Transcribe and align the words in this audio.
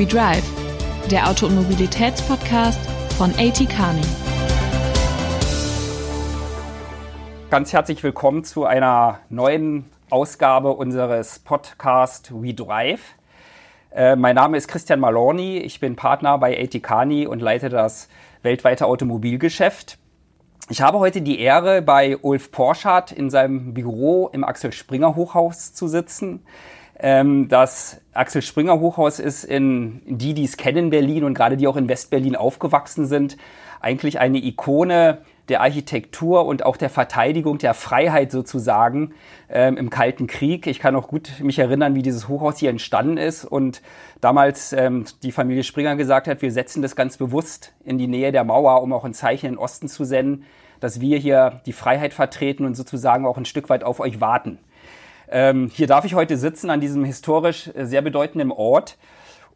We 0.00 0.06
Drive, 0.06 0.44
der 1.10 1.28
Auto- 1.28 1.44
und 1.44 1.56
Mobilitätspodcast 1.56 2.80
von 3.18 3.32
AT 3.32 3.68
Kearney. 3.68 4.00
Ganz 7.50 7.74
herzlich 7.74 8.02
willkommen 8.02 8.42
zu 8.42 8.64
einer 8.64 9.20
neuen 9.28 9.84
Ausgabe 10.08 10.70
unseres 10.70 11.40
Podcast 11.40 12.32
We 12.32 12.54
Drive. 12.54 13.02
Äh, 13.94 14.16
mein 14.16 14.36
Name 14.36 14.56
ist 14.56 14.68
Christian 14.68 15.00
Malorni, 15.00 15.58
ich 15.58 15.80
bin 15.80 15.96
Partner 15.96 16.38
bei 16.38 16.58
AT 16.58 16.82
Kearney 16.82 17.26
und 17.26 17.42
leite 17.42 17.68
das 17.68 18.08
weltweite 18.40 18.86
Automobilgeschäft. 18.86 19.98
Ich 20.70 20.80
habe 20.80 20.98
heute 20.98 21.20
die 21.20 21.40
Ehre, 21.40 21.82
bei 21.82 22.16
Ulf 22.16 22.52
Porschardt 22.52 23.12
in 23.12 23.28
seinem 23.28 23.74
Büro 23.74 24.30
im 24.32 24.44
Axel 24.44 24.72
Springer 24.72 25.14
Hochhaus 25.14 25.74
zu 25.74 25.88
sitzen. 25.88 26.42
Ähm, 27.02 27.48
das 27.48 28.00
Axel 28.12 28.42
Springer 28.42 28.78
Hochhaus 28.78 29.18
ist 29.18 29.44
in 29.44 30.02
die, 30.06 30.34
die 30.34 30.44
es 30.44 30.56
kennen, 30.56 30.90
Berlin 30.90 31.24
und 31.24 31.34
gerade 31.34 31.56
die 31.56 31.66
auch 31.66 31.76
in 31.76 31.88
Westberlin 31.88 32.36
aufgewachsen 32.36 33.06
sind, 33.06 33.38
eigentlich 33.80 34.20
eine 34.20 34.38
Ikone 34.38 35.18
der 35.48 35.62
Architektur 35.62 36.44
und 36.44 36.64
auch 36.64 36.76
der 36.76 36.90
Verteidigung 36.90 37.58
der 37.58 37.72
Freiheit 37.74 38.30
sozusagen 38.30 39.14
ähm, 39.48 39.78
im 39.78 39.88
Kalten 39.88 40.26
Krieg. 40.26 40.66
Ich 40.66 40.78
kann 40.78 40.94
auch 40.94 41.08
gut 41.08 41.40
mich 41.40 41.58
erinnern, 41.58 41.94
wie 41.94 42.02
dieses 42.02 42.28
Hochhaus 42.28 42.58
hier 42.58 42.70
entstanden 42.70 43.16
ist 43.16 43.46
und 43.46 43.80
damals 44.20 44.72
ähm, 44.74 45.06
die 45.22 45.32
Familie 45.32 45.64
Springer 45.64 45.96
gesagt 45.96 46.28
hat, 46.28 46.42
wir 46.42 46.52
setzen 46.52 46.82
das 46.82 46.94
ganz 46.94 47.16
bewusst 47.16 47.72
in 47.82 47.96
die 47.96 48.06
Nähe 48.06 48.30
der 48.30 48.44
Mauer, 48.44 48.82
um 48.82 48.92
auch 48.92 49.04
ein 49.04 49.14
Zeichen 49.14 49.46
in 49.46 49.52
den 49.54 49.58
Osten 49.58 49.88
zu 49.88 50.04
senden, 50.04 50.44
dass 50.78 51.00
wir 51.00 51.18
hier 51.18 51.60
die 51.66 51.72
Freiheit 51.72 52.12
vertreten 52.12 52.64
und 52.66 52.76
sozusagen 52.76 53.26
auch 53.26 53.38
ein 53.38 53.44
Stück 53.44 53.70
weit 53.70 53.84
auf 53.84 54.00
euch 54.00 54.20
warten. 54.20 54.58
Ähm, 55.30 55.70
hier 55.72 55.86
darf 55.86 56.04
ich 56.04 56.14
heute 56.14 56.36
sitzen 56.36 56.70
an 56.70 56.80
diesem 56.80 57.04
historisch 57.04 57.70
sehr 57.74 58.02
bedeutenden 58.02 58.50
Ort. 58.50 58.98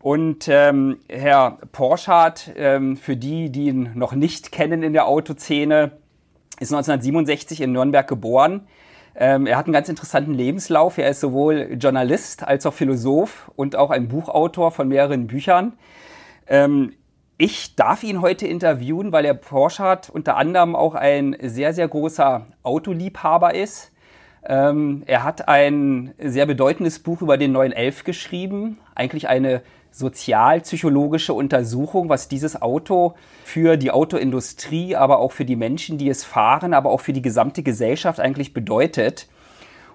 Und 0.00 0.48
ähm, 0.48 0.98
Herr 1.08 1.58
Porschardt, 1.72 2.52
ähm, 2.56 2.96
für 2.96 3.16
die, 3.16 3.50
die 3.50 3.66
ihn 3.66 3.90
noch 3.94 4.12
nicht 4.12 4.52
kennen 4.52 4.82
in 4.82 4.92
der 4.92 5.06
Autoszene, 5.06 5.92
ist 6.60 6.72
1967 6.72 7.60
in 7.62 7.72
Nürnberg 7.72 8.06
geboren. 8.06 8.68
Ähm, 9.16 9.46
er 9.46 9.56
hat 9.56 9.66
einen 9.66 9.72
ganz 9.72 9.88
interessanten 9.88 10.34
Lebenslauf. 10.34 10.98
Er 10.98 11.08
ist 11.08 11.20
sowohl 11.20 11.76
Journalist 11.80 12.46
als 12.46 12.66
auch 12.66 12.74
Philosoph 12.74 13.50
und 13.56 13.76
auch 13.76 13.90
ein 13.90 14.08
Buchautor 14.08 14.70
von 14.70 14.88
mehreren 14.88 15.26
Büchern. 15.26 15.72
Ähm, 16.46 16.92
ich 17.36 17.74
darf 17.74 18.04
ihn 18.04 18.20
heute 18.20 18.46
interviewen, 18.46 19.10
weil 19.10 19.24
Herr 19.24 19.34
Porschardt 19.34 20.10
unter 20.10 20.36
anderem 20.36 20.76
auch 20.76 20.94
ein 20.94 21.36
sehr, 21.42 21.72
sehr 21.72 21.88
großer 21.88 22.46
Autoliebhaber 22.62 23.54
ist. 23.54 23.90
Ähm, 24.46 25.02
er 25.06 25.24
hat 25.24 25.48
ein 25.48 26.14
sehr 26.18 26.46
bedeutendes 26.46 26.98
Buch 26.98 27.22
über 27.22 27.38
den 27.38 27.52
911 27.52 28.04
geschrieben, 28.04 28.78
eigentlich 28.94 29.28
eine 29.28 29.62
sozialpsychologische 29.90 31.32
Untersuchung, 31.32 32.08
was 32.08 32.28
dieses 32.28 32.60
Auto 32.60 33.14
für 33.44 33.76
die 33.76 33.92
Autoindustrie, 33.92 34.96
aber 34.96 35.20
auch 35.20 35.32
für 35.32 35.44
die 35.44 35.56
Menschen, 35.56 35.98
die 35.98 36.08
es 36.08 36.24
fahren, 36.24 36.74
aber 36.74 36.90
auch 36.90 37.00
für 37.00 37.12
die 37.12 37.22
gesamte 37.22 37.62
Gesellschaft 37.62 38.18
eigentlich 38.18 38.52
bedeutet. 38.52 39.28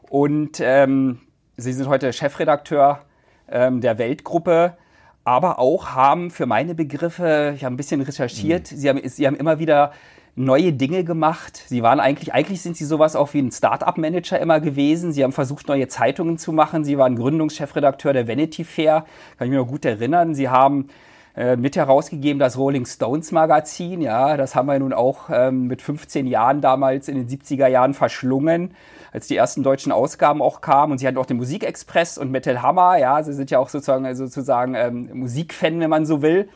Und 0.09 0.59
ähm, 0.61 1.19
Sie 1.57 1.73
sind 1.73 1.89
heute 1.89 2.13
Chefredakteur 2.13 3.01
ähm, 3.49 3.81
der 3.81 3.97
Weltgruppe, 3.97 4.77
aber 5.25 5.59
auch 5.59 5.89
haben 5.89 6.31
für 6.31 6.45
meine 6.45 6.73
Begriffe, 6.73 7.53
ich 7.55 7.65
habe 7.65 7.75
ein 7.75 7.77
bisschen 7.77 7.99
recherchiert, 8.01 8.71
mhm. 8.71 8.75
Sie, 8.77 8.89
haben, 8.89 9.01
Sie 9.03 9.27
haben 9.27 9.35
immer 9.35 9.59
wieder 9.59 9.91
neue 10.39 10.71
Dinge 10.71 11.03
gemacht. 11.03 11.63
Sie 11.67 11.83
waren 11.83 11.99
eigentlich, 11.99 12.33
eigentlich 12.33 12.61
sind 12.61 12.77
Sie 12.77 12.85
sowas 12.85 13.17
auch 13.17 13.33
wie 13.33 13.41
ein 13.41 13.51
Start-up-Manager 13.51 14.39
immer 14.39 14.61
gewesen. 14.61 15.11
Sie 15.11 15.23
haben 15.23 15.33
versucht, 15.33 15.67
neue 15.67 15.89
Zeitungen 15.89 16.37
zu 16.37 16.53
machen. 16.53 16.85
Sie 16.85 16.97
waren 16.97 17.17
Gründungschefredakteur 17.17 18.13
der 18.13 18.27
Vanity 18.27 18.63
Fair, 18.63 19.05
kann 19.37 19.47
ich 19.47 19.51
mir 19.51 19.59
noch 19.59 19.67
gut 19.67 19.83
erinnern. 19.83 20.33
Sie 20.33 20.47
haben 20.47 20.87
äh, 21.35 21.57
mit 21.57 21.75
herausgegeben 21.75 22.39
das 22.39 22.57
Rolling 22.57 22.85
Stones 22.85 23.33
Magazin. 23.33 23.99
Ja, 23.99 24.37
das 24.37 24.55
haben 24.55 24.67
wir 24.67 24.79
nun 24.79 24.93
auch 24.93 25.29
ähm, 25.29 25.67
mit 25.67 25.81
15 25.81 26.25
Jahren 26.25 26.61
damals 26.61 27.09
in 27.09 27.15
den 27.15 27.27
70er 27.27 27.67
Jahren 27.67 27.93
verschlungen, 27.93 28.75
als 29.11 29.27
die 29.27 29.35
ersten 29.35 29.61
deutschen 29.61 29.91
Ausgaben 29.91 30.41
auch 30.41 30.61
kamen. 30.61 30.93
Und 30.93 30.99
sie 30.99 31.07
hatten 31.07 31.17
auch 31.17 31.25
den 31.25 31.37
Musikexpress 31.37 32.17
und 32.17 32.31
Metal 32.31 32.61
Hammer. 32.61 32.97
Ja, 32.97 33.21
sie 33.23 33.33
sind 33.33 33.51
ja 33.51 33.59
auch 33.59 33.67
sozusagen, 33.67 34.15
sozusagen 34.15 34.73
ähm, 34.75 35.09
Musikfan, 35.11 35.81
wenn 35.81 35.89
man 35.89 36.05
so 36.05 36.21
will. 36.21 36.47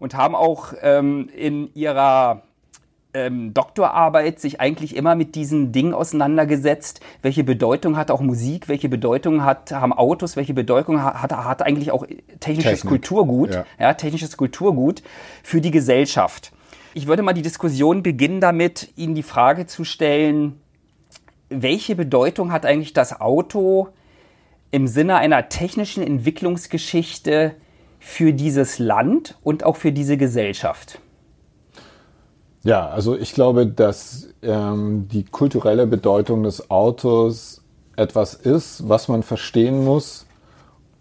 Und 0.00 0.16
haben 0.16 0.34
auch 0.34 0.72
ähm, 0.82 1.28
in 1.36 1.72
ihrer 1.74 2.42
ähm, 3.14 3.52
Doktorarbeit 3.52 4.40
sich 4.40 4.60
eigentlich 4.60 4.96
immer 4.96 5.14
mit 5.14 5.34
diesen 5.34 5.72
Dingen 5.72 5.94
auseinandergesetzt. 5.94 7.00
Welche 7.20 7.44
Bedeutung 7.44 7.96
hat 7.96 8.10
auch 8.10 8.20
Musik? 8.20 8.68
Welche 8.68 8.88
Bedeutung 8.88 9.44
hat, 9.44 9.72
haben 9.72 9.92
Autos? 9.92 10.36
Welche 10.36 10.54
Bedeutung 10.54 11.02
hat, 11.02 11.32
hat 11.32 11.62
eigentlich 11.62 11.90
auch 11.90 12.06
technisches 12.40 12.80
Technik. 12.80 12.88
Kulturgut? 12.88 13.54
Ja. 13.54 13.66
ja, 13.78 13.94
technisches 13.94 14.36
Kulturgut 14.36 15.02
für 15.42 15.60
die 15.60 15.70
Gesellschaft. 15.70 16.52
Ich 16.94 17.06
würde 17.06 17.22
mal 17.22 17.32
die 17.32 17.42
Diskussion 17.42 18.02
beginnen 18.02 18.40
damit, 18.40 18.90
Ihnen 18.96 19.14
die 19.14 19.22
Frage 19.22 19.66
zu 19.66 19.84
stellen, 19.84 20.60
welche 21.48 21.94
Bedeutung 21.94 22.50
hat 22.50 22.64
eigentlich 22.64 22.94
das 22.94 23.20
Auto 23.20 23.88
im 24.70 24.86
Sinne 24.86 25.16
einer 25.16 25.50
technischen 25.50 26.02
Entwicklungsgeschichte 26.02 27.54
für 28.00 28.32
dieses 28.32 28.78
Land 28.78 29.38
und 29.42 29.64
auch 29.64 29.76
für 29.76 29.92
diese 29.92 30.16
Gesellschaft? 30.16 31.01
Ja, 32.64 32.88
also 32.88 33.16
ich 33.16 33.34
glaube, 33.34 33.66
dass 33.66 34.28
ähm, 34.42 35.08
die 35.08 35.24
kulturelle 35.24 35.86
Bedeutung 35.86 36.44
des 36.44 36.70
Autos 36.70 37.62
etwas 37.96 38.34
ist, 38.34 38.88
was 38.88 39.08
man 39.08 39.22
verstehen 39.22 39.84
muss, 39.84 40.26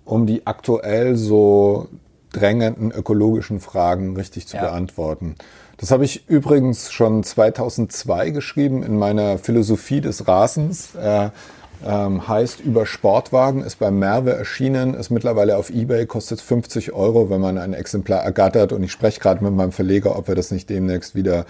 um 0.03 0.25
die 0.25 0.47
aktuell 0.47 1.15
so 1.15 1.87
drängenden 2.33 2.91
ökologischen 2.91 3.59
Fragen 3.59 4.15
richtig 4.15 4.47
zu 4.47 4.57
ja. 4.57 4.63
beantworten. 4.63 5.35
Das 5.77 5.91
habe 5.91 6.05
ich 6.05 6.29
übrigens 6.29 6.91
schon 6.91 7.23
2002 7.23 8.29
geschrieben 8.31 8.83
in 8.83 8.97
meiner 8.97 9.37
Philosophie 9.37 10.01
des 10.01 10.27
Rasens. 10.27 10.95
Äh, 10.95 11.29
ähm, 11.85 12.27
heißt 12.27 12.59
über 12.59 12.85
Sportwagen, 12.85 13.63
ist 13.63 13.79
beim 13.79 13.97
Merve 13.99 14.33
erschienen, 14.33 14.93
ist 14.93 15.09
mittlerweile 15.09 15.57
auf 15.57 15.69
Ebay, 15.69 16.05
kostet 16.05 16.41
50 16.41 16.93
Euro, 16.93 17.29
wenn 17.29 17.41
man 17.41 17.57
ein 17.57 17.73
Exemplar 17.73 18.23
ergattert. 18.23 18.71
Und 18.73 18.83
ich 18.83 18.91
spreche 18.91 19.19
gerade 19.19 19.43
mit 19.43 19.53
meinem 19.53 19.71
Verleger, 19.71 20.17
ob 20.17 20.27
wir 20.27 20.35
das 20.35 20.51
nicht 20.51 20.69
demnächst 20.69 21.15
wieder 21.15 21.45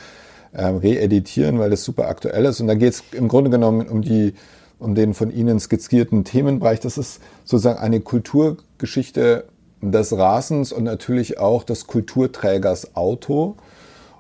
ähm, 0.55 0.77
reeditieren, 0.77 1.59
weil 1.59 1.69
das 1.69 1.83
super 1.83 2.07
aktuell 2.07 2.45
ist. 2.45 2.61
Und 2.61 2.67
da 2.67 2.75
geht 2.75 2.93
es 2.93 3.03
im 3.11 3.27
Grunde 3.27 3.49
genommen 3.49 3.87
um 3.87 4.01
die 4.01 4.33
um 4.79 4.95
den 4.95 5.13
von 5.13 5.31
Ihnen 5.31 5.59
skizzierten 5.59 6.23
Themenbereich. 6.23 6.79
Das 6.79 6.97
ist 6.97 7.21
sozusagen 7.45 7.77
eine 7.77 7.99
Kulturgeschichte 7.99 9.45
des 9.79 10.17
Rasens 10.17 10.73
und 10.73 10.85
natürlich 10.85 11.37
auch 11.37 11.63
des 11.63 11.85
Kulturträgers 11.85 12.95
Auto. 12.95 13.57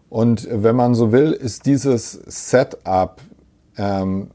Und 0.09 0.47
wenn 0.51 0.75
man 0.75 0.93
so 0.93 1.11
will, 1.11 1.31
ist 1.31 1.65
dieses 1.65 2.11
Setup 2.11 3.21
ähm, 3.75 4.29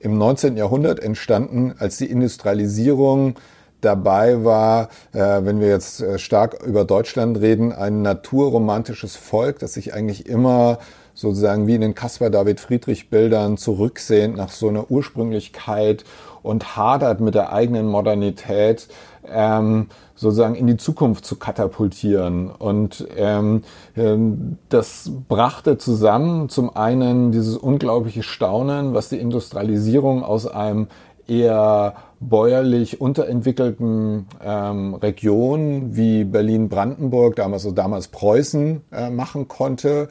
im 0.00 0.18
19. 0.18 0.56
Jahrhundert 0.56 1.00
entstanden, 1.00 1.74
als 1.78 1.98
die 1.98 2.06
Industrialisierung 2.06 3.34
dabei 3.80 4.44
war, 4.44 4.88
äh, 5.12 5.18
wenn 5.42 5.60
wir 5.60 5.68
jetzt 5.68 6.00
äh, 6.00 6.18
stark 6.18 6.62
über 6.64 6.84
Deutschland 6.84 7.40
reden, 7.40 7.72
ein 7.72 8.02
naturromantisches 8.02 9.16
Volk, 9.16 9.58
das 9.60 9.74
sich 9.74 9.94
eigentlich 9.94 10.26
immer 10.26 10.78
sozusagen 11.14 11.66
wie 11.66 11.74
in 11.74 11.80
den 11.80 11.94
Caspar 11.94 12.30
David 12.30 12.60
Friedrich 12.60 13.10
Bildern 13.10 13.56
zurücksehnt 13.56 14.36
nach 14.36 14.50
so 14.50 14.68
einer 14.68 14.90
Ursprünglichkeit 14.90 16.04
und 16.42 16.76
hadert 16.76 17.20
mit 17.20 17.34
der 17.34 17.52
eigenen 17.52 17.86
Modernität, 17.86 18.88
ähm, 19.28 19.88
sozusagen 20.18 20.56
in 20.56 20.66
die 20.66 20.76
Zukunft 20.76 21.24
zu 21.24 21.36
katapultieren. 21.36 22.50
Und 22.50 23.06
ähm, 23.16 23.62
ähm, 23.96 24.58
das 24.68 25.10
brachte 25.28 25.78
zusammen 25.78 26.48
zum 26.48 26.74
einen 26.74 27.30
dieses 27.30 27.56
unglaubliche 27.56 28.22
Staunen, 28.22 28.94
was 28.94 29.08
die 29.08 29.18
Industrialisierung 29.18 30.24
aus 30.24 30.46
einem 30.46 30.88
eher 31.28 31.94
bäuerlich 32.20 33.00
unterentwickelten 33.00 34.26
ähm, 34.42 34.94
Region 34.94 35.94
wie 35.94 36.24
Berlin-Brandenburg, 36.24 37.36
damals, 37.36 37.64
also 37.64 37.74
damals 37.74 38.08
Preußen, 38.08 38.80
äh, 38.90 39.10
machen 39.10 39.46
konnte 39.46 40.08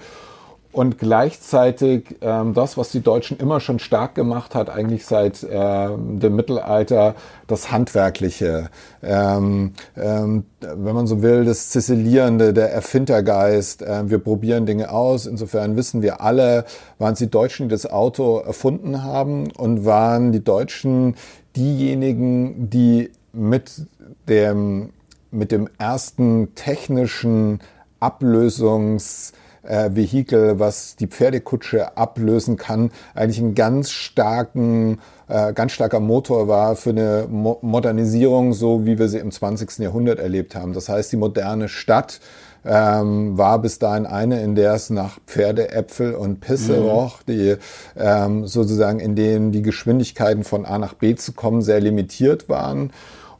und 0.77 0.99
gleichzeitig 0.99 2.17
ähm, 2.21 2.53
das, 2.53 2.77
was 2.77 2.91
die 2.91 2.99
Deutschen 2.99 3.37
immer 3.37 3.59
schon 3.59 3.79
stark 3.79 4.13
gemacht 4.13 4.53
hat, 4.53 4.69
eigentlich 4.69 5.07
seit 5.07 5.41
äh, 5.41 5.87
dem 5.97 6.35
Mittelalter, 6.35 7.15
das 7.47 7.71
Handwerkliche, 7.71 8.69
ähm, 9.01 9.73
ähm, 9.95 10.43
wenn 10.61 10.93
man 10.93 11.07
so 11.07 11.23
will, 11.23 11.45
das 11.45 11.71
Zisselierende, 11.71 12.53
der 12.53 12.71
Erfindergeist. 12.71 13.81
Äh, 13.81 14.07
wir 14.11 14.19
probieren 14.19 14.67
Dinge 14.67 14.91
aus. 14.91 15.25
Insofern 15.25 15.77
wissen 15.77 16.03
wir 16.03 16.21
alle, 16.21 16.63
waren 16.99 17.13
es 17.13 17.19
die 17.19 17.31
Deutschen, 17.31 17.69
die 17.69 17.73
das 17.73 17.89
Auto 17.89 18.37
erfunden 18.37 19.03
haben 19.03 19.49
und 19.57 19.83
waren 19.83 20.31
die 20.31 20.43
Deutschen 20.43 21.15
diejenigen, 21.55 22.69
die 22.69 23.09
mit 23.33 23.87
dem, 24.29 24.91
mit 25.31 25.51
dem 25.51 25.69
ersten 25.79 26.53
technischen 26.53 27.61
Ablösungs 27.99 29.33
äh, 29.67 29.95
Vehikel, 29.95 30.59
was 30.59 30.95
die 30.95 31.07
Pferdekutsche 31.07 31.97
ablösen 31.97 32.57
kann, 32.57 32.91
eigentlich 33.13 33.39
ein 33.39 33.55
ganz 33.55 33.91
starken 33.91 34.99
äh, 35.27 35.51
ganz 35.53 35.73
starker 35.73 35.99
Motor 35.99 36.47
war 36.47 36.75
für 36.75 36.91
eine 36.91 37.27
Mo 37.29 37.57
Modernisierung, 37.61 38.53
so 38.53 38.85
wie 38.85 38.97
wir 38.97 39.09
sie 39.09 39.19
im 39.19 39.31
20. 39.31 39.79
Jahrhundert 39.79 40.19
erlebt 40.19 40.55
haben. 40.55 40.73
Das 40.73 40.87
heißt, 40.87 41.11
die 41.11 41.17
moderne 41.17 41.67
Stadt 41.67 42.21
ähm, 42.65 43.37
war 43.37 43.59
bis 43.59 43.79
dahin 43.79 44.05
eine, 44.05 44.41
in 44.41 44.55
der 44.55 44.73
es 44.73 44.89
nach 44.89 45.19
Pferdeäpfel 45.25 46.15
und 46.15 46.39
Pisse 46.39 46.79
mhm. 46.79 46.87
roch, 46.87 47.23
die 47.23 47.55
ähm, 47.97 48.47
sozusagen 48.47 48.99
in 48.99 49.15
denen 49.15 49.51
die 49.51 49.61
Geschwindigkeiten 49.61 50.43
von 50.43 50.65
A 50.65 50.77
nach 50.77 50.93
B 50.93 51.15
zu 51.15 51.33
kommen 51.33 51.61
sehr 51.61 51.79
limitiert 51.79 52.49
waren. 52.49 52.91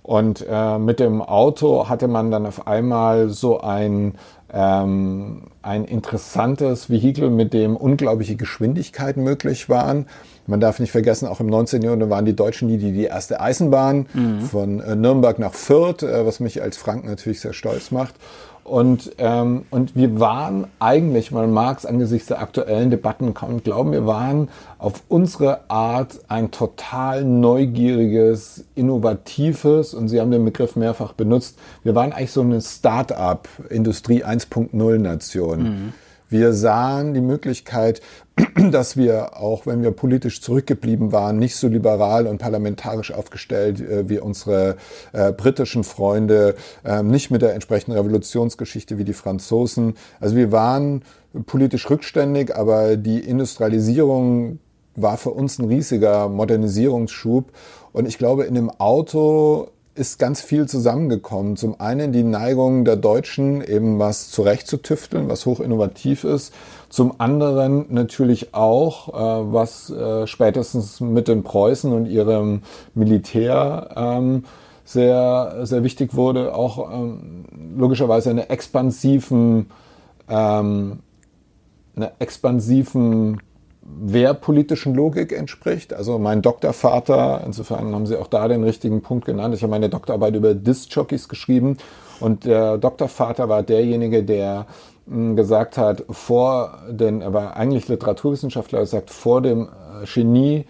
Und 0.07 0.45
äh, 0.50 0.77
mit 0.77 1.01
dem 1.01 1.21
Auto 1.21 1.89
hatte 1.89 2.07
man 2.07 2.31
dann 2.31 2.45
auf 2.45 2.65
einmal 2.65 3.27
so 3.27 3.59
ein, 3.59 4.15
ähm, 4.53 5.44
ein 5.61 5.85
interessantes 5.85 6.89
Vehikel, 6.89 7.29
mit 7.29 7.53
dem 7.53 7.75
unglaubliche 7.75 8.35
Geschwindigkeiten 8.35 9.23
möglich 9.23 9.69
waren. 9.69 10.07
Man 10.45 10.61
darf 10.61 10.79
nicht 10.79 10.91
vergessen, 10.91 11.27
auch 11.27 11.41
im 11.41 11.47
19. 11.47 11.81
Jahrhundert 11.81 12.09
waren 12.09 12.25
die 12.25 12.35
Deutschen 12.35 12.69
die, 12.69 12.77
die 12.77 12.94
die 12.94 13.03
erste 13.03 13.41
Eisenbahn 13.41 14.07
mhm. 14.13 14.41
von 14.41 14.79
äh, 14.79 14.95
Nürnberg 14.95 15.39
nach 15.39 15.53
Fürth, 15.53 16.03
äh, 16.03 16.25
was 16.25 16.39
mich 16.39 16.61
als 16.61 16.77
Franken 16.77 17.07
natürlich 17.07 17.41
sehr 17.41 17.53
stolz 17.53 17.91
macht. 17.91 18.15
Und, 18.67 19.13
ähm, 19.17 19.63
und 19.71 19.95
wir 19.95 20.19
waren 20.19 20.67
eigentlich, 20.79 21.31
weil 21.31 21.47
Marx 21.47 21.85
angesichts 21.85 22.27
der 22.27 22.41
aktuellen 22.41 22.91
Debatten 22.91 23.33
kaum 23.33 23.63
glauben, 23.63 23.93
wir 23.93 24.05
waren 24.05 24.49
auf 24.77 25.03
unsere 25.07 25.69
Art 25.69 26.19
ein 26.27 26.51
total 26.51 27.23
neugieriges, 27.23 28.65
innovatives, 28.75 29.93
und 29.93 30.09
Sie 30.09 30.19
haben 30.19 30.31
den 30.31 30.43
Begriff 30.43 30.75
mehrfach 30.75 31.13
benutzt, 31.13 31.57
wir 31.83 31.95
waren 31.95 32.11
eigentlich 32.11 32.33
so 32.33 32.41
eine 32.41 32.59
Start-up, 32.59 33.47
Industrie 33.69 34.25
1.0 34.25 34.97
Nation. 34.97 35.63
Mhm. 35.63 35.93
Wir 36.29 36.53
sahen 36.53 37.13
die 37.13 37.21
Möglichkeit, 37.21 38.01
dass 38.71 38.97
wir, 38.97 39.38
auch 39.38 39.65
wenn 39.65 39.81
wir 39.81 39.91
politisch 39.91 40.41
zurückgeblieben 40.41 41.12
waren, 41.12 41.39
nicht 41.39 41.56
so 41.56 41.68
liberal 41.68 42.27
und 42.27 42.38
parlamentarisch 42.38 43.13
aufgestellt 43.13 43.79
äh, 43.79 44.09
wie 44.09 44.19
unsere 44.19 44.77
äh, 45.13 45.31
britischen 45.31 45.83
Freunde, 45.83 46.56
äh, 46.83 47.01
nicht 47.01 47.31
mit 47.31 47.41
der 47.41 47.53
entsprechenden 47.53 47.97
Revolutionsgeschichte 47.97 48.97
wie 48.97 49.06
die 49.06 49.13
Franzosen. 49.13 49.95
Also 50.19 50.35
wir 50.35 50.51
waren 50.51 51.03
politisch 51.45 51.89
rückständig, 51.89 52.56
aber 52.56 52.97
die 52.97 53.19
Industrialisierung 53.19 54.59
war 54.95 55.18
für 55.18 55.30
uns 55.30 55.59
ein 55.59 55.68
riesiger 55.68 56.27
Modernisierungsschub. 56.27 57.51
Und 57.94 58.07
ich 58.07 58.18
glaube, 58.18 58.44
in 58.44 58.56
dem 58.56 58.69
Auto 58.69 59.69
ist 59.97 60.19
ganz 60.19 60.41
viel 60.41 60.67
zusammengekommen. 60.67 61.57
Zum 61.57 61.79
einen 61.79 62.11
die 62.11 62.23
Neigung 62.23 62.85
der 62.85 62.95
Deutschen, 62.95 63.61
eben 63.61 63.99
was 63.99 64.29
zurechtzutüfteln, 64.29 65.27
was 65.29 65.45
hoch 65.45 65.59
innovativ 65.59 66.23
ist. 66.23 66.53
Zum 66.89 67.19
anderen 67.19 67.85
natürlich 67.89 68.53
auch, 68.53 69.09
äh, 69.09 69.53
was 69.53 69.89
äh, 69.89 70.27
spätestens 70.27 71.01
mit 71.01 71.27
den 71.27 71.44
Preußen 71.44 71.91
und 71.91 72.05
ihrem 72.05 72.61
Militär 72.94 73.89
ähm, 73.95 74.45
sehr, 74.85 75.57
sehr 75.63 75.83
wichtig 75.83 76.15
wurde, 76.15 76.55
auch 76.55 76.91
ähm, 76.94 77.45
logischerweise 77.75 78.29
eine 78.29 78.49
expansiven, 78.49 79.69
ähm, 80.29 80.99
eine 81.95 82.11
expansiven 82.19 83.41
wehrpolitischen 83.87 84.93
Logik 84.93 85.31
entspricht. 85.31 85.93
Also 85.93 86.19
mein 86.19 86.41
Doktorvater, 86.41 87.41
insofern 87.45 87.93
haben 87.95 88.05
Sie 88.05 88.17
auch 88.17 88.27
da 88.27 88.47
den 88.47 88.63
richtigen 88.63 89.01
Punkt 89.01 89.25
genannt. 89.25 89.55
Ich 89.55 89.63
habe 89.63 89.71
meine 89.71 89.89
Doktorarbeit 89.89 90.35
über 90.35 90.53
Disc-Jockeys 90.53 91.29
geschrieben 91.29 91.77
und 92.19 92.45
der 92.45 92.77
Doktorvater 92.77 93.47
war 93.49 93.63
derjenige, 93.63 94.23
der 94.23 94.67
hm, 95.07 95.35
gesagt 95.35 95.77
hat, 95.77 96.03
vor 96.09 96.79
den, 96.89 97.21
er 97.21 97.33
war 97.33 97.55
eigentlich 97.55 97.87
Literaturwissenschaftler, 97.87 98.79
er 98.79 98.85
sagt, 98.85 99.09
vor 99.09 99.41
dem 99.41 99.63
äh, 99.63 100.05
Genie 100.05 100.65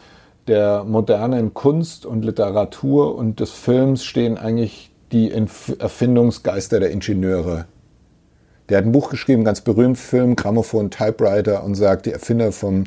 der 0.48 0.84
modernen 0.84 1.54
Kunst 1.54 2.06
und 2.06 2.24
Literatur 2.24 3.16
und 3.16 3.40
des 3.40 3.52
Films 3.52 4.04
stehen 4.04 4.38
eigentlich 4.38 4.92
die 5.12 5.32
Erfindungsgeister 5.32 6.80
der 6.80 6.92
Ingenieure. 6.92 7.66
Der 8.70 8.80
hat 8.80 8.86
ein 8.86 8.92
Buch 8.92 9.10
geschrieben, 9.10 9.44
ganz 9.44 9.62
berühmt, 9.62 9.98
Film, 9.98 10.36
Grammophon, 10.36 10.90
Typewriter 10.90 11.64
und 11.64 11.76
sagt, 11.76 12.06
die 12.06 12.12
Erfinder 12.12 12.52
vom 12.52 12.84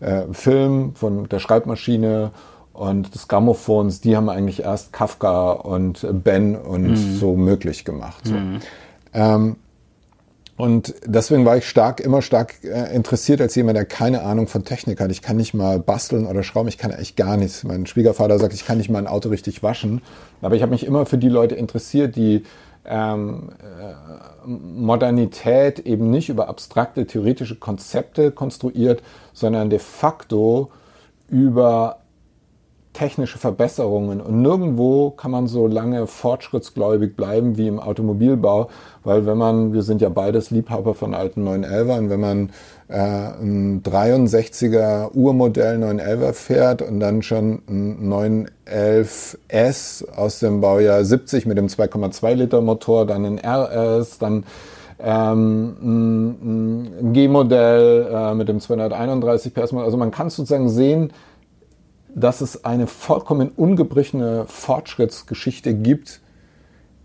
äh, 0.00 0.22
Film, 0.32 0.94
von 0.94 1.28
der 1.28 1.38
Schreibmaschine 1.38 2.32
und 2.72 3.14
des 3.14 3.28
Grammophons, 3.28 4.00
die 4.00 4.16
haben 4.16 4.28
eigentlich 4.28 4.62
erst 4.62 4.92
Kafka 4.92 5.52
und 5.52 6.06
Ben 6.24 6.56
und 6.56 6.90
mhm. 6.90 7.16
so 7.18 7.36
möglich 7.36 7.84
gemacht. 7.84 8.26
So. 8.26 8.34
Mhm. 8.34 8.60
Ähm, 9.12 9.56
und 10.56 10.94
deswegen 11.06 11.46
war 11.46 11.56
ich 11.56 11.66
stark, 11.66 12.00
immer 12.00 12.20
stark 12.20 12.62
äh, 12.64 12.94
interessiert 12.94 13.40
als 13.40 13.54
jemand, 13.54 13.78
der 13.78 13.86
keine 13.86 14.22
Ahnung 14.22 14.46
von 14.46 14.62
Technik 14.62 15.00
hat. 15.00 15.10
Ich 15.10 15.22
kann 15.22 15.38
nicht 15.38 15.54
mal 15.54 15.78
basteln 15.78 16.26
oder 16.26 16.42
schrauben, 16.42 16.68
ich 16.68 16.76
kann 16.76 16.90
echt 16.90 17.16
gar 17.16 17.38
nichts. 17.38 17.64
Mein 17.64 17.86
Schwiegervater 17.86 18.38
sagt, 18.38 18.52
ich 18.52 18.66
kann 18.66 18.76
nicht 18.76 18.90
mal 18.90 18.98
ein 18.98 19.06
Auto 19.06 19.30
richtig 19.30 19.62
waschen. 19.62 20.02
Aber 20.42 20.56
ich 20.56 20.62
habe 20.62 20.72
mich 20.72 20.84
immer 20.84 21.06
für 21.06 21.16
die 21.16 21.30
Leute 21.30 21.54
interessiert, 21.54 22.14
die 22.14 22.44
ähm, 22.84 23.50
äh, 23.60 24.48
Modernität 24.48 25.80
eben 25.80 26.10
nicht 26.10 26.28
über 26.28 26.48
abstrakte 26.48 27.06
theoretische 27.06 27.56
Konzepte 27.56 28.30
konstruiert, 28.30 29.02
sondern 29.32 29.70
de 29.70 29.78
facto 29.78 30.70
über 31.28 31.99
technische 32.92 33.38
Verbesserungen. 33.38 34.20
Und 34.20 34.42
nirgendwo 34.42 35.10
kann 35.10 35.30
man 35.30 35.46
so 35.46 35.66
lange 35.66 36.06
fortschrittsgläubig 36.06 37.16
bleiben 37.16 37.56
wie 37.56 37.68
im 37.68 37.78
Automobilbau, 37.78 38.68
weil 39.04 39.26
wenn 39.26 39.38
man, 39.38 39.72
wir 39.72 39.82
sind 39.82 40.00
ja 40.00 40.08
beides 40.08 40.50
Liebhaber 40.50 40.94
von 40.94 41.14
alten 41.14 41.46
911ern, 41.46 42.10
wenn 42.10 42.20
man 42.20 42.50
äh, 42.88 42.98
ein 42.98 43.82
63er 43.82 45.12
Urmodell 45.14 45.76
911er 45.82 46.32
fährt 46.32 46.82
und 46.82 46.98
dann 47.00 47.22
schon 47.22 47.62
ein 47.68 48.10
911S 48.66 50.12
aus 50.12 50.40
dem 50.40 50.60
Baujahr 50.60 51.04
70 51.04 51.46
mit 51.46 51.58
dem 51.58 51.68
2,2 51.68 52.34
Liter 52.34 52.60
Motor, 52.60 53.06
dann 53.06 53.24
ein 53.24 53.38
RS, 53.38 54.18
dann 54.18 54.44
ähm, 55.02 55.76
ein 55.80 57.12
G-Modell 57.12 58.08
äh, 58.12 58.34
mit 58.34 58.48
dem 58.48 58.60
231 58.60 59.54
PS. 59.54 59.72
Also 59.72 59.96
man 59.96 60.10
kann 60.10 60.28
sozusagen 60.30 60.68
sehen, 60.68 61.12
dass 62.14 62.40
es 62.40 62.64
eine 62.64 62.86
vollkommen 62.86 63.50
ungebrichene 63.50 64.44
Fortschrittsgeschichte 64.46 65.74
gibt 65.74 66.20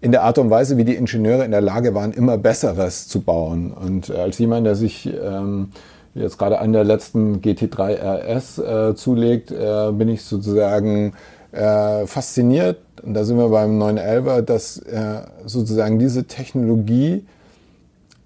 in 0.02 0.12
der 0.12 0.24
Art 0.24 0.38
und 0.38 0.50
Weise, 0.50 0.78
wie 0.78 0.84
die 0.84 0.96
Ingenieure 0.96 1.46
in 1.46 1.52
der 1.52 1.62
Lage 1.62 1.96
waren, 1.96 2.12
immer 2.12 2.38
Besseres 2.38 3.08
zu 3.08 3.22
bauen. 3.22 3.72
Und 3.72 4.10
äh, 4.10 4.18
als 4.18 4.38
jemand, 4.38 4.66
der 4.66 4.76
sich 4.76 5.12
ähm, 5.12 5.70
jetzt 6.14 6.38
gerade 6.38 6.60
an 6.60 6.74
der 6.74 6.84
letzten 6.84 7.42
GT3 7.42 7.96
RS 7.96 8.58
äh, 8.60 8.96
zulegt, 8.96 9.52
äh, 9.52 9.92
bin 9.92 10.10
ich 10.10 10.24
sozusagen 10.24 11.14
äh, 11.52 12.06
fasziniert. 12.06 12.78
Und 13.02 13.14
da 13.14 13.24
sind 13.24 13.38
wir 13.38 13.50
beim 13.50 13.82
911er, 13.82 14.42
dass 14.42 14.78
äh, 14.78 15.22
sozusagen 15.46 16.00
diese 16.00 16.26
Technologie 16.26 17.26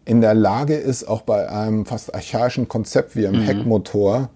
in 0.06 0.22
der 0.22 0.34
Lage 0.34 0.76
ist, 0.76 1.08
auch 1.08 1.22
bei 1.22 1.50
einem 1.50 1.86
fast 1.86 2.14
archaischen 2.16 2.68
Konzept 2.68 3.16
wie 3.16 3.28
einem 3.28 3.42
mhm. 3.42 3.46
Heckmotor, 3.46 4.30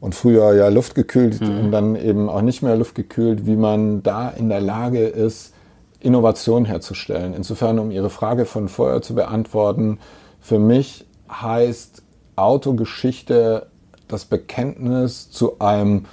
und 0.00 0.14
früher 0.14 0.54
ja 0.54 0.68
luftgekühlt 0.68 1.40
mhm. 1.40 1.58
und 1.58 1.72
dann 1.72 1.96
eben 1.96 2.28
auch 2.28 2.42
nicht 2.42 2.62
mehr 2.62 2.76
luftgekühlt, 2.76 3.46
wie 3.46 3.56
man 3.56 4.02
da 4.02 4.30
in 4.30 4.48
der 4.48 4.60
Lage 4.60 5.04
ist, 5.04 5.54
Innovation 6.00 6.64
herzustellen. 6.64 7.34
Insofern, 7.34 7.78
um 7.78 7.90
Ihre 7.90 8.10
Frage 8.10 8.46
von 8.46 8.68
vorher 8.68 9.02
zu 9.02 9.14
beantworten, 9.14 9.98
für 10.40 10.58
mich 10.58 11.04
heißt 11.30 12.02
Autogeschichte 12.36 13.66
das 14.08 14.24
Bekenntnis 14.24 15.30
zu 15.30 15.58
einem 15.60 16.06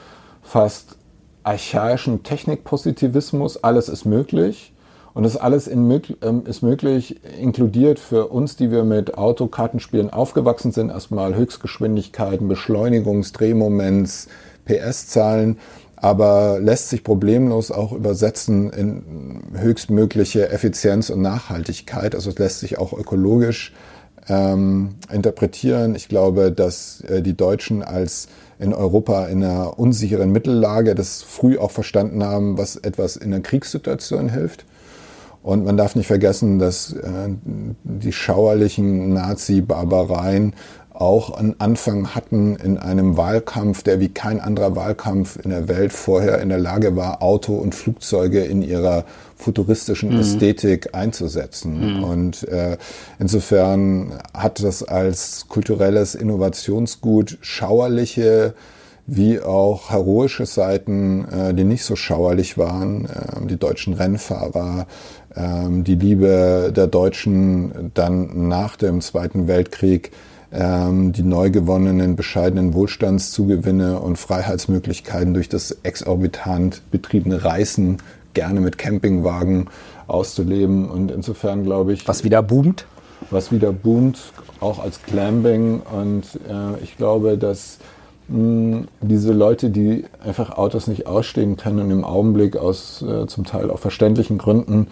fast 0.44 0.98
archaischen 1.44 2.24
Technikpositivismus, 2.24 3.64
alles 3.64 3.88
ist 3.88 4.06
möglich 4.06 4.74
und 5.18 5.24
das 5.24 5.36
alles 5.36 5.66
in, 5.66 5.90
ähm, 6.22 6.44
ist 6.46 6.62
möglich, 6.62 7.16
inkludiert 7.42 7.98
für 7.98 8.28
uns, 8.28 8.56
die 8.56 8.70
wir 8.70 8.84
mit 8.84 9.18
Autokartenspielen 9.18 10.12
aufgewachsen 10.12 10.72
sind, 10.72 10.92
erstmal 10.92 11.34
Höchstgeschwindigkeiten, 11.34 12.48
Beschleunigungs-, 12.48 13.34
Drehmoments, 13.34 14.28
PS-Zahlen, 14.66 15.58
aber 15.96 16.60
lässt 16.60 16.90
sich 16.90 17.04
problemlos 17.04 17.72
auch 17.72 17.94
übersetzen 17.94 18.70
in 18.70 19.42
höchstmögliche 19.56 20.52
Effizienz 20.52 21.10
und 21.10 21.24
Nachhaltigkeit. 21.24 22.14
Also 22.14 22.30
es 22.30 22.38
lässt 22.38 22.60
sich 22.60 22.78
auch 22.78 22.94
ökologisch 22.94 23.74
ähm, 24.30 24.98
interpretieren. 25.12 25.96
Ich 25.96 26.10
glaube, 26.10 26.52
dass 26.52 27.02
äh, 27.02 27.24
die 27.24 27.36
Deutschen 27.36 27.82
als 27.82 28.28
in 28.60 28.72
Europa 28.72 29.26
in 29.26 29.44
einer 29.44 29.80
unsicheren 29.80 30.32
Mittellage 30.32 30.94
das 30.94 31.24
früh 31.24 31.58
auch 31.58 31.72
verstanden 31.72 32.24
haben, 32.24 32.60
was 32.60 32.76
etwas 32.76 33.16
in 33.16 33.34
einer 33.34 33.42
Kriegssituation 33.42 34.30
hilft. 34.30 34.66
Und 35.48 35.64
man 35.64 35.78
darf 35.78 35.96
nicht 35.96 36.08
vergessen, 36.08 36.60
dass 36.60 36.92
äh, 36.92 37.30
die 37.86 38.12
schauerlichen 38.12 39.14
Nazi-Barbareien 39.14 40.54
auch 40.94 41.32
einen 41.32 41.56
Anfang 41.60 42.14
hatten 42.14 42.58
in 42.58 42.78
einem 42.78 43.16
Wahlkampf, 43.16 43.82
der 43.82 44.02
wie 44.02 44.10
kein 44.10 44.42
anderer 44.42 44.76
Wahlkampf 44.76 45.40
in 45.42 45.52
der 45.52 45.70
Welt 45.70 45.94
vorher 45.94 46.42
in 46.42 46.50
der 46.50 46.58
Lage 46.58 46.98
war, 46.98 47.22
Auto 47.22 47.56
und 47.56 47.76
Flugzeuge 47.76 48.44
in 48.44 48.62
ihrer 48.62 49.06
futuristischen 49.38 50.10
mhm. 50.10 50.20
Ästhetik 50.20 50.94
einzusetzen. 50.94 52.00
Mhm. 52.00 52.04
Und 52.04 52.44
äh, 52.50 52.76
insofern 53.18 54.20
hat 54.34 54.62
das 54.62 54.84
als 54.84 55.46
kulturelles 55.48 56.14
Innovationsgut 56.14 57.38
schauerliche 57.40 58.54
wie 59.08 59.40
auch 59.40 59.90
heroische 59.90 60.46
Seiten, 60.46 61.26
äh, 61.30 61.54
die 61.54 61.64
nicht 61.64 61.86
so 61.86 61.96
schauerlich 61.96 62.58
waren. 62.58 63.06
Äh, 63.06 63.48
die 63.48 63.56
deutschen 63.56 63.94
Rennfahrer, 63.94 64.86
die 65.40 65.96
Liebe 65.96 66.74
der 66.76 66.88
Deutschen 66.88 67.92
dann 67.94 68.48
nach 68.48 68.76
dem 68.76 69.02
Zweiten 69.02 69.48
Weltkrieg, 69.48 70.12
ähm, 70.52 71.12
die 71.12 71.24
neu 71.24 71.52
gewonnenen 71.52 72.16
bescheidenen 72.16 72.74
Wohlstandszugewinne 72.74 74.00
und 74.00 74.18
Freiheitsmöglichkeiten 74.18 75.34
durch 75.34 75.50
das 75.50 75.72
exorbitant 75.84 76.82
betriebene 76.90 77.44
Reisen 77.44 77.98
gerne 78.34 78.62
mit 78.62 78.78
Campingwagen 78.78 79.68
auszuleben. 80.08 80.90
Und 80.90 81.12
insofern 81.12 81.64
glaube 81.64 81.94
ich. 81.94 82.08
Was 82.08 82.24
wieder 82.24 82.42
boomt? 82.42 82.86
Was 83.30 83.52
wieder 83.52 83.72
boomt, 83.72 84.20
auch 84.60 84.80
als 84.80 85.02
Clambing. 85.04 85.82
Und 85.82 86.24
äh, 86.48 86.82
ich 86.84 86.98
glaube, 86.98 87.38
dass 87.38 87.80
mh, 88.30 88.86
diese 89.02 89.34
Leute, 89.34 89.70
die 89.70 90.06
einfach 90.24 90.58
Autos 90.58 90.88
nicht 90.88 91.08
ausstehen 91.08 91.58
können 91.58 91.80
und 91.80 91.92
im 91.92 92.06
Augenblick 92.06 92.56
aus 92.56 93.02
äh, 93.02 93.28
zum 93.28 93.44
Teil 93.44 93.70
auch 93.70 93.80
verständlichen 93.80 94.38
Gründen 94.38 94.88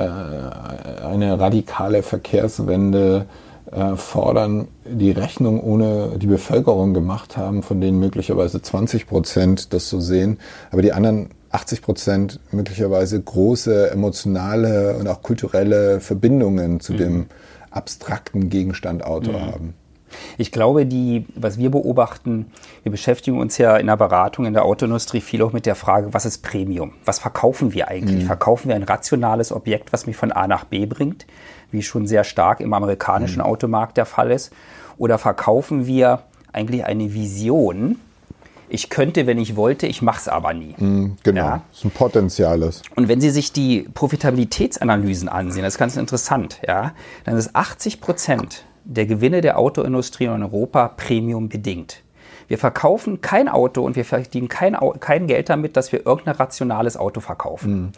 eine 0.00 1.38
radikale 1.38 2.02
Verkehrswende 2.02 3.26
äh, 3.70 3.96
fordern, 3.96 4.68
die 4.84 5.10
Rechnung 5.10 5.60
ohne 5.60 6.18
die 6.18 6.26
Bevölkerung 6.26 6.94
gemacht 6.94 7.36
haben, 7.36 7.62
von 7.62 7.80
denen 7.80 7.98
möglicherweise 7.98 8.60
20 8.60 9.06
Prozent 9.06 9.72
das 9.72 9.88
so 9.88 10.00
sehen, 10.00 10.38
aber 10.70 10.82
die 10.82 10.92
anderen 10.92 11.30
80 11.50 11.82
Prozent 11.82 12.40
möglicherweise 12.50 13.20
große 13.20 13.90
emotionale 13.90 14.96
und 14.96 15.06
auch 15.08 15.22
kulturelle 15.22 16.00
Verbindungen 16.00 16.80
zu 16.80 16.92
mhm. 16.92 16.98
dem 16.98 17.26
abstrakten 17.70 18.50
Gegenstand 18.50 19.04
Auto 19.04 19.32
mhm. 19.32 19.40
haben. 19.40 19.74
Ich 20.38 20.52
glaube, 20.52 20.86
die, 20.86 21.26
was 21.34 21.58
wir 21.58 21.70
beobachten, 21.70 22.46
wir 22.82 22.92
beschäftigen 22.92 23.38
uns 23.38 23.58
ja 23.58 23.76
in 23.76 23.86
der 23.86 23.96
Beratung 23.96 24.46
in 24.46 24.52
der 24.52 24.64
Autoindustrie 24.64 25.20
viel 25.20 25.42
auch 25.42 25.52
mit 25.52 25.66
der 25.66 25.74
Frage, 25.74 26.12
was 26.12 26.26
ist 26.26 26.42
Premium? 26.42 26.92
Was 27.04 27.18
verkaufen 27.18 27.72
wir 27.72 27.88
eigentlich? 27.88 28.22
Mhm. 28.22 28.26
Verkaufen 28.26 28.68
wir 28.68 28.76
ein 28.76 28.82
rationales 28.82 29.52
Objekt, 29.52 29.92
was 29.92 30.06
mich 30.06 30.16
von 30.16 30.32
A 30.32 30.46
nach 30.46 30.64
B 30.64 30.86
bringt, 30.86 31.26
wie 31.70 31.82
schon 31.82 32.06
sehr 32.06 32.24
stark 32.24 32.60
im 32.60 32.72
amerikanischen 32.72 33.38
mhm. 33.38 33.46
Automarkt 33.46 33.96
der 33.96 34.06
Fall 34.06 34.30
ist? 34.30 34.52
Oder 34.98 35.18
verkaufen 35.18 35.86
wir 35.86 36.22
eigentlich 36.52 36.84
eine 36.84 37.12
Vision, 37.12 37.98
ich 38.68 38.90
könnte, 38.90 39.26
wenn 39.26 39.38
ich 39.38 39.56
wollte, 39.56 39.86
ich 39.86 40.02
mache 40.02 40.20
es 40.20 40.28
aber 40.28 40.52
nie. 40.52 40.74
Mm, 40.76 41.16
genau, 41.22 41.40
ja? 41.40 41.62
das 41.70 41.78
ist 41.78 41.84
ein 41.84 41.90
Potenziales. 41.90 42.82
Und 42.96 43.08
wenn 43.08 43.20
Sie 43.20 43.30
sich 43.30 43.52
die 43.52 43.88
Profitabilitätsanalysen 43.94 45.28
ansehen, 45.28 45.62
das 45.62 45.74
ist 45.74 45.78
ganz 45.78 45.96
interessant, 45.96 46.60
ja, 46.66 46.92
dann 47.24 47.36
ist 47.36 47.54
80 47.54 48.00
Prozent 48.00 48.64
der 48.84 49.06
Gewinne 49.06 49.40
der 49.40 49.58
Autoindustrie 49.58 50.24
in 50.24 50.42
Europa 50.42 50.88
Premium 50.88 51.48
bedingt. 51.48 52.02
Wir 52.48 52.58
verkaufen 52.58 53.20
kein 53.20 53.48
Auto 53.48 53.82
und 53.82 53.96
wir 53.96 54.04
verdienen 54.04 54.48
kein, 54.48 54.76
kein 55.00 55.26
Geld 55.26 55.48
damit, 55.48 55.76
dass 55.76 55.92
wir 55.92 56.04
irgendein 56.04 56.34
rationales 56.34 56.96
Auto 56.96 57.20
verkaufen. 57.20 57.74
Mm. 57.74 57.92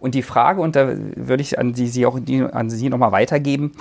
Und 0.00 0.14
die 0.14 0.22
Frage, 0.22 0.60
und 0.60 0.74
da 0.74 0.94
würde 1.14 1.42
ich 1.42 1.58
an 1.58 1.74
Sie, 1.74 2.06
auch 2.06 2.18
an 2.52 2.70
Sie 2.70 2.88
nochmal 2.88 3.12
weitergeben, 3.12 3.72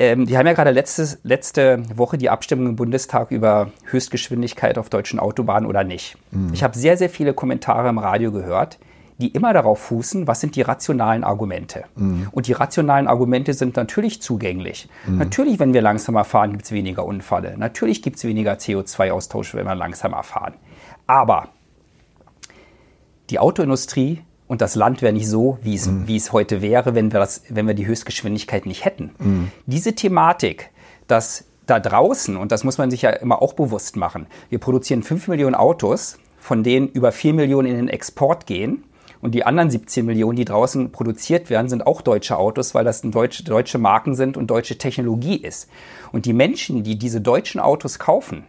ähm, 0.00 0.26
die 0.26 0.36
haben 0.36 0.46
ja 0.46 0.54
gerade 0.54 0.70
letzte, 0.70 1.18
letzte 1.22 1.82
Woche 1.94 2.16
die 2.16 2.30
Abstimmung 2.30 2.68
im 2.68 2.76
Bundestag 2.76 3.30
über 3.30 3.70
Höchstgeschwindigkeit 3.84 4.78
auf 4.78 4.88
deutschen 4.88 5.20
Autobahnen 5.20 5.68
oder 5.68 5.84
nicht. 5.84 6.16
Mhm. 6.30 6.54
Ich 6.54 6.64
habe 6.64 6.76
sehr, 6.76 6.96
sehr 6.96 7.10
viele 7.10 7.34
Kommentare 7.34 7.90
im 7.90 7.98
Radio 7.98 8.32
gehört, 8.32 8.78
die 9.20 9.28
immer 9.28 9.52
darauf 9.52 9.78
fußen, 9.78 10.26
was 10.26 10.40
sind 10.40 10.56
die 10.56 10.62
rationalen 10.62 11.24
Argumente. 11.24 11.84
Mhm. 11.94 12.28
Und 12.32 12.46
die 12.46 12.52
rationalen 12.52 13.06
Argumente 13.06 13.54
sind 13.54 13.76
natürlich 13.76 14.22
zugänglich. 14.22 14.88
Mhm. 15.06 15.18
Natürlich, 15.18 15.58
wenn 15.58 15.74
wir 15.74 15.82
langsamer 15.82 16.24
fahren, 16.24 16.52
gibt 16.52 16.64
es 16.64 16.72
weniger 16.72 17.04
Unfälle. 17.04 17.56
Natürlich 17.56 18.02
gibt 18.02 18.16
es 18.16 18.24
weniger 18.24 18.54
CO2-Austausch, 18.54 19.54
wenn 19.54 19.66
wir 19.66 19.74
langsamer 19.74 20.22
fahren. 20.22 20.54
Aber 21.06 21.48
die 23.30 23.38
Autoindustrie 23.38 24.22
und 24.48 24.60
das 24.60 24.74
Land 24.74 25.02
wäre 25.02 25.12
nicht 25.12 25.28
so, 25.28 25.58
wie 25.62 25.76
es, 25.76 25.86
mhm. 25.86 26.08
wie 26.08 26.16
es 26.16 26.32
heute 26.32 26.60
wäre, 26.60 26.94
wenn 26.94 27.12
wir, 27.12 27.20
das, 27.20 27.42
wenn 27.48 27.68
wir 27.68 27.74
die 27.74 27.86
Höchstgeschwindigkeit 27.86 28.66
nicht 28.66 28.84
hätten. 28.84 29.10
Mhm. 29.18 29.52
Diese 29.66 29.94
Thematik, 29.94 30.70
dass 31.06 31.44
da 31.66 31.78
draußen, 31.78 32.36
und 32.36 32.50
das 32.50 32.64
muss 32.64 32.78
man 32.78 32.90
sich 32.90 33.02
ja 33.02 33.10
immer 33.10 33.42
auch 33.42 33.52
bewusst 33.52 33.96
machen, 33.96 34.26
wir 34.48 34.58
produzieren 34.58 35.04
5 35.04 35.28
Millionen 35.28 35.54
Autos, 35.54 36.18
von 36.38 36.64
denen 36.64 36.88
über 36.88 37.12
4 37.12 37.34
Millionen 37.34 37.68
in 37.68 37.76
den 37.76 37.88
Export 37.88 38.46
gehen. 38.46 38.82
Und 39.22 39.34
die 39.34 39.44
anderen 39.44 39.70
17 39.70 40.06
Millionen, 40.06 40.36
die 40.36 40.44
draußen 40.44 40.92
produziert 40.92 41.50
werden, 41.50 41.68
sind 41.68 41.86
auch 41.86 42.00
deutsche 42.00 42.38
Autos, 42.38 42.74
weil 42.74 42.84
das 42.84 43.02
deutsche, 43.02 43.44
deutsche 43.44 43.78
Marken 43.78 44.14
sind 44.14 44.36
und 44.36 44.48
deutsche 44.48 44.78
Technologie 44.78 45.36
ist. 45.36 45.68
Und 46.10 46.24
die 46.24 46.32
Menschen, 46.32 46.82
die 46.82 46.98
diese 46.98 47.20
deutschen 47.20 47.60
Autos 47.60 47.98
kaufen, 47.98 48.44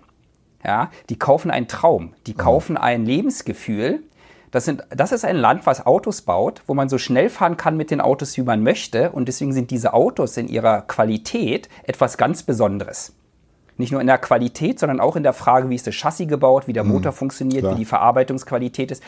ja, 0.63 0.91
die 1.09 1.19
kaufen 1.19 1.51
einen 1.51 1.67
Traum, 1.67 2.13
die 2.27 2.33
mhm. 2.33 2.37
kaufen 2.37 2.77
ein 2.77 3.05
Lebensgefühl, 3.05 4.03
das, 4.51 4.65
sind, 4.65 4.83
das 4.89 5.13
ist 5.13 5.23
ein 5.23 5.37
Land, 5.37 5.65
was 5.65 5.85
Autos 5.85 6.21
baut, 6.21 6.61
wo 6.67 6.73
man 6.73 6.89
so 6.89 6.97
schnell 6.97 7.29
fahren 7.29 7.55
kann 7.55 7.77
mit 7.77 7.89
den 7.89 8.01
Autos, 8.01 8.35
wie 8.35 8.41
man 8.41 8.61
möchte. 8.61 9.11
Und 9.11 9.29
deswegen 9.29 9.53
sind 9.53 9.71
diese 9.71 9.93
Autos 9.93 10.35
in 10.35 10.49
ihrer 10.49 10.81
Qualität 10.81 11.69
etwas 11.83 12.17
ganz 12.17 12.43
Besonderes. 12.43 13.13
Nicht 13.77 13.93
nur 13.93 14.01
in 14.01 14.07
der 14.07 14.17
Qualität, 14.17 14.77
sondern 14.77 14.99
auch 14.99 15.15
in 15.15 15.23
der 15.23 15.31
Frage, 15.31 15.69
wie 15.69 15.75
ist 15.75 15.87
das 15.87 15.95
Chassis 15.95 16.27
gebaut, 16.27 16.67
wie 16.67 16.73
der 16.73 16.83
mhm. 16.83 16.91
Motor 16.91 17.13
funktioniert, 17.13 17.61
Klar. 17.61 17.73
wie 17.73 17.79
die 17.79 17.85
Verarbeitungsqualität 17.85 18.91
ist. 18.91 19.01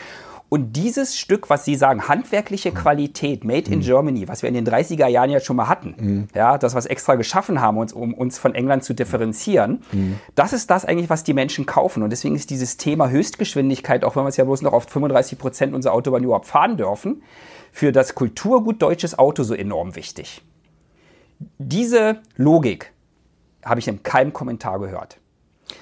Und 0.54 0.74
dieses 0.74 1.18
Stück, 1.18 1.50
was 1.50 1.64
Sie 1.64 1.74
sagen, 1.74 2.06
handwerkliche 2.06 2.70
mhm. 2.70 2.76
Qualität, 2.76 3.42
made 3.42 3.68
in 3.72 3.80
mhm. 3.80 3.82
Germany, 3.82 4.28
was 4.28 4.42
wir 4.42 4.48
in 4.48 4.54
den 4.54 4.64
30er 4.64 5.08
Jahren 5.08 5.28
ja 5.28 5.40
schon 5.40 5.56
mal 5.56 5.66
hatten, 5.66 5.96
mhm. 5.98 6.28
ja, 6.32 6.58
das, 6.58 6.76
was 6.76 6.86
extra 6.86 7.16
geschaffen 7.16 7.60
haben, 7.60 7.76
uns, 7.76 7.92
um 7.92 8.14
uns 8.14 8.38
von 8.38 8.54
England 8.54 8.84
zu 8.84 8.94
differenzieren, 8.94 9.82
mhm. 9.90 10.20
das 10.36 10.52
ist 10.52 10.70
das 10.70 10.84
eigentlich, 10.84 11.10
was 11.10 11.24
die 11.24 11.34
Menschen 11.34 11.66
kaufen. 11.66 12.04
Und 12.04 12.10
deswegen 12.10 12.36
ist 12.36 12.50
dieses 12.50 12.76
Thema 12.76 13.10
Höchstgeschwindigkeit, 13.10 14.04
auch 14.04 14.14
wenn 14.14 14.22
wir 14.22 14.28
es 14.28 14.36
ja 14.36 14.44
bloß 14.44 14.62
noch 14.62 14.72
auf 14.72 14.84
35 14.84 15.40
Prozent 15.40 15.74
unserer 15.74 15.92
Autobahn 15.92 16.22
überhaupt 16.22 16.46
fahren 16.46 16.76
dürfen, 16.76 17.24
für 17.72 17.90
das 17.90 18.14
Kulturgut 18.14 18.80
deutsches 18.80 19.18
Auto 19.18 19.42
so 19.42 19.54
enorm 19.54 19.96
wichtig. 19.96 20.40
Diese 21.58 22.18
Logik 22.36 22.92
habe 23.64 23.80
ich 23.80 23.88
in 23.88 24.04
keinem 24.04 24.32
Kommentar 24.32 24.78
gehört. 24.78 25.18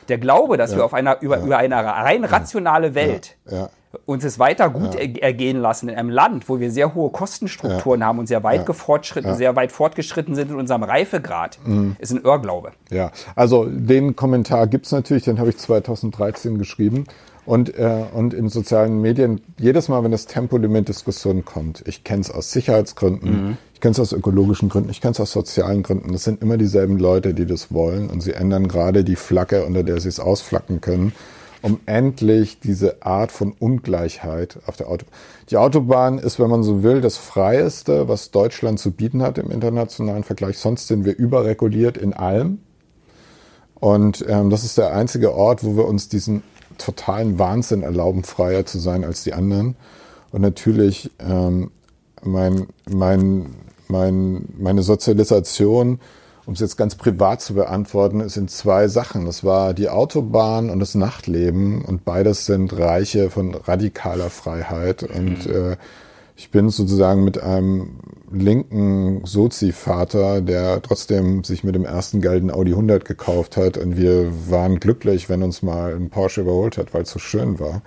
Der 0.08 0.16
Glaube, 0.16 0.56
dass 0.56 0.70
ja. 0.70 0.78
wir 0.78 0.86
auf 0.86 0.94
einer, 0.94 1.20
über, 1.20 1.40
ja. 1.40 1.44
über 1.44 1.58
eine 1.58 1.76
rein 1.76 2.24
rationale 2.24 2.94
Welt 2.94 3.36
ja 3.50 3.68
uns 4.06 4.24
es 4.24 4.38
weiter 4.38 4.70
gut 4.70 4.94
ja. 4.94 5.00
ergehen 5.00 5.60
lassen 5.60 5.88
in 5.88 5.96
einem 5.96 6.10
Land, 6.10 6.48
wo 6.48 6.60
wir 6.60 6.70
sehr 6.70 6.94
hohe 6.94 7.10
Kostenstrukturen 7.10 8.00
ja. 8.00 8.06
haben 8.06 8.18
und 8.18 8.26
sehr 8.26 8.42
weit, 8.42 8.66
ja. 8.66 9.34
sehr 9.34 9.56
weit 9.56 9.72
fortgeschritten 9.72 10.34
sind 10.34 10.50
in 10.50 10.56
unserem 10.56 10.82
Reifegrad, 10.82 11.58
mhm. 11.64 11.96
ist 11.98 12.12
ein 12.12 12.22
Irrglaube. 12.22 12.72
Ja, 12.90 13.10
also 13.34 13.66
den 13.66 14.16
Kommentar 14.16 14.66
gibt 14.66 14.86
es 14.86 14.92
natürlich, 14.92 15.24
den 15.24 15.38
habe 15.38 15.50
ich 15.50 15.58
2013 15.58 16.58
geschrieben. 16.58 17.04
Und, 17.44 17.76
äh, 17.76 18.04
und 18.14 18.34
in 18.34 18.48
sozialen 18.48 19.00
Medien, 19.00 19.40
jedes 19.58 19.88
Mal, 19.88 20.04
wenn 20.04 20.12
das 20.12 20.26
Tempolimit-Diskussion 20.26 21.44
kommt, 21.44 21.82
ich 21.86 22.04
kenne 22.04 22.20
es 22.20 22.30
aus 22.30 22.52
Sicherheitsgründen, 22.52 23.30
mhm. 23.30 23.56
ich 23.74 23.80
kenne 23.80 23.92
es 23.92 23.98
aus 23.98 24.12
ökologischen 24.12 24.68
Gründen, 24.68 24.90
ich 24.90 25.00
kenne 25.00 25.10
es 25.10 25.18
aus 25.20 25.32
sozialen 25.32 25.82
Gründen, 25.82 26.12
das 26.12 26.22
sind 26.22 26.40
immer 26.40 26.56
dieselben 26.56 27.00
Leute, 27.00 27.34
die 27.34 27.44
das 27.44 27.74
wollen 27.74 28.10
und 28.10 28.20
sie 28.20 28.32
ändern 28.32 28.68
gerade 28.68 29.02
die 29.02 29.16
Flagge, 29.16 29.66
unter 29.66 29.82
der 29.82 29.98
sie 29.98 30.08
es 30.08 30.20
ausflacken 30.20 30.80
können 30.80 31.12
um 31.62 31.80
endlich 31.86 32.60
diese 32.60 33.04
Art 33.06 33.32
von 33.32 33.52
Ungleichheit 33.52 34.58
auf 34.66 34.76
der 34.76 34.88
Autobahn. 34.88 35.14
Die 35.48 35.56
Autobahn 35.56 36.18
ist, 36.18 36.38
wenn 36.38 36.50
man 36.50 36.62
so 36.62 36.82
will, 36.82 37.00
das 37.00 37.16
Freieste, 37.16 38.08
was 38.08 38.30
Deutschland 38.32 38.80
zu 38.80 38.90
bieten 38.90 39.22
hat 39.22 39.38
im 39.38 39.50
internationalen 39.50 40.24
Vergleich. 40.24 40.58
Sonst 40.58 40.88
sind 40.88 41.04
wir 41.04 41.16
überreguliert 41.16 41.96
in 41.96 42.12
allem. 42.12 42.58
Und 43.74 44.24
ähm, 44.28 44.50
das 44.50 44.64
ist 44.64 44.78
der 44.78 44.94
einzige 44.94 45.34
Ort, 45.34 45.64
wo 45.64 45.76
wir 45.76 45.86
uns 45.86 46.08
diesen 46.08 46.42
totalen 46.78 47.38
Wahnsinn 47.38 47.82
erlauben, 47.82 48.24
freier 48.24 48.66
zu 48.66 48.78
sein 48.78 49.04
als 49.04 49.24
die 49.24 49.32
anderen. 49.32 49.76
Und 50.32 50.40
natürlich 50.40 51.10
ähm, 51.18 51.70
mein, 52.22 52.66
mein, 52.88 53.54
mein, 53.88 54.48
meine 54.58 54.82
Sozialisation 54.82 56.00
um 56.44 56.54
es 56.54 56.60
jetzt 56.60 56.76
ganz 56.76 56.96
privat 56.96 57.40
zu 57.40 57.54
beantworten, 57.54 58.28
sind 58.28 58.50
zwei 58.50 58.88
Sachen. 58.88 59.26
Das 59.26 59.44
war 59.44 59.74
die 59.74 59.88
Autobahn 59.88 60.70
und 60.70 60.80
das 60.80 60.94
Nachtleben 60.94 61.84
und 61.84 62.04
beides 62.04 62.46
sind 62.46 62.76
Reiche 62.76 63.30
von 63.30 63.54
radikaler 63.54 64.28
Freiheit. 64.28 65.04
Und 65.04 65.46
mhm. 65.46 65.72
äh, 65.72 65.76
ich 66.34 66.50
bin 66.50 66.70
sozusagen 66.70 67.22
mit 67.22 67.40
einem 67.40 68.00
linken 68.32 69.24
Sozi-Vater, 69.24 70.40
der 70.40 70.82
trotzdem 70.82 71.44
sich 71.44 71.62
mit 71.62 71.74
dem 71.74 71.84
ersten 71.84 72.20
gelben 72.20 72.50
Audi 72.50 72.72
100 72.72 73.04
gekauft 73.04 73.56
hat 73.56 73.76
und 73.76 73.96
wir 73.96 74.32
waren 74.50 74.80
glücklich, 74.80 75.28
wenn 75.28 75.42
uns 75.42 75.62
mal 75.62 75.94
ein 75.94 76.10
Porsche 76.10 76.40
überholt 76.40 76.78
hat, 76.78 76.94
weil 76.94 77.02
es 77.02 77.10
so 77.10 77.18
schön 77.18 77.60
war. 77.60 77.82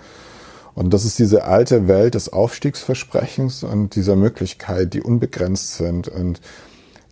Und 0.76 0.94
das 0.94 1.06
ist 1.06 1.20
diese 1.20 1.46
alte 1.46 1.88
Welt 1.88 2.16
des 2.16 2.32
Aufstiegsversprechens 2.32 3.64
und 3.64 3.96
dieser 3.96 4.16
Möglichkeit, 4.16 4.94
die 4.94 5.02
unbegrenzt 5.02 5.76
sind 5.78 6.08
und 6.08 6.40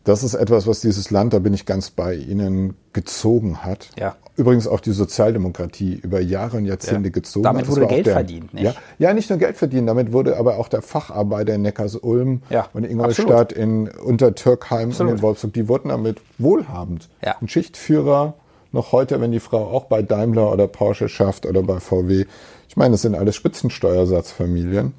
das 0.04 0.24
ist 0.24 0.34
etwas, 0.34 0.68
was 0.68 0.82
dieses 0.82 1.12
Land, 1.12 1.34
da 1.34 1.40
bin 1.40 1.54
ich 1.54 1.66
ganz 1.66 1.90
bei 1.90 2.16
Ihnen, 2.16 2.76
gezogen 2.92 3.64
hat. 3.64 3.90
Ja. 3.98 4.16
Übrigens 4.36 4.68
auch 4.68 4.80
die 4.80 4.92
Sozialdemokratie 4.92 5.94
über 5.94 6.20
Jahre 6.20 6.58
und 6.58 6.66
Jahrzehnte 6.66 7.10
Ja. 7.10 7.14
gezogen 7.14 7.44
Damit 7.44 7.62
hat. 7.64 7.70
Das 7.70 7.76
wurde 7.78 7.88
Geld 7.88 8.06
der, 8.08 8.14
verdient, 8.14 8.54
nicht? 8.54 8.64
Ja, 8.64 8.74
ja, 8.98 9.14
nicht 9.14 9.30
nur 9.30 9.40
Geld 9.40 9.58
verdient, 9.58 9.88
damit 9.88 10.12
wurde 10.12 10.38
aber 10.38 10.58
auch 10.58 10.68
der 10.68 10.82
Facharbeiter 10.82 11.54
in 11.56 11.62
Neckarsulm 11.62 12.42
Ja, 12.50 12.68
und 12.74 12.84
Ingolstadt 12.84 13.52
in 13.54 13.88
Untertürkheim 13.90 14.86
und 14.86 14.92
Absolut. 14.92 15.14
in 15.14 15.22
Wolfsburg, 15.22 15.54
die 15.54 15.68
wurden 15.68 15.90
damit 15.90 16.20
wohlhabend. 16.38 17.10
Ja. 17.24 17.36
Ein 17.40 17.48
Schichtführer, 17.48 18.34
noch 18.72 18.92
heute, 18.92 19.22
wenn 19.22 19.32
die 19.32 19.40
Frau 19.40 19.68
auch 19.68 19.86
bei 19.86 20.02
Daimler 20.02 20.52
oder 20.52 20.68
Porsche 20.68 21.08
schafft 21.08 21.46
oder 21.46 21.62
bei 21.62 21.80
VW. 21.80 22.26
Ich 22.68 22.76
meine, 22.76 22.94
das 22.94 23.04
sind 23.04 23.14
alles 23.14 23.36
Spitzensteuersatzfamilien. 23.36 24.94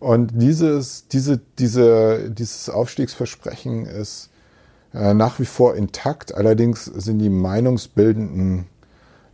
Und 0.00 0.30
dieses, 0.34 1.08
diese, 1.08 1.40
diese, 1.58 2.30
dieses 2.30 2.70
Aufstiegsversprechen 2.70 3.86
ist 3.86 4.30
äh, 4.94 5.12
nach 5.12 5.38
wie 5.40 5.44
vor 5.44 5.74
intakt. 5.74 6.34
Allerdings 6.34 6.84
sind 6.84 7.18
die 7.18 7.30
meinungsbildenden 7.30 8.66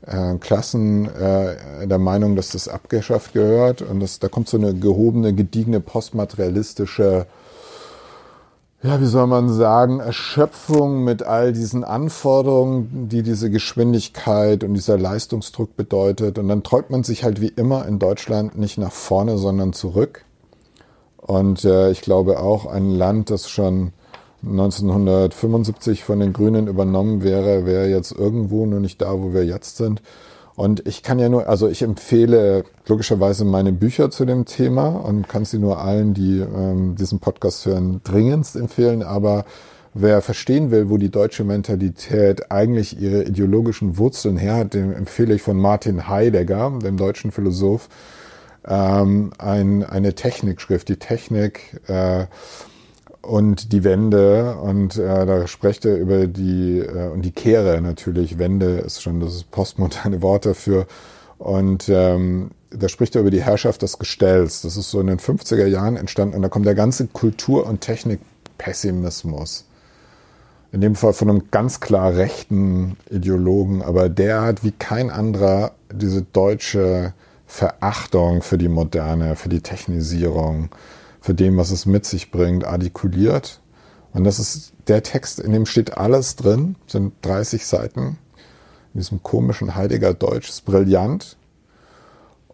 äh, 0.07 0.37
Klassen 0.37 1.07
äh, 1.15 1.87
der 1.87 1.99
Meinung, 1.99 2.35
dass 2.35 2.51
das 2.51 2.69
abgeschafft 2.69 3.35
gehört. 3.35 3.83
Und 3.83 4.01
das, 4.01 4.19
da 4.19 4.29
kommt 4.29 4.49
so 4.49 4.57
eine 4.57 4.75
gehobene, 4.75 5.35
gediegene, 5.35 5.81
postmaterialistische, 5.81 7.27
ja, 8.83 9.01
wie 9.01 9.07
soll 9.07 9.27
man 9.27 9.51
sagen, 9.51 10.01
Erschöpfung 10.01 11.05
mit 11.05 11.23
all 11.23 11.53
diesen 11.53 11.85
Anforderungen, 11.85 13.09
die 13.09 13.23
diese 13.23 13.49
Geschwindigkeit 13.49 14.65
und 14.65 14.75
dieser 14.75 14.99
Leistungsdruck 14.99 15.77
bedeutet. 15.77 16.39
Und 16.39 16.49
dann 16.49 16.63
träumt 16.63 16.91
man 16.91 17.03
sich 17.03 17.25
halt 17.25 17.41
wie 17.41 17.49
immer 17.49 17.87
in 17.87 17.99
Deutschland 17.99 18.59
nicht 18.59 18.77
nach 18.77 18.93
vorne, 18.93 19.39
sondern 19.39 19.73
zurück. 19.73 20.25
Und 21.27 21.65
äh, 21.65 21.91
ich 21.91 22.03
glaube 22.03 22.39
auch 22.39 22.67
ein 22.67 22.91
Land, 22.91 23.31
das 23.31 23.49
schon 23.49 23.93
1975 24.43 26.05
von 26.05 26.21
den 26.21 26.35
Grünen 26.35 26.67
übernommen 26.67 27.23
wäre, 27.23 27.65
wäre 27.65 27.89
jetzt 27.89 28.13
irgendwo 28.13 28.67
nur 28.67 28.81
nicht 28.81 29.01
da, 29.01 29.13
wo 29.15 29.33
wir 29.33 29.45
jetzt 29.45 29.79
sind. 29.79 30.03
Und 30.55 30.87
ich 30.87 31.03
kann 31.03 31.19
ja 31.19 31.29
nur, 31.29 31.49
also 31.49 31.69
ich 31.69 31.83
empfehle 31.83 32.65
logischerweise 32.87 33.45
meine 33.45 33.73
Bücher 33.73 34.11
zu 34.11 34.25
dem 34.25 34.45
Thema 34.45 34.89
und 34.89 35.29
kann 35.29 35.45
sie 35.45 35.59
nur 35.59 35.79
allen, 35.79 36.15
die 36.15 36.41
ähm, 36.41 36.95
diesen 36.95 37.19
Podcast 37.19 37.67
hören, 37.67 38.03
dringendst 38.05 38.55
empfehlen. 38.55 39.03
Aber 39.03 39.47
wer 39.95 40.21
verstehen 40.21 40.71
will, 40.71 40.91
wo 40.91 40.99
die 40.99 41.11
deutsche 41.11 41.43
Mentalität 41.43 42.53
eigentlich 42.53 43.01
ihre 43.01 43.25
ideologischen 43.25 43.99
Wurzeln 43.99 44.37
her 44.37 44.57
hat, 44.57 44.75
dem 44.75 44.93
empfehle 44.93 45.35
ich 45.35 45.43
von 45.43 45.57
Martin 45.57 46.07
Heidegger, 46.07 46.79
dem 46.85 46.99
deutschen 46.99 47.33
Philosoph, 47.33 47.89
ähm, 48.67 49.33
ein, 49.39 49.85
eine 49.85 50.15
Technikschrift, 50.15 50.89
die 50.89 50.97
Technik 50.97 51.81
äh, 51.87 52.27
und 53.23 53.73
die 53.73 53.85
Wende. 53.85 54.57
Und 54.57 54.97
äh, 54.97 55.27
da 55.27 55.47
spricht 55.47 55.85
er 55.85 55.97
über 55.97 56.27
die, 56.27 56.81
äh, 56.81 57.09
und 57.09 57.23
die 57.23 57.33
Kehre 57.33 57.81
natürlich. 57.81 58.39
Wende 58.39 58.79
ist 58.79 59.03
schon 59.03 59.21
das 59.21 59.45
postmoderne 59.45 60.23
Wort 60.23 60.47
dafür. 60.47 60.87
Und 61.39 61.89
ähm, 61.89 62.53
da 62.71 62.89
spricht 62.89 63.15
er 63.15 63.21
über 63.21 63.31
die 63.31 63.43
Herrschaft 63.43 63.83
des 63.83 63.99
Gestells. 63.99 64.63
Das 64.63 64.77
ist 64.77 64.91
so 64.91 65.01
in 65.01 65.07
den 65.07 65.19
50er 65.19 65.67
Jahren 65.67 65.97
entstanden. 65.97 66.37
Und 66.37 66.43
da 66.43 66.49
kommt 66.49 66.67
der 66.67 66.75
ganze 66.75 67.07
Kultur- 67.07 67.67
und 67.67 67.81
Technikpessimismus. 67.81 69.67
In 70.73 70.81
dem 70.81 70.97
Fall 70.97 71.13
von 71.13 71.31
einem 71.31 71.51
ganz 71.53 71.79
klar 71.79 72.17
rechten 72.17 72.97
Ideologen, 73.09 73.81
aber 73.81 74.09
der 74.09 74.43
hat 74.43 74.65
wie 74.65 74.73
kein 74.73 75.09
anderer 75.09 75.73
diese 75.93 76.23
deutsche 76.23 77.15
Verachtung 77.47 78.43
für 78.43 78.59
die 78.59 78.69
Moderne, 78.69 79.37
für 79.37 79.49
die 79.49 79.61
Technisierung, 79.61 80.71
für 81.21 81.35
dem, 81.35 81.57
was 81.57 81.71
es 81.71 81.87
mit 81.87 82.05
sich 82.05 82.31
bringt, 82.31 82.65
artikuliert. 82.65 83.61
Und 84.13 84.25
das 84.25 84.39
ist 84.39 84.73
der 84.89 85.03
Text, 85.03 85.41
in 85.41 85.53
dem 85.53 85.67
steht 85.67 85.97
alles 85.97 86.37
drin, 86.37 86.77
sind 86.87 87.15
30 87.23 87.67
Seiten, 87.67 88.19
in 88.93 89.01
diesem 89.01 89.23
komischen 89.23 89.75
Heidegger 89.75 90.15
Deutsch, 90.15 90.49
ist 90.49 90.65
brillant. 90.65 91.37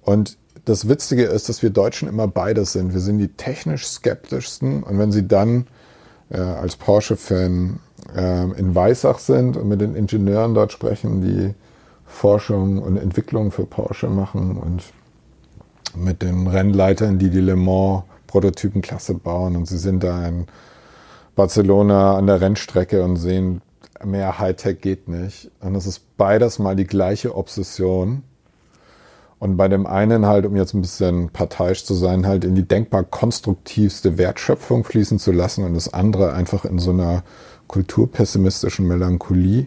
Und 0.02 0.38
das 0.64 0.88
Witzige 0.88 1.24
ist, 1.24 1.48
dass 1.48 1.62
wir 1.62 1.70
Deutschen 1.70 2.08
immer 2.08 2.28
beides 2.28 2.72
sind. 2.72 2.92
Wir 2.92 3.00
sind 3.00 3.18
die 3.18 3.28
technisch 3.28 3.86
skeptischsten 3.86 4.82
und 4.82 4.98
wenn 4.98 5.12
sie 5.12 5.26
dann 5.26 5.66
äh, 6.30 6.38
als 6.38 6.76
Porsche-Fan 6.76 7.80
äh, 8.14 8.58
in 8.58 8.74
Weissach 8.74 9.18
sind 9.18 9.56
und 9.56 9.68
mit 9.68 9.80
den 9.80 9.94
Ingenieuren 9.94 10.54
dort 10.54 10.72
sprechen, 10.72 11.22
die 11.22 11.54
Forschung 12.10 12.78
und 12.78 12.96
Entwicklung 12.96 13.50
für 13.50 13.64
Porsche 13.64 14.08
machen 14.08 14.56
und 14.56 14.82
mit 15.96 16.22
den 16.22 16.46
Rennleitern, 16.46 17.18
die 17.18 17.30
die 17.30 17.40
Le 17.40 17.56
Mans 17.56 18.04
Prototypenklasse 18.26 19.14
bauen 19.14 19.56
und 19.56 19.66
sie 19.66 19.78
sind 19.78 20.04
da 20.04 20.26
in 20.26 20.46
Barcelona 21.34 22.16
an 22.16 22.26
der 22.26 22.40
Rennstrecke 22.40 23.02
und 23.02 23.16
sehen, 23.16 23.60
mehr 24.04 24.38
Hightech 24.38 24.80
geht 24.80 25.08
nicht. 25.08 25.50
Und 25.60 25.74
es 25.74 25.86
ist 25.86 26.16
beides 26.16 26.58
mal 26.58 26.76
die 26.76 26.86
gleiche 26.86 27.34
Obsession. 27.36 28.22
Und 29.38 29.56
bei 29.56 29.68
dem 29.68 29.86
einen 29.86 30.26
halt, 30.26 30.44
um 30.44 30.54
jetzt 30.54 30.74
ein 30.74 30.82
bisschen 30.82 31.30
parteiisch 31.30 31.84
zu 31.84 31.94
sein, 31.94 32.26
halt 32.26 32.44
in 32.44 32.54
die 32.54 32.68
denkbar 32.68 33.04
konstruktivste 33.04 34.18
Wertschöpfung 34.18 34.84
fließen 34.84 35.18
zu 35.18 35.32
lassen 35.32 35.64
und 35.64 35.74
das 35.74 35.92
andere 35.92 36.34
einfach 36.34 36.64
in 36.64 36.78
so 36.78 36.90
einer 36.90 37.24
kulturpessimistischen 37.68 38.86
Melancholie. 38.86 39.66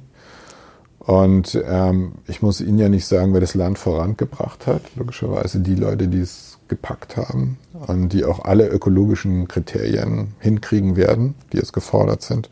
Und 1.05 1.61
ähm, 1.67 2.13
ich 2.27 2.41
muss 2.41 2.61
Ihnen 2.61 2.79
ja 2.79 2.87
nicht 2.87 3.05
sagen, 3.05 3.33
wer 3.33 3.41
das 3.41 3.55
Land 3.55 3.77
vorangebracht 3.77 4.67
hat. 4.67 4.81
Logischerweise 4.95 5.59
die 5.59 5.75
Leute, 5.75 6.07
die 6.07 6.21
es 6.21 6.57
gepackt 6.69 7.17
haben 7.17 7.57
und 7.87 8.13
die 8.13 8.23
auch 8.23 8.45
alle 8.45 8.67
ökologischen 8.67 9.47
Kriterien 9.47 10.33
hinkriegen 10.39 10.95
werden, 10.95 11.35
die 11.51 11.57
jetzt 11.57 11.73
gefordert 11.73 12.21
sind. 12.21 12.49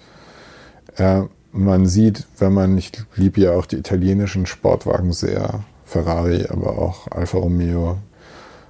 Äh, 0.97 1.23
man 1.53 1.85
sieht, 1.85 2.27
wenn 2.37 2.53
man, 2.53 2.77
ich 2.77 2.91
liebe 3.15 3.41
ja 3.41 3.53
auch 3.53 3.65
die 3.65 3.77
italienischen 3.77 4.45
Sportwagen 4.45 5.11
sehr, 5.11 5.63
Ferrari, 5.85 6.45
aber 6.49 6.77
auch 6.77 7.07
Alfa 7.11 7.37
Romeo. 7.37 7.97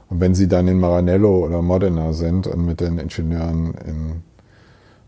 Und 0.09 0.19
wenn 0.19 0.33
sie 0.33 0.47
dann 0.47 0.67
in 0.67 0.79
Maranello 0.79 1.45
oder 1.45 1.61
Modena 1.61 2.13
sind 2.13 2.47
und 2.47 2.65
mit 2.65 2.81
den 2.81 2.97
Ingenieuren 2.97 3.75
in 3.85 4.23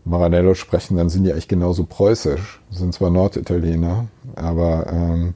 Maranello 0.04 0.54
sprechen, 0.54 0.96
dann 0.96 1.08
sind 1.08 1.24
die 1.24 1.32
eigentlich 1.32 1.48
genauso 1.48 1.84
preußisch. 1.84 2.60
Sind 2.70 2.92
zwar 2.94 3.10
Norditaliener, 3.10 4.06
aber 4.34 4.86
ähm, 4.92 5.34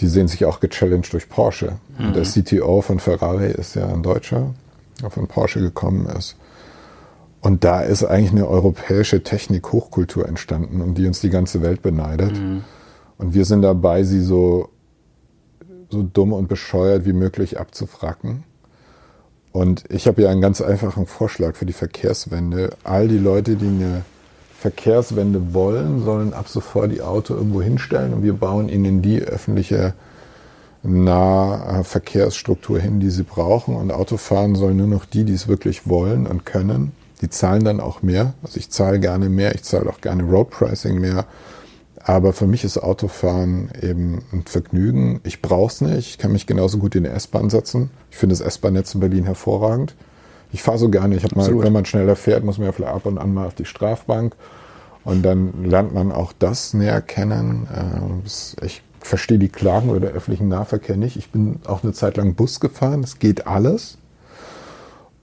die 0.00 0.06
sehen 0.06 0.28
sich 0.28 0.44
auch 0.44 0.60
gechallenged 0.60 1.12
durch 1.12 1.28
Porsche. 1.28 1.78
Und 1.98 2.14
der 2.14 2.24
CTO 2.24 2.82
von 2.82 2.98
Ferrari 2.98 3.50
ist 3.50 3.74
ja 3.74 3.88
ein 3.88 4.02
Deutscher, 4.02 4.54
der 5.02 5.10
von 5.10 5.26
Porsche 5.26 5.60
gekommen 5.60 6.06
ist. 6.06 6.36
Und 7.40 7.64
da 7.64 7.80
ist 7.80 8.04
eigentlich 8.04 8.32
eine 8.32 8.48
europäische 8.48 9.22
Technik-Hochkultur 9.22 10.28
entstanden, 10.28 10.80
um 10.80 10.94
die 10.94 11.06
uns 11.06 11.20
die 11.20 11.30
ganze 11.30 11.62
Welt 11.62 11.80
beneidet. 11.80 12.36
Und 13.18 13.34
wir 13.34 13.44
sind 13.44 13.62
dabei, 13.62 14.02
sie 14.02 14.20
so, 14.20 14.68
so 15.88 16.02
dumm 16.02 16.32
und 16.32 16.48
bescheuert 16.48 17.06
wie 17.06 17.12
möglich 17.12 17.58
abzufracken. 17.58 18.44
Und 19.56 19.84
ich 19.88 20.06
habe 20.06 20.20
ja 20.20 20.28
einen 20.28 20.42
ganz 20.42 20.60
einfachen 20.60 21.06
Vorschlag 21.06 21.56
für 21.56 21.64
die 21.64 21.72
Verkehrswende. 21.72 22.76
All 22.84 23.08
die 23.08 23.16
Leute, 23.16 23.56
die 23.56 23.68
eine 23.68 24.02
Verkehrswende 24.58 25.54
wollen, 25.54 26.04
sollen 26.04 26.34
ab 26.34 26.46
sofort 26.50 26.92
die 26.92 27.00
Auto 27.00 27.32
irgendwo 27.32 27.62
hinstellen 27.62 28.12
und 28.12 28.22
wir 28.22 28.34
bauen 28.34 28.68
ihnen 28.68 29.00
die 29.00 29.22
öffentliche 29.22 29.94
Nahverkehrsstruktur 30.82 32.78
hin, 32.78 33.00
die 33.00 33.08
sie 33.08 33.22
brauchen. 33.22 33.76
Und 33.76 33.92
Autofahren 33.92 34.56
sollen 34.56 34.76
nur 34.76 34.88
noch 34.88 35.06
die, 35.06 35.24
die 35.24 35.32
es 35.32 35.48
wirklich 35.48 35.88
wollen 35.88 36.26
und 36.26 36.44
können. 36.44 36.92
Die 37.22 37.30
zahlen 37.30 37.64
dann 37.64 37.80
auch 37.80 38.02
mehr. 38.02 38.34
Also 38.42 38.58
ich 38.58 38.68
zahle 38.68 39.00
gerne 39.00 39.30
mehr, 39.30 39.54
ich 39.54 39.62
zahle 39.62 39.88
auch 39.88 40.02
gerne 40.02 40.24
Road 40.24 40.50
Pricing 40.50 41.00
mehr. 41.00 41.24
Aber 42.08 42.32
für 42.32 42.46
mich 42.46 42.62
ist 42.62 42.78
Autofahren 42.78 43.68
eben 43.82 44.22
ein 44.32 44.44
Vergnügen. 44.46 45.18
Ich 45.24 45.42
brauche 45.42 45.72
es 45.72 45.80
nicht. 45.80 46.08
Ich 46.08 46.18
kann 46.18 46.30
mich 46.30 46.46
genauso 46.46 46.78
gut 46.78 46.94
in 46.94 47.02
die 47.02 47.10
S-Bahn 47.10 47.50
setzen. 47.50 47.90
Ich 48.12 48.16
finde 48.16 48.34
das 48.34 48.46
S-Bahn-Netz 48.46 48.94
in 48.94 49.00
Berlin 49.00 49.24
hervorragend. 49.24 49.96
Ich 50.52 50.62
fahre 50.62 50.78
so 50.78 50.88
gerne. 50.88 51.16
Ich 51.16 51.24
habe 51.24 51.34
mal, 51.34 51.58
wenn 51.64 51.72
man 51.72 51.84
schneller 51.84 52.14
fährt, 52.14 52.44
muss 52.44 52.58
man 52.58 52.66
ja 52.66 52.72
vielleicht 52.72 52.94
ab 52.94 53.06
und 53.06 53.18
an 53.18 53.34
mal 53.34 53.48
auf 53.48 53.56
die 53.56 53.64
Strafbank. 53.64 54.36
Und 55.02 55.24
dann 55.24 55.64
lernt 55.64 55.94
man 55.94 56.12
auch 56.12 56.32
das 56.38 56.74
näher 56.74 57.02
kennen. 57.02 57.66
Ähm, 57.76 58.22
Ich 58.62 58.84
verstehe 59.00 59.40
die 59.40 59.48
Klagen 59.48 59.90
über 59.90 59.98
den 59.98 60.10
öffentlichen 60.10 60.46
Nahverkehr 60.46 60.96
nicht. 60.96 61.16
Ich 61.16 61.32
bin 61.32 61.58
auch 61.66 61.82
eine 61.82 61.92
Zeit 61.92 62.16
lang 62.18 62.34
Bus 62.34 62.60
gefahren. 62.60 63.02
Es 63.02 63.18
geht 63.18 63.48
alles. 63.48 63.98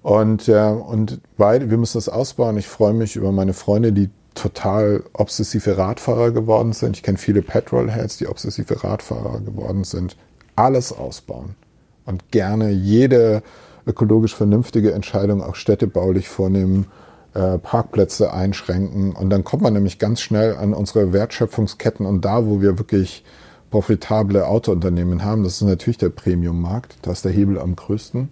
Und, 0.02 0.50
äh, 0.50 0.68
und 0.68 1.22
beide, 1.38 1.70
wir 1.70 1.78
müssen 1.78 1.96
das 1.96 2.10
ausbauen. 2.10 2.58
Ich 2.58 2.68
freue 2.68 2.94
mich 2.94 3.16
über 3.16 3.32
meine 3.32 3.54
Freunde, 3.54 3.94
die 3.94 4.10
total 4.34 5.04
obsessive 5.14 5.78
Radfahrer 5.78 6.32
geworden 6.32 6.74
sind. 6.74 6.98
Ich 6.98 7.04
kenne 7.04 7.18
viele 7.18 7.42
Petrolheads, 7.42 8.18
die 8.18 8.28
obsessive 8.28 8.84
Radfahrer 8.84 9.42
geworden 9.42 9.84
sind. 9.84 10.16
Alles 10.56 10.92
ausbauen. 10.92 11.56
Und 12.06 12.32
gerne 12.32 12.70
jede 12.70 13.44
ökologisch 13.86 14.36
vernünftige 14.36 14.94
Entscheidung 14.94 15.42
auch 15.42 15.56
städtebaulich 15.56 16.30
vornehmen, 16.30 16.88
äh, 17.34 17.58
Parkplätze 17.58 18.34
einschränken. 18.34 19.14
Und 19.14 19.30
dann 19.30 19.44
kommt 19.44 19.64
man 19.64 19.74
nämlich 19.74 20.00
ganz 20.00 20.22
schnell 20.22 20.56
an 20.56 20.74
unsere 20.74 21.14
Wertschöpfungsketten 21.14 22.06
und 22.06 22.24
da, 22.24 22.46
wo 22.46 22.62
wir 22.62 22.78
wirklich 22.78 23.24
profitable 23.72 24.46
Autounternehmen 24.48 25.24
haben, 25.24 25.44
das 25.44 25.54
ist 25.54 25.62
natürlich 25.64 25.98
der 25.98 26.10
Premiummarkt. 26.10 26.96
Da 27.02 27.12
ist 27.12 27.26
der 27.26 27.32
Hebel 27.32 27.60
am 27.60 27.76
größten. 27.76 28.30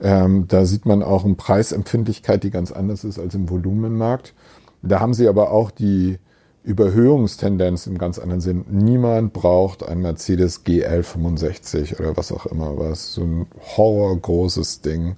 Ähm, 0.00 0.46
da 0.46 0.64
sieht 0.64 0.86
man 0.86 1.02
auch 1.02 1.24
eine 1.24 1.34
Preisempfindlichkeit, 1.34 2.44
die 2.44 2.50
ganz 2.50 2.70
anders 2.70 3.02
ist 3.02 3.18
als 3.18 3.34
im 3.34 3.50
Volumenmarkt. 3.50 4.34
Da 4.82 5.00
haben 5.00 5.14
sie 5.14 5.28
aber 5.28 5.52
auch 5.52 5.70
die 5.70 6.18
Überhöhungstendenz 6.64 7.86
im 7.86 7.98
ganz 7.98 8.18
anderen 8.18 8.40
Sinn. 8.40 8.64
Niemand 8.68 9.32
braucht 9.32 9.86
ein 9.88 10.00
Mercedes 10.00 10.64
GL 10.64 11.02
65 11.02 11.98
oder 11.98 12.16
was 12.16 12.30
auch 12.30 12.46
immer 12.46 12.78
was. 12.78 13.14
So 13.14 13.22
ein 13.22 13.46
horrorgroßes 13.76 14.80
Ding. 14.80 15.16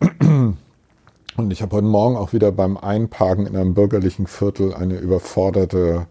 Und 1.36 1.52
ich 1.52 1.62
habe 1.62 1.76
heute 1.76 1.86
Morgen 1.86 2.16
auch 2.16 2.32
wieder 2.32 2.50
beim 2.50 2.76
Einparken 2.76 3.46
in 3.46 3.56
einem 3.56 3.74
bürgerlichen 3.74 4.26
Viertel 4.26 4.74
eine 4.74 4.98
überforderte, 4.98 6.06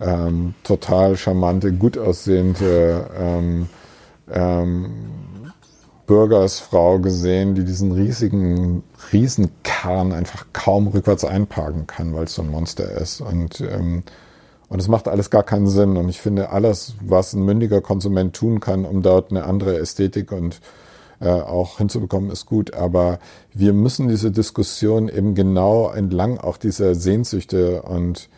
ähm, 0.00 0.54
total 0.64 1.16
charmante, 1.16 1.72
gut 1.72 1.98
aussehende 1.98 3.10
ähm, 3.18 3.68
ähm, 4.30 4.90
Bürgersfrau 6.06 6.98
gesehen, 6.98 7.54
die 7.54 7.64
diesen 7.64 7.92
riesigen 7.92 8.84
Riesenkarren 9.12 10.12
einfach 10.12 10.46
kaum 10.52 10.88
rückwärts 10.88 11.24
einparken 11.24 11.86
kann, 11.86 12.14
weil 12.14 12.24
es 12.24 12.34
so 12.34 12.42
ein 12.42 12.50
Monster 12.50 12.90
ist. 12.92 13.20
Und 13.20 13.60
ähm, 13.60 14.02
und 14.68 14.80
es 14.80 14.88
macht 14.88 15.08
alles 15.08 15.30
gar 15.30 15.42
keinen 15.42 15.68
Sinn. 15.68 15.96
Und 15.96 16.08
ich 16.08 16.20
finde, 16.20 16.50
alles, 16.50 16.94
was 17.00 17.32
ein 17.32 17.44
mündiger 17.44 17.80
Konsument 17.80 18.34
tun 18.34 18.60
kann, 18.60 18.84
um 18.84 19.02
dort 19.02 19.30
eine 19.30 19.44
andere 19.44 19.78
Ästhetik 19.78 20.32
und 20.32 20.60
äh, 21.20 21.28
auch 21.28 21.78
hinzubekommen, 21.78 22.30
ist 22.30 22.46
gut. 22.46 22.74
Aber 22.74 23.18
wir 23.54 23.72
müssen 23.72 24.08
diese 24.08 24.30
Diskussion 24.30 25.08
eben 25.08 25.34
genau 25.34 25.90
entlang 25.90 26.38
auch 26.38 26.56
dieser 26.56 26.94
Sehnsüchte 26.94 27.82
und 27.82 28.28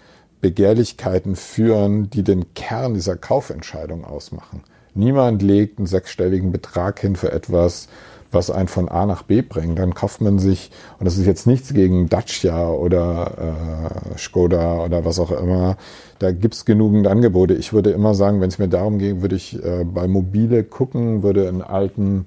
Begehrlichkeiten 0.41 1.35
führen, 1.35 2.11
die 2.11 2.23
den 2.23 2.55
Kern 2.55 2.95
dieser 2.95 3.17
Kaufentscheidung 3.17 4.05
ausmachen. 4.05 4.63
Niemand 4.99 5.43
legt 5.43 5.79
einen 5.79 5.87
sechsstelligen 5.87 6.51
Betrag 6.51 6.99
hin 6.99 7.15
für 7.15 7.31
etwas, 7.31 7.89
was 8.33 8.51
einen 8.51 8.67
von 8.67 8.89
A 8.89 9.07
nach 9.07 9.23
B 9.23 9.43
bringt. 9.43 9.79
Dann 9.79 9.95
kauft 9.95 10.21
man 10.21 10.41
sich, 10.41 10.73
und 10.99 11.05
das 11.05 11.17
ist 11.17 11.25
jetzt 11.25 11.47
nichts 11.47 11.73
gegen 11.73 12.09
Dacia 12.09 12.69
oder 12.69 13.93
äh, 14.13 14.19
Skoda 14.19 14.85
oder 14.85 15.05
was 15.05 15.21
auch 15.21 15.31
immer, 15.31 15.77
da 16.19 16.33
gibt's 16.33 16.65
genügend 16.65 17.07
Angebote. 17.07 17.55
Ich 17.55 17.73
würde 17.73 17.91
immer 17.91 18.15
sagen, 18.15 18.41
wenn 18.41 18.49
es 18.49 18.59
mir 18.59 18.69
darum 18.69 18.99
ging, 18.99 19.23
würde 19.23 19.37
ich 19.37 19.63
äh, 19.65 19.85
bei 19.85 20.09
Mobile 20.09 20.65
gucken, 20.65 21.23
würde 21.23 21.47
einen 21.47 21.63
alten 21.63 22.27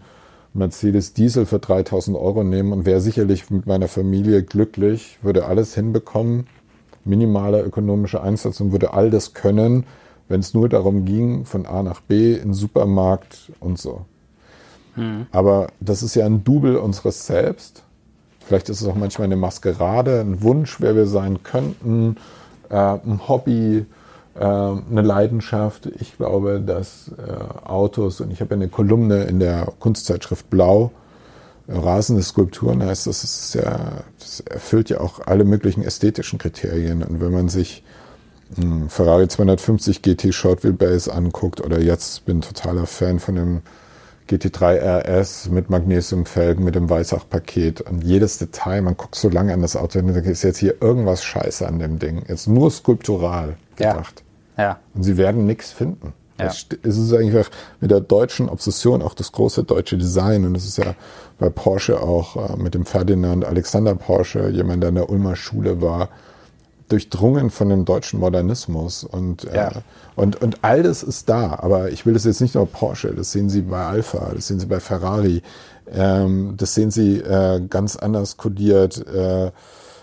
Mercedes 0.54 1.14
Diesel 1.14 1.46
für 1.46 1.60
3000 1.60 2.16
Euro 2.16 2.46
nehmen 2.46 2.72
und 2.72 2.86
wäre 2.86 3.02
sicherlich 3.02 3.50
mit 3.50 3.68
meiner 3.68 3.90
Familie 3.90 4.44
glücklich, 4.44 5.20
würde 5.22 5.46
alles 5.46 5.76
hinbekommen, 5.76 6.48
minimaler 7.04 7.66
ökonomischer 7.66 8.24
Einsatz 8.24 8.62
und 8.62 8.72
würde 8.72 8.94
all 8.94 9.10
das 9.10 9.34
können, 9.34 9.86
wenn 10.32 10.40
es 10.40 10.54
nur 10.54 10.70
darum 10.70 11.06
ging, 11.06 11.46
von 11.46 11.66
A 11.66 11.84
nach 11.84 12.02
B 12.02 12.34
in 12.34 12.50
den 12.50 12.54
Supermarkt 12.54 13.52
und 13.60 13.78
so. 13.78 14.06
Mhm. 14.96 15.28
Aber 15.32 15.68
das 15.80 16.04
ist 16.04 16.16
ja 16.16 16.26
ein 16.26 16.44
Double 16.44 16.78
unseres 16.78 17.26
Selbst. 17.28 17.84
Vielleicht 18.46 18.70
ist 18.70 18.82
es 18.82 18.88
auch 18.88 18.96
manchmal 18.96 19.26
eine 19.26 19.36
Maskerade, 19.36 20.22
ein 20.22 20.42
Wunsch, 20.42 20.82
wer 20.82 20.96
wir 20.96 21.06
sein 21.06 21.44
könnten, 21.44 22.18
äh, 22.70 22.76
ein 22.76 23.22
Hobby, 23.28 23.86
äh, 24.36 24.44
eine 24.44 25.02
Leidenschaft. 25.02 25.86
Ich 26.00 26.18
glaube, 26.18 26.62
dass 26.62 27.12
äh, 27.18 27.68
Autos, 27.68 28.22
und 28.22 28.32
ich 28.32 28.42
habe 28.42 28.56
ja 28.56 28.62
eine 28.62 28.70
Kolumne 28.70 29.24
in 29.24 29.40
der 29.40 29.72
Kunstzeitschrift 29.80 30.50
Blau, 30.50 30.92
äh, 31.68 31.78
rasende 31.78 32.24
Skulpturen 32.24 32.84
heißt 32.84 33.08
das, 33.08 33.24
ist 33.24 33.54
ja, 33.56 34.04
das 34.20 34.42
erfüllt 34.42 34.90
ja 34.90 35.00
auch 35.00 35.20
alle 35.26 35.46
möglichen 35.46 35.84
ästhetischen 35.84 36.40
Kriterien. 36.40 37.04
Und 37.04 37.22
wenn 37.22 37.32
man 37.32 37.48
sich 37.48 37.84
Ferrari 38.90 39.28
250 39.28 40.02
GT 40.02 40.34
Short 40.34 40.64
Wheelbase 40.64 41.14
anguckt 41.14 41.62
oder 41.62 41.80
jetzt 41.80 42.26
bin 42.26 42.42
totaler 42.42 42.86
Fan 42.86 43.20
von 43.20 43.36
dem 43.36 43.62
GT3 44.30 44.78
RS 44.80 45.50
mit 45.50 45.70
Magnesiumfelgen, 45.70 46.64
mit 46.64 46.76
dem 46.76 46.90
Weißach-Paket 46.90 47.82
und 47.82 48.04
jedes 48.04 48.38
Detail, 48.38 48.82
man 48.82 48.96
guckt 48.96 49.16
so 49.16 49.30
lange 49.30 49.54
an 49.54 49.62
das 49.62 49.76
Auto 49.76 50.00
und 50.00 50.08
denkt, 50.08 50.28
ist 50.28 50.44
jetzt 50.44 50.58
hier 50.58 50.82
irgendwas 50.82 51.24
scheiße 51.24 51.68
an 51.68 51.80
dem 51.80 52.00
Ding. 52.00 52.24
Jetzt 52.28 52.48
nur 52.48 52.72
skulptural 52.72 53.58
gedacht. 53.76 54.24
Ja. 54.58 54.64
ja. 54.64 54.80
Und 54.94 55.04
sie 55.04 55.18
werden 55.18 55.46
nichts 55.46 55.72
finden. 55.72 56.14
Ja. 56.40 56.48
Es 56.48 56.98
ist 56.98 57.14
eigentlich 57.14 57.46
mit 57.82 57.92
der 57.92 58.00
deutschen 58.00 58.50
Obsession 58.50 59.02
auch 59.02 59.14
das 59.14 59.32
große 59.32 59.64
deutsche 59.64 59.98
Design 59.98 60.46
und 60.46 60.54
das 60.56 60.66
ist 60.66 60.78
ja 60.78 60.96
bei 61.38 61.50
Porsche 61.50 62.02
auch 62.02 62.36
äh, 62.36 62.58
mit 62.58 62.74
dem 62.74 62.86
Ferdinand 62.86 63.46
Alexander 63.46 63.96
Porsche, 63.96 64.50
jemand, 64.50 64.82
der 64.82 64.90
in 64.90 64.96
der 64.96 65.10
Ulmer 65.10 65.36
Schule 65.36 65.82
war, 65.82 66.10
durchdrungen 66.92 67.50
von 67.50 67.70
dem 67.70 67.86
deutschen 67.86 68.20
Modernismus 68.20 69.04
und, 69.04 69.46
äh, 69.46 69.56
ja. 69.56 69.68
äh, 69.70 69.82
und, 70.16 70.42
und 70.42 70.60
all 70.64 70.84
das 70.84 71.04
ist 71.04 71.30
da. 71.30 71.60
Aber 71.60 71.90
ich 71.92 72.06
will 72.06 72.14
das 72.14 72.26
jetzt 72.26 72.42
nicht 72.42 72.56
nur 72.56 72.66
Porsche, 72.66 73.14
das 73.14 73.32
sehen 73.32 73.50
Sie 73.50 73.62
bei 73.62 73.86
Alpha, 73.86 74.32
das 74.34 74.48
sehen 74.48 74.60
Sie 74.60 74.66
bei 74.66 74.80
Ferrari, 74.80 75.42
ähm, 75.92 76.56
das 76.58 76.74
sehen 76.74 76.92
Sie 76.92 77.18
äh, 77.18 77.62
ganz 77.68 77.96
anders 77.96 78.38
kodiert. 78.38 79.06
Äh, 79.08 79.52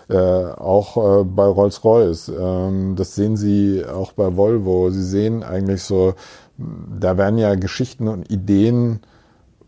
äh, 0.09 0.15
auch 0.15 0.97
äh, 1.21 1.23
bei 1.23 1.45
Rolls-Royce. 1.45 2.29
Ähm, 2.29 2.95
das 2.95 3.13
sehen 3.13 3.37
Sie 3.37 3.85
auch 3.85 4.13
bei 4.13 4.35
Volvo. 4.35 4.89
Sie 4.89 5.03
sehen 5.03 5.43
eigentlich 5.43 5.83
so, 5.83 6.15
da 6.57 7.15
werden 7.17 7.37
ja 7.37 7.53
Geschichten 7.53 8.07
und 8.07 8.31
Ideen 8.31 9.01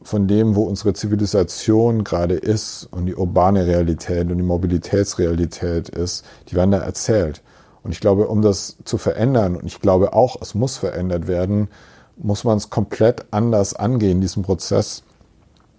von 0.04 0.28
dem, 0.28 0.56
wo 0.56 0.64
unsere 0.64 0.94
Zivilisation 0.94 2.04
gerade 2.04 2.36
ist 2.36 2.88
und 2.92 3.06
die 3.06 3.16
urbane 3.16 3.66
Realität 3.66 4.32
und 4.32 4.38
die 4.38 4.44
Mobilitätsrealität 4.44 5.90
ist, 5.90 6.26
die 6.50 6.56
werden 6.56 6.72
da 6.72 6.80
erzählt. 6.80 7.42
Und 7.84 7.92
ich 7.92 8.00
glaube, 8.00 8.28
um 8.28 8.42
das 8.42 8.78
zu 8.84 8.98
verändern, 8.98 9.56
und 9.56 9.66
ich 9.66 9.80
glaube 9.80 10.14
auch, 10.14 10.38
es 10.42 10.56
muss 10.56 10.78
verändert 10.78 11.28
werden, 11.28 11.70
muss 12.18 12.44
man 12.44 12.58
es 12.58 12.70
komplett 12.70 13.26
anders 13.32 13.74
angehen, 13.74 14.22
diesen 14.22 14.44
Prozess, 14.44 15.04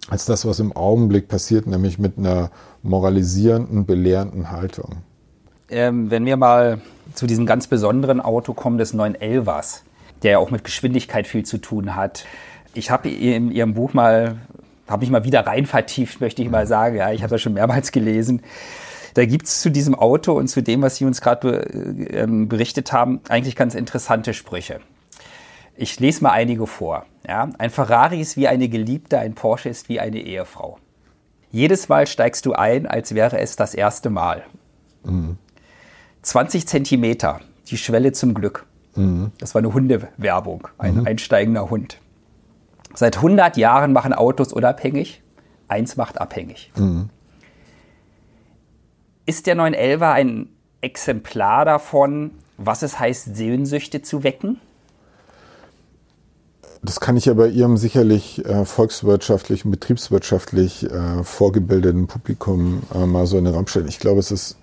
als 0.09 0.25
das, 0.25 0.45
was 0.45 0.59
im 0.59 0.75
Augenblick 0.75 1.29
passiert, 1.29 1.65
nämlich 1.65 1.97
mit 1.99 2.17
einer 2.17 2.51
moralisierenden, 2.81 3.85
belehrenden 3.85 4.51
Haltung. 4.51 4.97
Ähm, 5.69 6.11
wenn 6.11 6.25
wir 6.25 6.35
mal 6.35 6.81
zu 7.13 7.25
diesem 7.25 7.45
ganz 7.45 7.67
besonderen 7.67 8.19
Auto 8.19 8.53
kommen, 8.53 8.77
des 8.77 8.93
911ers, 8.93 9.81
der 10.23 10.31
ja 10.31 10.37
auch 10.39 10.51
mit 10.51 10.63
Geschwindigkeit 10.63 11.25
viel 11.25 11.43
zu 11.43 11.57
tun 11.57 11.95
hat 11.95 12.25
ich 12.73 12.91
habe 12.91 13.09
in 13.09 13.51
Ihrem 13.51 13.73
Buch 13.73 13.93
mal, 13.93 14.37
habe 14.87 15.01
mich 15.01 15.09
mal 15.09 15.23
wieder 15.23 15.45
rein 15.45 15.65
vertieft, 15.65 16.21
möchte 16.21 16.41
ich 16.41 16.49
mal 16.49 16.67
sagen. 16.67 16.95
Ja, 16.95 17.11
ich 17.11 17.21
habe 17.21 17.31
das 17.31 17.41
schon 17.41 17.53
mehrmals 17.53 17.91
gelesen. 17.91 18.41
Da 19.13 19.25
gibt 19.25 19.45
es 19.45 19.61
zu 19.61 19.69
diesem 19.69 19.95
Auto 19.95 20.33
und 20.33 20.47
zu 20.47 20.63
dem, 20.63 20.81
was 20.81 20.97
Sie 20.97 21.05
uns 21.05 21.21
gerade 21.21 21.65
äh, 21.65 22.25
berichtet 22.27 22.91
haben, 22.91 23.21
eigentlich 23.29 23.55
ganz 23.55 23.75
interessante 23.75 24.33
Sprüche. 24.33 24.79
Ich 25.75 25.99
lese 25.99 26.23
mal 26.23 26.31
einige 26.31 26.67
vor. 26.67 27.05
Ja, 27.27 27.49
ein 27.57 27.69
Ferrari 27.69 28.21
ist 28.21 28.37
wie 28.37 28.47
eine 28.47 28.69
Geliebte, 28.69 29.19
ein 29.19 29.33
Porsche 29.33 29.69
ist 29.69 29.89
wie 29.89 29.99
eine 29.99 30.19
Ehefrau. 30.19 30.77
Jedes 31.51 31.89
Mal 31.89 32.07
steigst 32.07 32.45
du 32.45 32.53
ein, 32.53 32.87
als 32.87 33.13
wäre 33.13 33.39
es 33.39 33.55
das 33.55 33.75
erste 33.75 34.09
Mal. 34.09 34.43
Mhm. 35.03 35.37
20 36.23 36.67
Zentimeter, 36.67 37.41
die 37.67 37.77
Schwelle 37.77 38.11
zum 38.11 38.33
Glück. 38.33 38.65
Mhm. 38.95 39.31
Das 39.39 39.53
war 39.53 39.59
eine 39.59 39.73
Hundewerbung, 39.73 40.67
ein 40.77 40.95
mhm. 40.95 41.07
einsteigender 41.07 41.69
Hund. 41.69 41.99
Seit 42.93 43.17
100 43.17 43.57
Jahren 43.57 43.93
machen 43.93 44.13
Autos 44.13 44.53
unabhängig. 44.53 45.21
Eins 45.67 45.95
macht 45.97 46.21
abhängig. 46.21 46.71
Mhm. 46.77 47.09
Ist 49.25 49.47
der 49.47 49.55
911er 49.55 50.11
ein 50.11 50.49
Exemplar 50.81 51.65
davon, 51.65 52.31
was 52.57 52.83
es 52.83 52.99
heißt, 52.99 53.35
Sehnsüchte 53.35 54.01
zu 54.01 54.23
wecken? 54.23 54.59
Das 56.83 56.99
kann 56.99 57.15
ich 57.15 57.25
ja 57.25 57.33
bei 57.33 57.47
Ihrem 57.47 57.77
sicherlich 57.77 58.43
äh, 58.45 58.65
volkswirtschaftlich 58.65 59.63
und 59.63 59.71
betriebswirtschaftlich 59.71 60.83
äh, 60.91 61.23
vorgebildeten 61.23 62.07
Publikum 62.07 62.83
äh, 62.93 63.05
mal 63.05 63.25
so 63.25 63.37
in 63.37 63.45
den 63.45 63.53
Raum 63.53 63.67
stellen. 63.67 63.87
Ich 63.87 63.99
glaube, 63.99 64.19
es 64.19 64.31
ist 64.31 64.57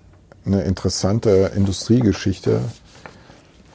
eine 0.45 0.61
interessante 0.61 1.51
Industriegeschichte, 1.55 2.61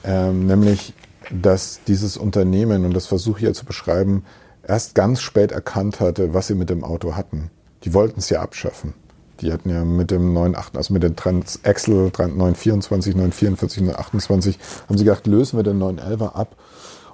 ähm, 0.04 0.46
nämlich, 0.46 0.94
dass 1.30 1.80
dieses 1.88 2.16
Unternehmen, 2.16 2.84
und 2.84 2.94
das 2.94 3.06
versuche 3.06 3.40
ich 3.40 3.46
ja 3.46 3.52
zu 3.52 3.64
beschreiben, 3.64 4.24
erst 4.66 4.94
ganz 4.94 5.20
spät 5.20 5.52
erkannt 5.52 6.00
hatte, 6.00 6.32
was 6.34 6.48
sie 6.48 6.54
mit 6.54 6.70
dem 6.70 6.84
Auto 6.84 7.14
hatten. 7.14 7.50
Die 7.84 7.92
wollten 7.94 8.20
es 8.20 8.30
ja 8.30 8.40
abschaffen. 8.40 8.94
Die 9.40 9.52
hatten 9.52 9.70
ja 9.70 9.84
mit 9.84 10.10
dem 10.10 10.32
928, 10.32 10.76
also 10.76 10.94
mit 10.94 11.02
den 11.02 11.16
Transaxle 11.16 11.94
924, 11.94 13.14
944, 13.14 13.82
928, 13.82 14.58
haben 14.88 14.98
sie 14.98 15.04
gedacht, 15.04 15.26
lösen 15.26 15.58
wir 15.58 15.62
den 15.62 15.78
911er 15.78 16.34
ab. 16.34 16.56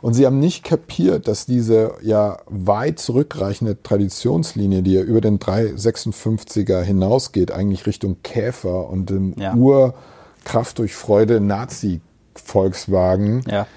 Und 0.01 0.15
sie 0.15 0.25
haben 0.27 0.39
nicht 0.41 0.65
kapiert, 0.65 1.29
dass 1.29 1.47
diese 1.47 1.93
ja 2.03 2.39
weit 2.47 2.99
zurückreichende 2.99 3.81
Traditionslinie, 3.83 4.83
die 4.83 4.95
ja 4.95 5.03
über 5.03 5.21
den 5.21 5.39
356er 5.39 6.83
hinausgeht, 6.83 7.53
eigentlich 7.53 7.87
Richtung 7.87 8.17
Käfer 8.25 8.89
und 8.89 9.11
dem 9.11 9.35
ja. 9.39 9.55
Urkraft 9.55 10.81
durch 10.81 10.97
Freude 10.97 11.41
Nazi-Volkswagen, 11.41 13.45
ja. 13.49 13.69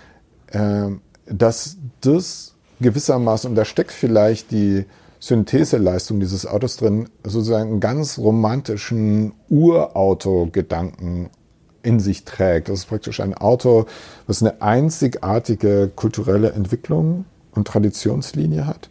äh, 0.47 0.89
dass 1.27 1.77
das 2.01 2.54
gewissermaßen, 2.79 3.49
und 3.49 3.55
da 3.55 3.65
steckt 3.65 3.91
vielleicht 3.91 4.51
die 4.51 4.85
Syntheseleistung 5.19 6.19
dieses 6.19 6.45
Autos 6.45 6.77
drin, 6.77 7.09
sozusagen 7.23 7.69
einen 7.71 7.79
ganz 7.79 8.17
romantischen 8.17 9.33
Urauto-Gedanken 9.49 11.29
in 11.83 11.99
sich 11.99 12.25
trägt. 12.25 12.69
Das 12.69 12.79
ist 12.79 12.85
praktisch 12.85 13.19
ein 13.19 13.33
Auto, 13.33 13.85
was 14.27 14.41
eine 14.41 14.61
einzigartige 14.61 15.91
kulturelle 15.95 16.51
Entwicklung 16.51 17.25
und 17.51 17.67
Traditionslinie 17.67 18.67
hat. 18.67 18.89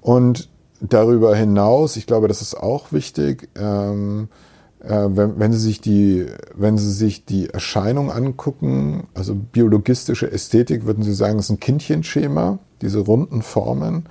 Und 0.00 0.48
darüber 0.80 1.34
hinaus, 1.36 1.96
ich 1.96 2.06
glaube, 2.06 2.28
das 2.28 2.42
ist 2.42 2.54
auch 2.54 2.92
wichtig, 2.92 3.48
ähm, 3.56 4.28
äh, 4.28 4.45
wenn, 4.80 5.38
wenn, 5.38 5.52
Sie 5.52 5.58
sich 5.58 5.80
die, 5.80 6.26
wenn 6.54 6.78
Sie 6.78 6.92
sich 6.92 7.24
die 7.24 7.50
Erscheinung 7.50 8.10
angucken, 8.10 9.08
also 9.14 9.34
biologistische 9.34 10.30
Ästhetik, 10.30 10.86
würden 10.86 11.02
Sie 11.02 11.14
sagen, 11.14 11.38
ist 11.38 11.50
ein 11.50 11.60
Kindchenschema, 11.60 12.58
diese 12.82 13.00
runden 13.00 13.42
Formen. 13.42 14.04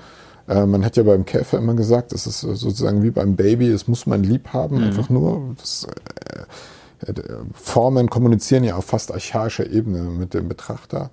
Äh, 0.47 0.65
man 0.65 0.83
hat 0.85 0.97
ja 0.97 1.03
beim 1.03 1.25
Käfer 1.25 1.57
immer 1.57 1.75
gesagt, 1.75 2.13
es 2.13 2.27
ist 2.27 2.41
sozusagen 2.41 3.03
wie 3.03 3.11
beim 3.11 3.35
Baby, 3.35 3.69
es 3.69 3.87
muss 3.87 4.05
man 4.05 4.23
lieb 4.23 4.49
haben, 4.53 4.77
mhm. 4.77 4.83
einfach 4.85 5.09
nur. 5.09 5.55
Das, 5.57 5.87
äh, 6.31 7.13
Formen 7.53 8.09
kommunizieren 8.09 8.63
ja 8.63 8.75
auf 8.75 8.85
fast 8.85 9.11
archaischer 9.11 9.69
Ebene 9.69 10.03
mit 10.03 10.33
dem 10.33 10.47
Betrachter. 10.47 11.11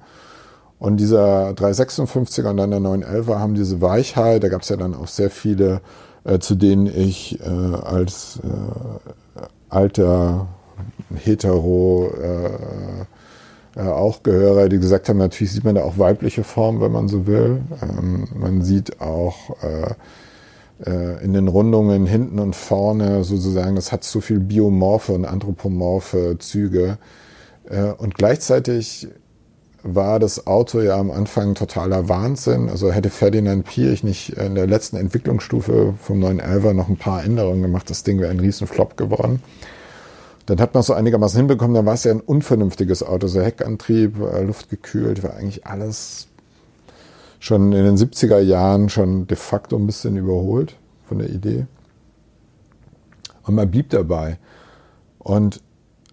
Und 0.79 0.97
dieser 0.99 1.51
356er 1.51 2.51
und 2.51 2.57
dann 2.57 2.71
der 2.71 2.81
911er 2.81 3.39
haben 3.39 3.55
diese 3.55 3.81
Weichheit, 3.81 4.43
da 4.43 4.49
gab 4.49 4.63
es 4.63 4.69
ja 4.69 4.77
dann 4.77 4.95
auch 4.95 5.07
sehr 5.07 5.31
viele, 5.31 5.81
äh, 6.25 6.39
zu 6.39 6.55
denen 6.55 6.87
ich 6.87 7.41
äh, 7.41 7.45
als 7.45 8.41
äh, 8.43 8.49
alter 9.73 10.49
Hetero 11.15 12.13
äh, 12.21 13.81
äh, 13.81 13.89
auch 13.89 14.23
gehöre, 14.23 14.69
die 14.69 14.79
gesagt 14.79 15.09
haben, 15.09 15.19
natürlich 15.19 15.53
sieht 15.53 15.65
man 15.65 15.75
da 15.75 15.83
auch 15.83 15.99
weibliche 15.99 16.45
Formen, 16.45 16.81
wenn 16.81 16.93
man 16.93 17.09
so 17.09 17.27
will. 17.27 17.63
Ähm, 17.81 18.29
man 18.35 18.63
sieht 18.63 19.01
auch 19.01 19.57
äh, 19.63 19.95
äh, 20.85 21.25
in 21.25 21.33
den 21.33 21.49
Rundungen 21.49 22.07
hinten 22.07 22.39
und 22.39 22.55
vorne 22.55 23.25
sozusagen, 23.25 23.75
das 23.77 23.93
hat 23.93 24.05
so 24.05 24.21
viel 24.21 24.41
biomorphe 24.41 25.13
und 25.13 25.25
anthropomorphe 25.25 26.37
Züge. 26.39 26.99
Äh, 27.69 27.93
und 27.93 28.15
gleichzeitig 28.15 29.09
war 29.83 30.21
das 30.21 30.47
Auto 30.47 30.81
ja 30.81 30.99
am 30.99 31.11
Anfang 31.11 31.55
totaler 31.55 32.09
Wahnsinn. 32.09 32.69
Also 32.69 32.93
hätte 32.93 33.11
Ferdinand 33.11 33.65
Piech 33.65 34.05
nicht 34.05 34.31
in 34.31 34.55
der 34.55 34.67
letzten 34.67 34.97
Entwicklungsstufe 34.97 35.95
vom 36.01 36.23
911er 36.23 36.73
noch 36.73 36.89
ein 36.89 36.97
paar 36.97 37.25
Änderungen 37.25 37.63
gemacht, 37.63 37.91
das 37.91 38.05
Ding 38.05 38.21
wäre 38.21 38.31
ein 38.31 38.41
Riesenflop 38.41 38.97
geworden. 38.97 39.43
Dann 40.47 40.61
hat 40.61 40.75
man 40.75 40.81
es 40.81 40.87
so 40.87 40.95
einigermaßen 40.95 41.39
hinbekommen, 41.39 41.75
dann 41.75 41.87
war 41.87 41.95
es 41.95 42.05
ja 42.05 42.13
ein 42.13 42.21
unvernünftiges 42.21 43.03
Auto, 43.03 43.29
so 43.29 43.41
Heckantrieb, 43.41 44.21
äh, 44.21 44.43
luftgekühlt, 44.43 45.23
war 45.23 45.35
eigentlich 45.35 45.67
alles 45.67 46.29
schon 47.39 47.73
in 47.73 47.85
den 47.85 47.97
70er 47.97 48.39
Jahren 48.39 48.89
schon 48.89 49.27
de 49.27 49.37
facto 49.37 49.77
ein 49.77 49.87
bisschen 49.87 50.17
überholt 50.17 50.77
von 51.09 51.19
der 51.19 51.31
Idee. 51.31 51.67
Und 53.45 53.55
man 53.55 53.71
blieb 53.71 53.91
dabei. 53.91 54.39
Und 55.19 55.61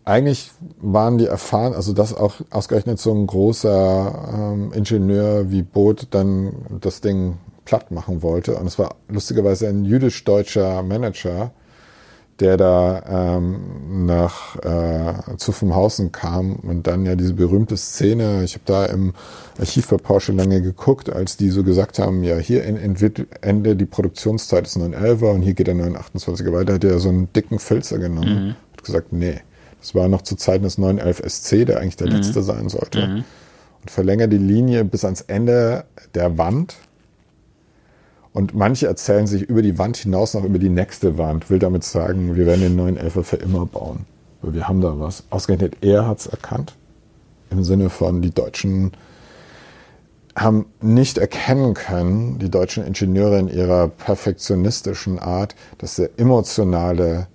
eigentlich 0.10 0.52
waren 0.82 1.18
die 1.18 1.28
erfahren, 1.28 1.74
also 1.74 1.94
dass 1.94 2.14
auch 2.14 2.36
ausgerechnet 2.50 3.00
so 3.00 3.14
ein 3.14 3.28
großer 3.28 4.54
ähm, 4.54 4.74
Ingenieur 4.74 5.52
wie 5.52 5.62
Boot 5.62 6.08
dann 6.12 6.54
das 6.82 7.02
Ding 7.02 7.38
platt 7.66 7.92
machen 7.92 8.24
wollte. 8.24 8.56
Und 8.56 8.66
es 8.66 8.80
war 8.80 8.96
lustigerweise 9.08 9.68
ein 9.68 9.86
jüdisch-deutscher 9.86 10.82
Manager, 10.82 11.52
der 12.40 12.58
da 12.58 13.38
ähm, 13.38 14.06
nach 14.06 14.56
äh, 14.64 15.38
Zuffenhausen 15.38 16.12
kam 16.12 16.56
und 16.56 16.88
dann 16.88 17.06
ja 17.06 17.16
diese 17.16 17.34
berühmte 17.34 17.78
Szene, 17.78 18.44
ich 18.44 18.54
habe 18.54 18.64
da 18.66 18.86
im 18.86 19.14
Archiv 19.60 19.90
bei 19.90 19.98
Porsche 19.98 20.32
lange 20.32 20.62
geguckt, 20.62 21.12
als 21.12 21.38
die 21.38 21.50
so 21.50 21.64
gesagt 21.64 22.00
haben, 22.00 22.24
ja, 22.24 22.38
hier 22.38 22.64
Ende 22.64 23.76
die 23.76 23.86
Produktionszeit 23.86 24.66
ist 24.66 24.78
911er 24.78 25.32
und 25.34 25.42
hier 25.42 25.54
geht 25.54 25.68
der 25.68 25.76
928er 25.76 26.54
weiter, 26.54 26.74
hat 26.76 26.84
er 26.84 27.00
so 27.00 27.10
einen 27.10 27.32
dicken 27.34 27.60
Filzer 27.60 28.00
genommen 28.00 28.46
mhm. 28.46 28.56
hat 28.72 28.84
gesagt, 28.84 29.12
nee, 29.12 29.42
das 29.80 29.96
war 29.96 30.08
noch 30.08 30.22
zu 30.22 30.36
Zeiten 30.36 30.64
des 30.64 30.78
911 30.78 31.24
SC, 31.26 31.66
der 31.66 31.80
eigentlich 31.80 31.98
der 31.98 32.08
mhm. 32.08 32.14
letzte 32.14 32.44
sein 32.44 32.70
sollte. 32.70 33.08
Mhm. 33.08 33.24
Und 33.82 33.92
verlängert 33.92 34.34
die 34.34 34.38
Linie 34.38 34.84
bis 34.84 35.06
ans 35.06 35.22
Ende 35.22 35.86
der 36.14 36.38
Wand. 36.38 36.76
Und 38.34 38.54
manche 38.54 38.88
erzählen 38.88 39.26
sich 39.26 39.44
über 39.44 39.62
die 39.62 39.78
Wand 39.78 39.98
hinaus 39.98 40.34
noch 40.34 40.44
über 40.44 40.60
die 40.60 40.70
nächste 40.70 41.18
Wand. 41.18 41.50
Will 41.50 41.60
damit 41.60 41.84
sagen, 41.84 42.36
wir 42.36 42.46
werden 42.46 42.62
den 42.62 42.76
911 42.76 43.28
für 43.28 43.38
immer 43.38 43.66
bauen. 43.66 44.06
Weil 44.42 44.54
wir 44.54 44.68
haben 44.68 44.82
da 44.82 45.00
was. 45.00 45.24
Ausgerechnet 45.30 45.78
er 45.82 46.08
hat 46.08 46.20
es 46.20 46.28
erkannt. 46.28 46.76
Im 47.50 47.64
Sinne 47.64 47.90
von, 47.90 48.22
die 48.22 48.32
Deutschen 48.32 48.92
haben 50.36 50.66
nicht 50.82 51.18
erkennen 51.18 51.74
können, 51.74 52.40
die 52.40 52.50
deutschen 52.50 52.86
Ingenieure 52.86 53.40
in 53.40 53.48
ihrer 53.48 53.88
perfektionistischen 53.88 55.20
Art, 55.20 55.56
dass 55.80 55.96
der 55.96 56.12
emotionale 56.18 57.28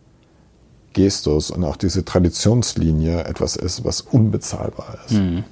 Gestus 0.94 1.50
und 1.50 1.62
auch 1.64 1.76
diese 1.76 2.04
Traditionslinie 2.04 3.24
etwas 3.24 3.56
ist, 3.56 3.84
was 3.84 4.00
unbezahlbar 4.00 4.96
ist. 5.04 5.12
Mhm. 5.12 5.44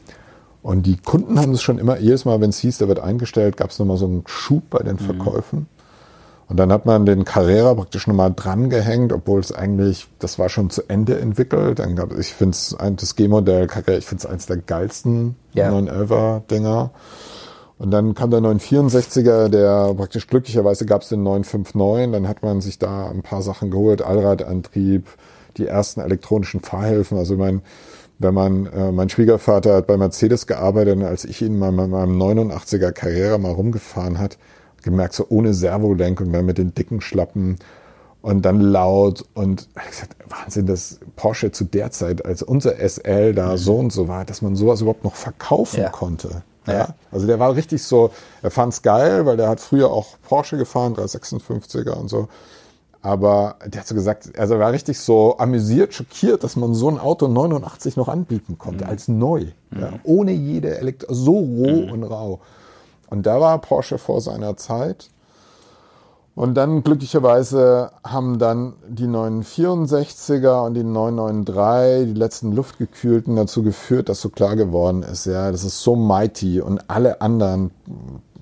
Und 0.63 0.87
die 0.87 0.97
Kunden 0.97 1.39
haben 1.39 1.53
es 1.53 1.63
schon 1.63 1.79
immer, 1.79 1.99
jedes 1.99 2.25
Mal, 2.25 2.41
wenn 2.41 2.51
es 2.51 2.59
hieß, 2.59 2.79
der 2.79 2.89
wird 2.89 3.01
eingestellt, 3.01 3.57
gab 3.57 3.71
es 3.71 3.79
nochmal 3.79 3.97
so 3.99 4.07
einen 4.07 4.23
Schub 4.27 4.71
bei 4.71 4.83
den 4.83 4.95
mhm. 4.95 5.01
Verkäufen. 5.01 5.59
Mhm. 5.59 5.67
Und 6.49 6.59
dann 6.59 6.71
hat 6.71 6.87
man 6.87 7.07
den 7.07 7.25
Carrera 7.25 7.75
praktisch 7.75 8.07
nochmal 8.07 8.33
drangehängt, 8.35 9.13
obwohl 9.13 9.41
es 9.41 9.53
eigentlich, 9.53 10.09
das 10.19 10.39
war 10.39 10.49
schon 10.49 10.71
zu 10.71 10.83
Ende 10.87 11.19
entwickelt. 11.19 11.79
Dann 11.79 11.97
gab 11.97 12.17
ich 12.17 12.35
finde 12.35 12.53
es, 12.53 12.77
das 12.79 13.17
G-Modell 13.17 13.67
Carrera, 13.67 13.97
ich 13.97 14.05
finde 14.05 14.25
es 14.25 14.31
eines 14.31 14.47
der 14.47 14.59
geilsten 14.59 15.37
ja. 15.55 15.71
911er-Dinger. 15.71 16.91
Und 17.79 17.91
dann 17.91 18.15
kam 18.15 18.31
der 18.31 18.41
964er, 18.41 19.49
der 19.49 19.95
praktisch 19.95 20.27
glücklicherweise 20.27 20.87
gab 20.87 21.03
es 21.03 21.09
den 21.09 21.23
959, 21.23 22.13
dann 22.13 22.29
hat 22.29 22.43
man 22.43 22.61
sich 22.61 22.79
da 22.79 23.11
ein 23.11 23.23
paar 23.23 23.43
Sachen 23.43 23.71
geholt, 23.71 24.03
Allradantrieb, 24.03 25.09
die 25.59 25.67
ersten 25.67 26.01
elektronischen 26.01 26.61
Fahrhilfen. 26.61 27.19
Also 27.19 27.37
mein, 27.37 27.63
wenn 28.19 28.35
man, 28.35 28.67
äh, 28.67 28.93
mein 28.93 29.09
Schwiegervater 29.09 29.75
hat 29.75 29.87
bei 29.87 29.97
Mercedes 29.97 30.47
gearbeitet 30.47 30.97
und 30.97 31.05
als 31.05 31.25
ich 31.25 31.43
ihn 31.43 31.59
mal 31.59 31.73
mit 31.73 31.89
meinem 31.89 32.21
89er 32.21 32.93
Carrera 32.93 33.39
mal 33.39 33.53
rumgefahren 33.53 34.19
hat, 34.19 34.39
gemerkt, 34.83 35.15
so 35.15 35.27
ohne 35.29 35.55
Servolenk 35.55 36.21
und 36.21 36.33
dann 36.33 36.47
mit 36.47 36.59
den 36.59 36.75
dicken 36.75 37.01
Schlappen 37.01 37.59
und 38.21 38.43
dann 38.43 38.61
laut 38.61 39.25
und 39.35 39.69
ich 39.77 39.91
gesagt, 39.91 40.17
Wahnsinn, 40.29 40.67
dass 40.67 41.01
Porsche 41.17 41.51
zu 41.51 41.65
der 41.65 41.91
Zeit, 41.91 42.25
als 42.25 42.43
unser 42.43 42.77
SL 42.77 43.35
da 43.35 43.53
mhm. 43.53 43.57
so 43.57 43.77
und 43.77 43.93
so 43.93 44.09
war, 44.09 44.25
dass 44.25 44.43
man 44.43 44.57
sowas 44.57 44.81
überhaupt 44.81 45.05
noch 45.05 45.17
verkaufen 45.17 45.81
ja. 45.81 45.91
konnte. 45.91 46.43
Ja. 46.67 46.73
ja. 46.73 46.89
Also 47.11 47.27
der 47.27 47.39
war 47.41 47.55
richtig 47.57 47.83
so, 47.83 48.11
er 48.43 48.53
fand's 48.53 48.83
geil, 48.83 49.27
weil 49.27 49.37
der 49.37 49.49
hat 49.49 49.61
früher 49.61 49.91
auch 49.91 50.17
Porsche 50.23 50.57
gefahren, 50.57 50.95
356er 50.95 51.93
und 51.93 52.09
so. 52.09 52.29
Aber 53.03 53.57
der 53.67 53.81
hat 53.81 53.89
so 53.89 53.97
gesagt, 53.97 54.39
also 54.39 54.55
er 54.55 54.61
war 54.61 54.73
richtig 54.73 54.99
so 55.01 55.37
amüsiert, 55.37 55.93
schockiert, 55.93 56.45
dass 56.45 56.55
man 56.55 56.73
so 56.73 56.89
ein 56.89 57.01
Auto 57.01 57.27
89 57.27 57.97
noch 57.97 58.09
anbieten 58.09 58.59
konnte, 58.59 58.85
mhm. 58.85 58.91
als 58.91 59.09
neu. 59.09 59.47
Mhm. 59.71 59.81
Ja, 59.81 59.93
ohne 60.05 60.31
jede 60.33 60.79
Elektro, 60.79 61.13
so 61.13 61.33
roh 61.33 61.83
mhm. 61.83 61.93
und 61.93 62.05
rau. 62.05 62.41
Und 63.11 63.27
da 63.27 63.41
war 63.41 63.61
Porsche 63.61 63.99
vor 63.99 64.21
seiner 64.21 64.57
Zeit. 64.57 65.11
Und 66.35 66.55
dann 66.55 66.83
glücklicherweise 66.83 67.91
haben 68.05 68.39
dann 68.39 68.75
die 68.89 69.07
964er 69.07 70.65
und 70.65 70.75
die 70.75 70.83
993, 70.83 72.15
die 72.15 72.19
letzten 72.19 72.53
luftgekühlten, 72.53 73.37
dazu 73.37 73.63
geführt, 73.63 74.09
dass 74.09 74.23
so 74.23 74.31
klar 74.31 74.57
geworden 74.57 75.03
ist, 75.03 75.27
ja, 75.27 75.51
das 75.51 75.63
ist 75.63 75.83
so 75.83 75.95
mighty 75.95 76.63
und 76.63 76.89
alle 76.89 77.21
anderen 77.21 77.71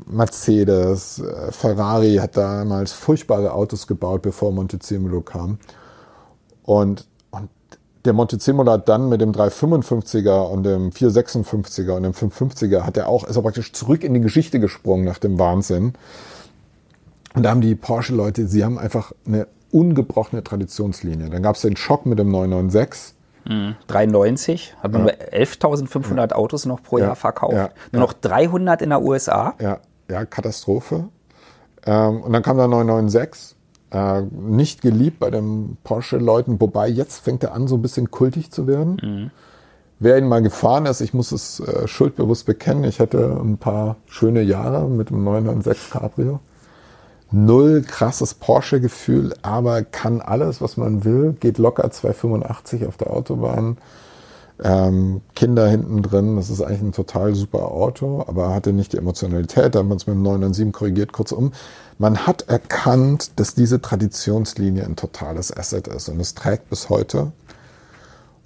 Mercedes, 0.06 1.18
äh, 1.18 1.50
Ferrari 1.52 2.16
hat 2.16 2.36
damals 2.36 2.92
furchtbare 2.92 3.52
Autos 3.52 3.86
gebaut, 3.86 4.22
bevor 4.22 4.52
Montezemolo 4.52 5.20
kam. 5.20 5.58
Und, 6.62 7.06
und 7.30 7.48
der 8.04 8.12
Montezemolo 8.12 8.72
hat 8.72 8.88
dann 8.88 9.08
mit 9.08 9.20
dem 9.20 9.32
355er 9.32 10.48
und 10.48 10.64
dem 10.64 10.90
456er 10.90 11.92
und 11.92 12.04
dem 12.04 12.12
550er 12.12 12.82
hat 12.82 12.96
er 12.96 13.08
auch, 13.08 13.24
ist 13.24 13.36
er 13.36 13.42
praktisch 13.42 13.72
zurück 13.72 14.04
in 14.04 14.14
die 14.14 14.20
Geschichte 14.20 14.60
gesprungen 14.60 15.04
nach 15.04 15.18
dem 15.18 15.38
Wahnsinn. 15.38 15.94
Und 17.34 17.42
da 17.44 17.50
haben 17.50 17.60
die 17.60 17.74
Porsche-Leute, 17.74 18.46
sie 18.46 18.64
haben 18.64 18.78
einfach 18.78 19.12
eine 19.26 19.46
ungebrochene 19.70 20.42
Traditionslinie. 20.42 21.30
Dann 21.30 21.42
gab 21.42 21.56
es 21.56 21.62
den 21.62 21.76
Schock 21.76 22.06
mit 22.06 22.18
dem 22.18 22.30
996 22.30 23.14
93 23.86 24.76
hat 24.82 24.92
man 24.92 25.06
ja. 25.06 25.12
nur 25.12 25.32
11.500 25.32 26.32
Autos 26.32 26.66
noch 26.66 26.82
pro 26.82 26.98
Jahr 26.98 27.16
verkauft. 27.16 27.54
Ja. 27.54 27.70
Nur 27.92 28.02
noch 28.02 28.12
300 28.12 28.82
in 28.82 28.90
der 28.90 29.02
USA. 29.02 29.54
Ja, 29.60 29.78
ja 30.08 30.24
Katastrophe. 30.24 31.08
Ähm, 31.86 32.20
und 32.20 32.32
dann 32.32 32.42
kam 32.42 32.56
der 32.56 32.68
996. 32.68 33.56
Äh, 33.92 34.22
nicht 34.22 34.82
geliebt 34.82 35.18
bei 35.18 35.30
den 35.30 35.76
Porsche-Leuten, 35.82 36.60
wobei 36.60 36.86
jetzt 36.86 37.24
fängt 37.24 37.42
er 37.42 37.52
an, 37.54 37.66
so 37.66 37.74
ein 37.74 37.82
bisschen 37.82 38.12
kultig 38.12 38.52
zu 38.52 38.68
werden. 38.68 39.00
Mhm. 39.02 39.30
Wer 39.98 40.16
ihn 40.16 40.28
mal 40.28 40.42
gefahren 40.42 40.86
ist, 40.86 41.00
ich 41.00 41.12
muss 41.12 41.32
es 41.32 41.58
äh, 41.58 41.88
schuldbewusst 41.88 42.46
bekennen, 42.46 42.84
ich 42.84 43.00
hatte 43.00 43.36
ein 43.42 43.58
paar 43.58 43.96
schöne 44.06 44.42
Jahre 44.42 44.86
mit 44.86 45.10
dem 45.10 45.24
996 45.24 45.90
Cabrio 45.90 46.38
null 47.32 47.82
krasses 47.82 48.34
Porsche-Gefühl, 48.34 49.34
aber 49.42 49.82
kann 49.82 50.20
alles, 50.20 50.60
was 50.60 50.76
man 50.76 51.04
will, 51.04 51.34
geht 51.38 51.58
locker 51.58 51.90
285 51.90 52.86
auf 52.86 52.96
der 52.96 53.10
Autobahn. 53.10 53.78
Ähm, 54.62 55.22
Kinder 55.34 55.68
hinten 55.68 56.02
drin, 56.02 56.36
das 56.36 56.50
ist 56.50 56.60
eigentlich 56.60 56.82
ein 56.82 56.92
total 56.92 57.34
super 57.34 57.70
Auto, 57.70 58.24
aber 58.26 58.52
hatte 58.54 58.74
nicht 58.74 58.92
die 58.92 58.98
Emotionalität, 58.98 59.74
da 59.74 59.78
haben 59.78 59.88
wir 59.88 59.96
es 59.96 60.06
mit 60.06 60.16
dem 60.16 60.22
997 60.22 60.72
korrigiert, 60.72 61.12
kurzum. 61.12 61.52
Man 61.98 62.26
hat 62.26 62.42
erkannt, 62.48 63.32
dass 63.36 63.54
diese 63.54 63.80
Traditionslinie 63.80 64.84
ein 64.84 64.96
totales 64.96 65.56
Asset 65.56 65.88
ist 65.88 66.08
und 66.10 66.20
es 66.20 66.34
trägt 66.34 66.68
bis 66.68 66.90
heute. 66.90 67.32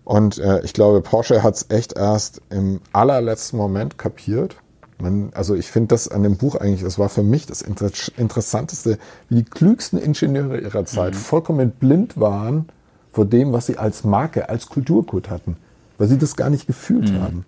Und 0.04 0.38
äh, 0.38 0.60
ich 0.62 0.72
glaube, 0.72 1.00
Porsche 1.00 1.42
hat 1.42 1.54
es 1.54 1.66
echt 1.70 1.94
erst 1.94 2.42
im 2.50 2.80
allerletzten 2.92 3.58
Moment 3.58 3.98
kapiert 3.98 4.56
man, 4.98 5.30
also 5.34 5.54
ich 5.54 5.70
finde 5.70 5.88
das 5.88 6.08
an 6.08 6.22
dem 6.22 6.36
Buch 6.36 6.56
eigentlich, 6.56 6.82
das 6.82 6.98
war 6.98 7.08
für 7.08 7.22
mich 7.22 7.46
das 7.46 7.62
Inter 7.62 7.90
Interessanteste, 8.16 8.98
wie 9.28 9.36
die 9.36 9.44
klügsten 9.44 9.98
Ingenieure 9.98 10.60
ihrer 10.60 10.84
Zeit 10.84 11.14
mhm. 11.14 11.18
vollkommen 11.18 11.70
blind 11.70 12.18
waren 12.18 12.68
vor 13.12 13.24
dem, 13.26 13.52
was 13.52 13.66
sie 13.66 13.78
als 13.78 14.04
Marke, 14.04 14.48
als 14.48 14.68
Kulturgut 14.68 15.30
hatten, 15.30 15.56
weil 15.98 16.08
sie 16.08 16.18
das 16.18 16.36
gar 16.36 16.50
nicht 16.50 16.66
gefühlt 16.66 17.10
mhm. 17.10 17.22
haben. 17.22 17.46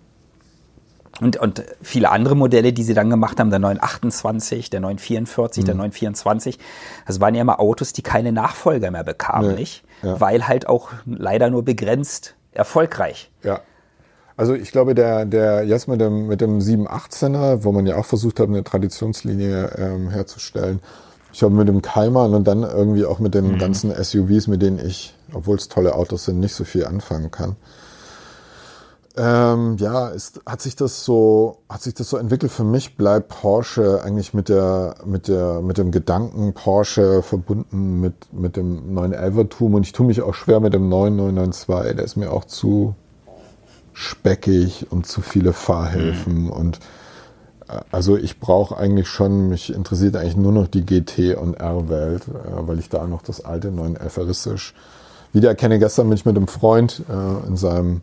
Und, 1.19 1.37
und 1.37 1.63
viele 1.81 2.11
andere 2.11 2.35
Modelle, 2.35 2.73
die 2.73 2.83
sie 2.83 2.93
dann 2.93 3.09
gemacht 3.09 3.39
haben, 3.39 3.49
der 3.49 3.59
928, 3.59 4.69
der 4.69 4.81
944, 4.81 5.63
mhm. 5.63 5.65
der 5.65 5.75
924, 5.75 6.59
das 7.07 7.19
waren 7.19 7.33
ja 7.33 7.41
immer 7.41 7.59
Autos, 7.59 7.91
die 7.93 8.03
keine 8.03 8.31
Nachfolger 8.31 8.91
mehr 8.91 9.03
bekamen, 9.03 9.51
nee, 9.51 9.55
nicht? 9.55 9.83
Ja. 10.03 10.19
Weil 10.21 10.47
halt 10.47 10.67
auch 10.67 10.91
leider 11.05 11.49
nur 11.49 11.65
begrenzt 11.65 12.35
erfolgreich. 12.51 13.31
Ja. 13.43 13.61
Also 14.37 14.53
ich 14.53 14.71
glaube, 14.71 14.93
der, 14.93 15.25
der 15.25 15.63
jetzt 15.63 15.87
mit 15.87 15.99
dem, 15.99 16.27
mit 16.27 16.41
dem 16.41 16.59
718er, 16.59 17.63
wo 17.63 17.71
man 17.71 17.87
ja 17.87 17.97
auch 17.97 18.05
versucht 18.05 18.39
hat, 18.39 18.47
eine 18.47 18.63
Traditionslinie 18.63 19.71
ähm, 19.77 20.09
herzustellen, 20.09 20.79
ich 21.33 21.43
habe 21.43 21.53
mit 21.53 21.67
dem 21.67 21.81
Keimer 21.81 22.25
und 22.25 22.47
dann 22.47 22.63
irgendwie 22.63 23.05
auch 23.05 23.19
mit 23.19 23.33
den 23.33 23.53
mhm. 23.53 23.57
ganzen 23.57 23.91
SUVs, 23.91 24.47
mit 24.47 24.61
denen 24.61 24.79
ich, 24.79 25.15
obwohl 25.33 25.57
es 25.57 25.67
tolle 25.67 25.95
Autos 25.95 26.25
sind, 26.25 26.39
nicht 26.39 26.53
so 26.53 26.63
viel 26.63 26.85
anfangen 26.85 27.31
kann. 27.31 27.55
Ähm, 29.17 29.77
ja, 29.77 30.09
ist, 30.09 30.41
hat 30.45 30.61
sich 30.61 30.75
das 30.75 31.03
so, 31.03 31.57
hat 31.67 31.81
sich 31.81 31.95
das 31.95 32.07
so 32.09 32.17
entwickelt. 32.17 32.51
Für 32.51 32.63
mich 32.63 32.95
bleibt 32.95 33.29
Porsche 33.29 34.03
eigentlich 34.03 34.35
mit 34.35 34.49
der, 34.49 34.95
mit 35.05 35.27
der, 35.27 35.61
mit 35.61 35.79
dem 35.79 35.89
Gedanken 35.89 36.53
Porsche 36.53 37.23
verbunden 37.23 37.99
mit, 37.99 38.31
mit 38.31 38.55
dem 38.55 38.95
911er-Tum 38.95 39.73
und 39.73 39.83
ich 39.83 39.91
tue 39.93 40.05
mich 40.05 40.21
auch 40.21 40.35
schwer 40.35 40.59
mit 40.59 40.75
dem 40.75 40.87
9992. 40.89 41.95
Der 41.95 42.05
ist 42.05 42.15
mir 42.15 42.31
auch 42.31 42.45
zu 42.45 42.93
speckig 43.97 44.85
und 44.91 45.07
zu 45.07 45.21
viele 45.21 45.53
Fahrhilfen 45.53 46.43
mhm. 46.43 46.49
und 46.51 46.79
äh, 47.67 47.79
also 47.91 48.15
ich 48.15 48.39
brauche 48.39 48.77
eigentlich 48.77 49.07
schon, 49.07 49.49
mich 49.49 49.73
interessiert 49.73 50.15
eigentlich 50.15 50.37
nur 50.37 50.51
noch 50.51 50.67
die 50.67 50.85
GT 50.85 51.35
und 51.35 51.55
R-Welt, 51.55 52.27
äh, 52.27 52.67
weil 52.67 52.77
ich 52.77 52.89
da 52.89 53.07
noch 53.07 53.23
das 53.23 53.43
alte 53.43 53.69
911eristisch 53.69 54.73
wiedererkenne. 55.33 55.79
Gestern 55.79 56.09
bin 56.09 56.17
ich 56.17 56.25
mit 56.25 56.37
einem 56.37 56.47
Freund 56.47 57.01
äh, 57.09 57.47
in 57.47 57.57
seinem 57.57 58.01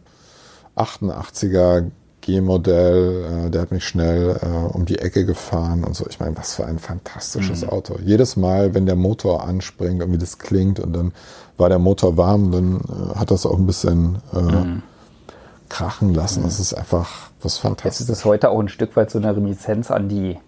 88er 0.77 1.91
G-Modell, 2.23 3.51
der 3.51 3.61
hat 3.61 3.71
mich 3.71 3.85
schnell 3.85 4.41
um 4.73 4.87
die 4.87 4.99
Ecke 4.99 5.27
gefahren 5.27 5.85
und 5.85 5.95
so. 5.95 6.07
Ich 6.09 6.21
meine, 6.21 6.35
was 6.39 6.55
für 6.55 6.65
ein 6.65 6.79
fantastisches 6.79 7.63
mhm. 7.63 7.69
Auto. 7.69 7.99
Jedes 8.03 8.37
Mal, 8.37 8.73
wenn 8.73 8.87
der 8.87 8.97
Motor 8.97 9.47
anspringt 9.47 10.03
und 10.03 10.11
wie 10.11 10.17
das 10.17 10.39
klingt 10.39 10.81
und 10.81 10.95
dann 10.95 11.13
war 11.59 11.69
der 11.69 11.79
Motor 11.79 12.17
warm, 12.17 12.51
dann 12.51 12.81
hat 13.15 13.31
das 13.31 13.45
auch 13.45 13.59
ein 13.59 13.67
bisschen 13.67 14.23
mhm. 14.33 14.83
Krachen 15.69 16.15
lassen. 16.15 16.43
Das 16.43 16.61
ist 16.61 16.75
einfach 16.75 17.31
was 17.43 17.59
Fantastisches. 17.59 18.09
Es 18.09 18.19
ist 18.19 18.25
heute 18.25 18.51
auch 18.51 18.61
ein 18.61 18.69
Stück 18.69 18.97
weit 18.97 19.11
so 19.11 19.19
eine 19.19 19.35
Reminiszenz 19.35 19.91
an 19.91 20.09
die 20.09 20.39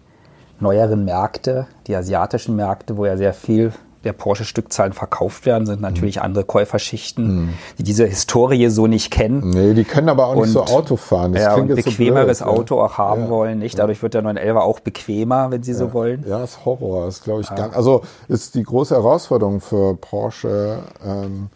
neueren 0.60 1.04
Märkte, 1.04 1.66
die 1.86 1.96
asiatischen 1.96 2.56
Märkte, 2.56 2.96
wo 2.96 3.06
ja 3.06 3.16
sehr 3.16 3.34
viel 3.34 3.72
der 4.06 4.12
Porsche-Stückzahlen 4.12 4.92
verkauft 4.92 5.46
werden, 5.46 5.66
sind 5.66 5.82
natürlich 5.82 6.16
mhm. 6.16 6.22
andere 6.22 6.44
Käuferschichten, 6.44 7.46
mhm. 7.46 7.48
die 7.78 7.82
diese 7.82 8.06
Historie 8.06 8.68
so 8.68 8.86
nicht 8.86 9.10
kennen. 9.10 9.50
Nee, 9.50 9.74
die 9.74 9.84
können 9.84 10.08
aber 10.08 10.28
auch 10.28 10.36
nicht 10.36 10.44
und, 10.44 10.52
so 10.52 10.64
Auto 10.64 10.96
fahren. 10.96 11.32
Das 11.32 11.42
ja, 11.42 11.54
und 11.56 11.66
bequemeres 11.66 12.38
so 12.38 12.44
blöd, 12.44 12.56
Auto 12.56 12.80
auch 12.80 12.98
haben 12.98 13.24
ja. 13.24 13.28
wollen, 13.30 13.58
nicht? 13.58 13.78
Dadurch 13.78 14.00
wird 14.02 14.14
der 14.14 14.22
911 14.22 14.56
auch 14.62 14.80
bequemer, 14.80 15.50
wenn 15.50 15.62
sie 15.64 15.74
so 15.74 15.92
wollen. 15.92 16.24
Ja, 16.26 16.42
ist 16.44 16.64
Horror. 16.64 17.08
Ist, 17.08 17.24
glaube 17.24 17.40
ich, 17.42 17.48
ganz, 17.52 17.74
also 17.74 18.02
ist 18.28 18.54
die 18.54 18.62
große 18.62 18.94
Herausforderung 18.94 19.60
für 19.60 19.96
Porsche, 19.96 20.78
ähm, 21.04 21.48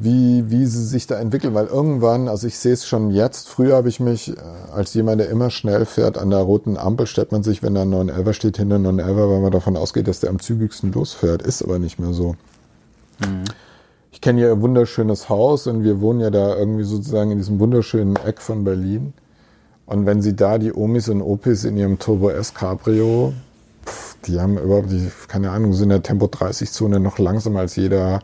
wie, 0.00 0.50
wie 0.50 0.66
sie 0.66 0.84
sich 0.84 1.06
da 1.06 1.18
entwickeln, 1.18 1.54
weil 1.54 1.66
irgendwann, 1.66 2.28
also 2.28 2.46
ich 2.46 2.58
sehe 2.58 2.72
es 2.72 2.86
schon 2.86 3.10
jetzt, 3.10 3.48
früher 3.48 3.76
habe 3.76 3.88
ich 3.88 4.00
mich 4.00 4.36
äh, 4.36 4.40
als 4.72 4.94
jemand, 4.94 5.20
der 5.20 5.28
immer 5.28 5.50
schnell 5.50 5.86
fährt, 5.86 6.18
an 6.18 6.30
der 6.30 6.40
roten 6.40 6.76
Ampel 6.76 7.06
stellt 7.06 7.32
man 7.32 7.42
sich, 7.42 7.62
wenn 7.62 7.74
da 7.74 7.82
ein 7.82 7.90
911 7.90 8.36
steht, 8.36 8.56
hinter 8.56 8.78
911, 8.78 9.30
weil 9.30 9.40
man 9.40 9.52
davon 9.52 9.76
ausgeht, 9.76 10.08
dass 10.08 10.20
der 10.20 10.30
am 10.30 10.40
zügigsten 10.40 10.92
losfährt. 10.92 11.42
Ist 11.42 11.62
aber 11.62 11.78
nicht 11.78 11.98
mehr 11.98 12.12
so. 12.12 12.36
Mhm. 13.20 13.44
Ich 14.10 14.20
kenne 14.20 14.42
ja 14.42 14.52
ein 14.52 14.60
wunderschönes 14.60 15.28
Haus 15.28 15.66
und 15.66 15.84
wir 15.84 16.00
wohnen 16.00 16.20
ja 16.20 16.30
da 16.30 16.56
irgendwie 16.56 16.84
sozusagen 16.84 17.30
in 17.30 17.38
diesem 17.38 17.58
wunderschönen 17.58 18.16
Eck 18.16 18.40
von 18.40 18.64
Berlin. 18.64 19.14
Und 19.86 20.06
wenn 20.06 20.22
sie 20.22 20.36
da 20.36 20.58
die 20.58 20.72
Omis 20.72 21.08
und 21.08 21.22
Opis 21.22 21.64
in 21.64 21.76
ihrem 21.76 21.98
Turbo 21.98 22.30
S 22.30 22.54
Cabrio, 22.54 23.32
pff, 23.84 24.16
die 24.26 24.40
haben 24.40 24.58
überhaupt, 24.58 24.90
die, 24.90 25.10
keine 25.28 25.50
Ahnung, 25.50 25.72
sind 25.72 25.84
in 25.84 25.88
der 25.90 26.02
Tempo 26.02 26.28
30 26.28 26.70
Zone 26.70 27.00
noch 27.00 27.18
langsamer 27.18 27.60
als 27.60 27.76
jeder 27.76 28.20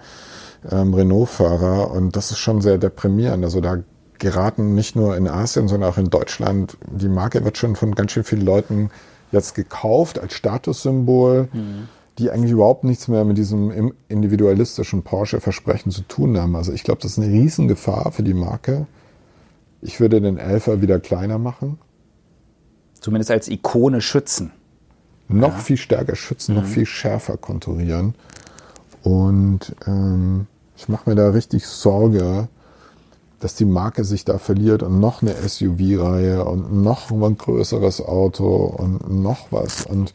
ähm, 0.70 0.94
Renault-Fahrer 0.94 1.90
und 1.90 2.16
das 2.16 2.30
ist 2.30 2.38
schon 2.38 2.60
sehr 2.60 2.78
deprimierend. 2.78 3.44
Also 3.44 3.60
da 3.60 3.78
geraten 4.18 4.74
nicht 4.74 4.96
nur 4.96 5.16
in 5.16 5.28
Asien, 5.28 5.68
sondern 5.68 5.90
auch 5.90 5.98
in 5.98 6.10
Deutschland, 6.10 6.76
die 6.86 7.08
Marke 7.08 7.44
wird 7.44 7.56
schon 7.56 7.76
von 7.76 7.94
ganz 7.94 8.12
schön 8.12 8.24
vielen 8.24 8.44
Leuten 8.44 8.90
jetzt 9.30 9.54
gekauft 9.54 10.18
als 10.18 10.34
Statussymbol, 10.34 11.48
mhm. 11.52 11.88
die 12.18 12.30
eigentlich 12.30 12.52
überhaupt 12.52 12.84
nichts 12.84 13.08
mehr 13.08 13.24
mit 13.24 13.38
diesem 13.38 13.92
individualistischen 14.08 15.02
Porsche-Versprechen 15.02 15.92
zu 15.92 16.02
tun 16.02 16.36
haben. 16.38 16.56
Also 16.56 16.72
ich 16.72 16.82
glaube, 16.82 17.00
das 17.02 17.12
ist 17.12 17.18
eine 17.18 17.32
Riesengefahr 17.32 18.10
für 18.12 18.22
die 18.22 18.34
Marke. 18.34 18.86
Ich 19.80 20.00
würde 20.00 20.20
den 20.20 20.38
Elfer 20.38 20.80
wieder 20.82 20.98
kleiner 20.98 21.38
machen. 21.38 21.78
Zumindest 23.00 23.30
als 23.30 23.48
Ikone 23.48 24.00
schützen. 24.00 24.50
Noch 25.28 25.52
ja. 25.52 25.58
viel 25.58 25.76
stärker 25.76 26.16
schützen, 26.16 26.54
mhm. 26.54 26.62
noch 26.62 26.66
viel 26.66 26.86
schärfer 26.86 27.36
konturieren. 27.36 28.14
Und 29.08 29.74
ähm, 29.86 30.46
ich 30.76 30.90
mache 30.90 31.08
mir 31.08 31.16
da 31.16 31.30
richtig 31.30 31.66
Sorge, 31.66 32.48
dass 33.40 33.54
die 33.54 33.64
Marke 33.64 34.04
sich 34.04 34.26
da 34.26 34.36
verliert 34.36 34.82
und 34.82 35.00
noch 35.00 35.22
eine 35.22 35.32
SUV-Reihe 35.32 36.44
und 36.44 36.82
noch 36.82 37.10
ein 37.10 37.38
größeres 37.38 38.04
Auto 38.04 38.64
und 38.66 39.10
noch 39.10 39.50
was. 39.50 39.86
Und, 39.86 40.12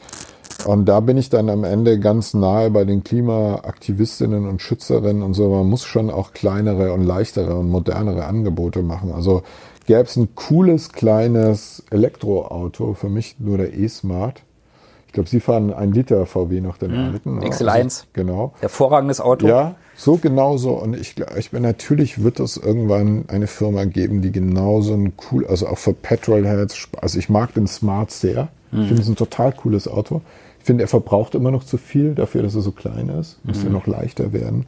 und 0.66 0.86
da 0.86 1.00
bin 1.00 1.18
ich 1.18 1.32
dann 1.32 1.50
am 1.50 1.64
Ende 1.64 2.00
ganz 2.00 2.36
nahe 2.36 2.70
bei 2.70 2.86
den 2.86 3.04
Klimaaktivistinnen 3.04 4.48
und 4.48 4.62
Schützerinnen 4.62 5.24
und 5.24 5.34
so. 5.34 5.50
Man 5.50 5.70
muss 5.70 5.86
schon 5.86 6.12
auch 6.12 6.32
kleinere 6.32 6.94
und 6.94 7.04
leichtere 7.04 7.56
und 7.56 7.70
modernere 7.72 8.26
Angebote 8.26 8.84
machen. 8.84 9.12
Also 9.12 9.42
gäbe 9.88 10.04
es 10.04 10.18
ein 10.18 10.36
cooles 10.36 10.92
kleines 10.92 11.84
Elektroauto, 11.90 12.94
für 12.94 13.10
mich 13.10 13.38
nur 13.40 13.58
der 13.58 13.74
E-Smart 13.74 14.44
ich 15.14 15.16
glaube, 15.16 15.30
Sie 15.30 15.42
fahren 15.42 15.72
ein 15.72 15.92
Liter 15.92 16.26
VW 16.26 16.60
noch 16.60 16.78
den 16.78 16.90
mhm. 16.90 17.14
alten. 17.14 17.40
XL1. 17.42 17.68
Also, 17.68 18.04
genau. 18.14 18.54
Hervorragendes 18.62 19.22
Auto. 19.22 19.46
Ja, 19.46 19.76
so 19.96 20.18
genauso. 20.18 20.72
Und 20.72 20.96
ich, 21.00 21.14
ich 21.38 21.52
bin 21.52 21.62
natürlich 21.62 22.24
wird 22.24 22.40
es 22.40 22.58
irgendwann 22.58 23.26
eine 23.28 23.46
Firma 23.46 23.86
geben, 23.86 24.24
die 24.24 24.32
genauso 24.32 24.96
ein 24.96 25.14
cool, 25.32 25.46
also 25.46 25.68
auch 25.68 25.78
für 25.78 25.94
Petrolheads, 25.94 26.88
also 27.00 27.20
ich 27.20 27.30
mag 27.30 27.54
den 27.54 27.68
Smart 27.68 28.10
sehr. 28.10 28.48
Mhm. 28.72 28.82
Ich 28.82 28.88
finde 28.88 29.02
es 29.04 29.08
ein 29.08 29.16
total 29.16 29.52
cooles 29.52 29.88
Auto. 29.88 30.22
Ich 30.58 30.66
finde, 30.66 30.84
er 30.84 30.88
verbraucht 30.88 31.36
immer 31.36 31.52
noch 31.52 31.64
zu 31.64 31.78
viel 31.78 32.16
dafür, 32.16 32.42
dass 32.42 32.56
er 32.56 32.62
so 32.62 32.72
klein 32.72 33.10
ist. 33.10 33.38
Muss 33.44 33.60
mhm. 33.60 33.66
ja 33.66 33.70
noch 33.70 33.86
leichter 33.86 34.34
werden. 34.34 34.66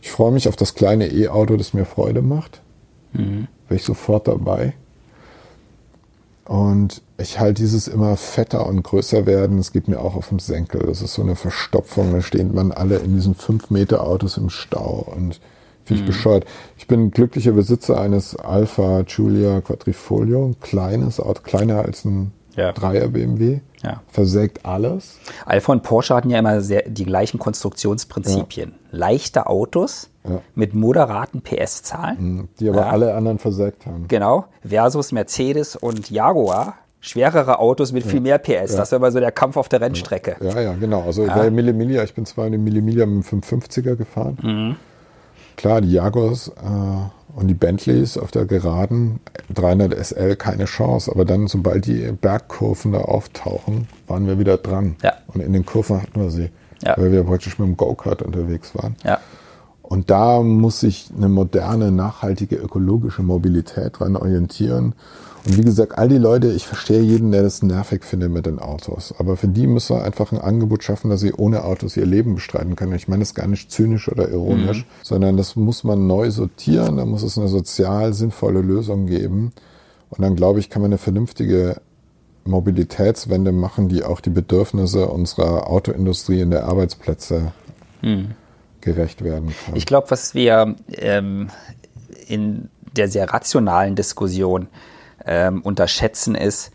Ich 0.00 0.12
freue 0.12 0.30
mich 0.30 0.46
auf 0.46 0.54
das 0.54 0.76
kleine 0.76 1.08
E-Auto, 1.08 1.56
das 1.56 1.74
mir 1.74 1.86
Freude 1.86 2.22
macht. 2.22 2.60
Mhm. 3.14 3.48
Wäre 3.66 3.80
ich 3.80 3.84
sofort 3.84 4.28
dabei. 4.28 4.74
Und 6.44 7.02
ich 7.22 7.38
halte 7.38 7.62
dieses 7.62 7.88
immer 7.88 8.16
fetter 8.16 8.66
und 8.66 8.82
größer 8.82 9.24
werden. 9.26 9.58
Es 9.58 9.72
geht 9.72 9.88
mir 9.88 10.00
auch 10.00 10.14
auf 10.14 10.28
den 10.28 10.38
Senkel. 10.38 10.86
Das 10.86 11.00
ist 11.00 11.14
so 11.14 11.22
eine 11.22 11.36
Verstopfung. 11.36 12.12
Da 12.12 12.20
stehen 12.20 12.54
man 12.54 12.72
alle 12.72 12.96
in 12.98 13.14
diesen 13.14 13.34
5 13.34 13.70
Meter 13.70 14.04
Autos 14.04 14.36
im 14.36 14.50
Stau 14.50 15.06
und 15.14 15.40
finde 15.84 16.00
ich 16.00 16.02
mhm. 16.02 16.06
bescheuert. 16.06 16.44
Ich 16.76 16.86
bin 16.86 17.10
glücklicher 17.10 17.52
Besitzer 17.52 18.00
eines 18.00 18.36
Alpha 18.36 19.02
Giulia 19.02 19.60
Quadrifoglio. 19.60 20.46
Ein 20.46 20.60
kleines 20.60 21.20
Auto, 21.20 21.40
kleiner 21.42 21.84
als 21.84 22.04
ein 22.04 22.32
ja. 22.56 22.72
Dreier 22.72 23.08
BMW. 23.08 23.60
Ja. 23.82 24.02
Versägt 24.08 24.64
alles. 24.64 25.18
Alpha 25.46 25.72
und 25.72 25.82
Porsche 25.82 26.14
hatten 26.14 26.30
ja 26.30 26.38
immer 26.38 26.60
sehr, 26.60 26.88
die 26.88 27.04
gleichen 27.04 27.38
Konstruktionsprinzipien. 27.38 28.70
Ja. 28.70 28.98
Leichte 28.98 29.46
Autos 29.46 30.10
ja. 30.28 30.40
mit 30.54 30.74
moderaten 30.74 31.42
PS-Zahlen. 31.42 32.16
Mhm. 32.20 32.48
Die 32.60 32.68
aber 32.68 32.86
alle 32.86 33.14
anderen 33.14 33.38
versägt 33.38 33.86
haben. 33.86 34.06
Genau. 34.08 34.46
Versus 34.64 35.12
Mercedes 35.12 35.76
und 35.76 36.10
Jaguar. 36.10 36.74
Schwerere 37.04 37.58
Autos 37.58 37.90
mit 37.90 38.06
viel 38.06 38.20
mehr 38.20 38.38
PS. 38.38 38.76
Das 38.76 38.92
war 38.92 38.98
immer 38.98 39.10
so 39.10 39.18
der 39.18 39.32
Kampf 39.32 39.56
auf 39.56 39.68
der 39.68 39.80
Rennstrecke. 39.80 40.36
Ja, 40.40 40.60
ja, 40.60 40.74
genau. 40.74 41.02
Also 41.02 41.26
der 41.26 41.50
Millimilia, 41.50 42.04
ich 42.04 42.14
bin 42.14 42.24
zwar 42.26 42.46
in 42.46 42.52
den 42.52 42.62
Millimilia 42.62 43.06
mit 43.06 43.28
dem 43.28 43.42
550er 43.42 43.96
gefahren. 43.96 44.38
Mhm. 44.40 44.76
Klar, 45.56 45.80
die 45.80 45.90
Jaguars 45.90 46.46
äh, 46.48 47.40
und 47.40 47.48
die 47.48 47.54
Bentleys 47.54 48.16
auf 48.16 48.30
der 48.30 48.44
Geraden, 48.44 49.18
300 49.52 49.92
SL, 49.98 50.36
keine 50.36 50.66
Chance. 50.66 51.10
Aber 51.10 51.24
dann, 51.24 51.48
sobald 51.48 51.86
die 51.86 52.12
Bergkurven 52.12 52.92
da 52.92 53.00
auftauchen, 53.00 53.88
waren 54.06 54.28
wir 54.28 54.38
wieder 54.38 54.56
dran. 54.56 54.94
Ja. 55.02 55.14
Und 55.26 55.40
in 55.40 55.52
den 55.52 55.66
Kurven 55.66 56.00
hatten 56.00 56.20
wir 56.20 56.30
sie, 56.30 56.50
ja. 56.84 56.96
weil 56.96 57.10
wir 57.10 57.24
praktisch 57.24 57.58
mit 57.58 57.66
dem 57.66 57.76
Go-Kart 57.76 58.22
unterwegs 58.22 58.76
waren. 58.76 58.94
Ja. 59.02 59.18
Und 59.82 60.08
da 60.08 60.40
muss 60.40 60.78
sich 60.78 61.10
eine 61.16 61.28
moderne, 61.28 61.90
nachhaltige, 61.90 62.54
ökologische 62.54 63.24
Mobilität 63.24 63.98
dran 63.98 64.14
orientieren. 64.14 64.94
Und 65.44 65.58
wie 65.58 65.62
gesagt, 65.62 65.98
all 65.98 66.08
die 66.08 66.18
Leute, 66.18 66.52
ich 66.52 66.66
verstehe 66.66 67.00
jeden, 67.00 67.32
der 67.32 67.42
das 67.42 67.62
nervig 67.62 68.04
findet 68.04 68.30
mit 68.30 68.46
den 68.46 68.58
Autos. 68.58 69.14
Aber 69.18 69.36
für 69.36 69.48
die 69.48 69.66
müssen 69.66 69.96
wir 69.96 70.04
einfach 70.04 70.30
ein 70.30 70.38
Angebot 70.38 70.84
schaffen, 70.84 71.10
dass 71.10 71.20
sie 71.20 71.32
ohne 71.32 71.64
Autos 71.64 71.96
ihr 71.96 72.06
Leben 72.06 72.36
bestreiten 72.36 72.76
können. 72.76 72.94
Ich 72.94 73.08
meine 73.08 73.22
das 73.22 73.34
gar 73.34 73.48
nicht 73.48 73.70
zynisch 73.70 74.08
oder 74.08 74.28
ironisch, 74.28 74.84
mhm. 74.84 74.88
sondern 75.02 75.36
das 75.36 75.56
muss 75.56 75.82
man 75.82 76.06
neu 76.06 76.30
sortieren. 76.30 76.96
Da 76.96 77.04
muss 77.04 77.22
es 77.22 77.38
eine 77.38 77.48
sozial 77.48 78.14
sinnvolle 78.14 78.60
Lösung 78.60 79.06
geben. 79.06 79.52
Und 80.10 80.22
dann 80.22 80.36
glaube 80.36 80.60
ich, 80.60 80.70
kann 80.70 80.82
man 80.82 80.90
eine 80.90 80.98
vernünftige 80.98 81.80
Mobilitätswende 82.44 83.50
machen, 83.52 83.88
die 83.88 84.04
auch 84.04 84.20
die 84.20 84.30
Bedürfnisse 84.30 85.08
unserer 85.08 85.68
Autoindustrie 85.68 86.40
in 86.40 86.50
der 86.50 86.64
Arbeitsplätze 86.64 87.52
mhm 88.02 88.34
gerecht 88.82 89.24
werden 89.24 89.54
kann. 89.64 89.76
Ich 89.76 89.86
glaube, 89.86 90.10
was 90.10 90.34
wir 90.34 90.76
ähm, 90.98 91.48
in 92.28 92.68
der 92.94 93.08
sehr 93.08 93.30
rationalen 93.32 93.96
Diskussion 93.96 94.68
ähm, 95.26 95.62
unterschätzen, 95.62 96.34
ist, 96.34 96.72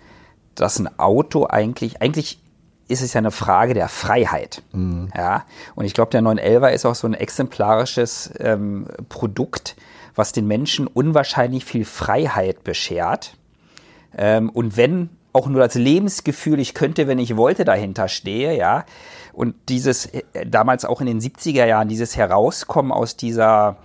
dass 0.55 0.79
ein 0.79 0.99
Auto 0.99 1.47
eigentlich, 1.49 2.01
eigentlich 2.01 2.39
ist 2.87 3.01
es 3.01 3.13
ja 3.13 3.19
eine 3.19 3.31
Frage 3.31 3.73
der 3.73 3.89
Freiheit. 3.89 4.63
Mhm. 4.71 5.09
Ja? 5.15 5.45
Und 5.75 5.85
ich 5.85 5.93
glaube, 5.93 6.11
der 6.11 6.21
911er 6.21 6.69
ist 6.69 6.85
auch 6.85 6.95
so 6.95 7.07
ein 7.07 7.13
exemplarisches 7.13 8.31
ähm, 8.39 8.87
Produkt, 9.09 9.75
was 10.15 10.31
den 10.31 10.47
Menschen 10.47 10.87
unwahrscheinlich 10.87 11.65
viel 11.65 11.85
Freiheit 11.85 12.63
beschert. 12.63 13.35
Ähm, 14.17 14.49
und 14.49 14.77
wenn 14.77 15.09
auch 15.33 15.47
nur 15.47 15.61
das 15.61 15.75
Lebensgefühl, 15.75 16.59
ich 16.59 16.73
könnte, 16.73 17.07
wenn 17.07 17.19
ich 17.19 17.37
wollte, 17.37 17.63
dahinter 17.65 18.07
stehe, 18.07 18.57
ja. 18.57 18.85
Und 19.33 19.53
dieses, 19.69 20.07
äh, 20.07 20.23
damals 20.47 20.83
auch 20.85 20.99
in 21.01 21.07
den 21.07 21.21
70er 21.21 21.65
Jahren, 21.65 21.89
dieses 21.89 22.17
Herauskommen 22.17 22.91
aus 22.91 23.17
dieser 23.17 23.77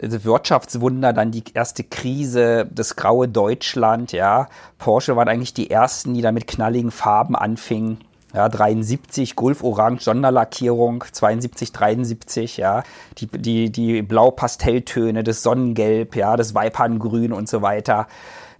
Wirtschaftswunder, 0.00 1.12
dann 1.12 1.30
die 1.30 1.44
erste 1.52 1.84
Krise, 1.84 2.68
das 2.72 2.96
graue 2.96 3.28
Deutschland, 3.28 4.12
ja. 4.12 4.48
Porsche 4.78 5.16
waren 5.16 5.28
eigentlich 5.28 5.54
die 5.54 5.70
ersten, 5.70 6.14
die 6.14 6.22
da 6.22 6.32
mit 6.32 6.46
knalligen 6.46 6.90
Farben 6.90 7.36
anfingen. 7.36 7.98
Ja, 8.32 8.48
73 8.48 9.34
Gulf 9.34 9.64
Orange 9.64 10.04
Sonderlackierung, 10.04 11.04
72, 11.10 11.72
73, 11.72 12.58
ja, 12.58 12.84
die, 13.18 13.26
die, 13.26 13.70
die 13.70 14.02
Blau-Pastelltöne, 14.02 15.24
das 15.24 15.42
Sonnengelb, 15.42 16.14
ja, 16.14 16.36
das 16.36 16.54
Weiperngrün 16.54 17.32
und 17.32 17.48
so 17.48 17.60
weiter. 17.60 18.06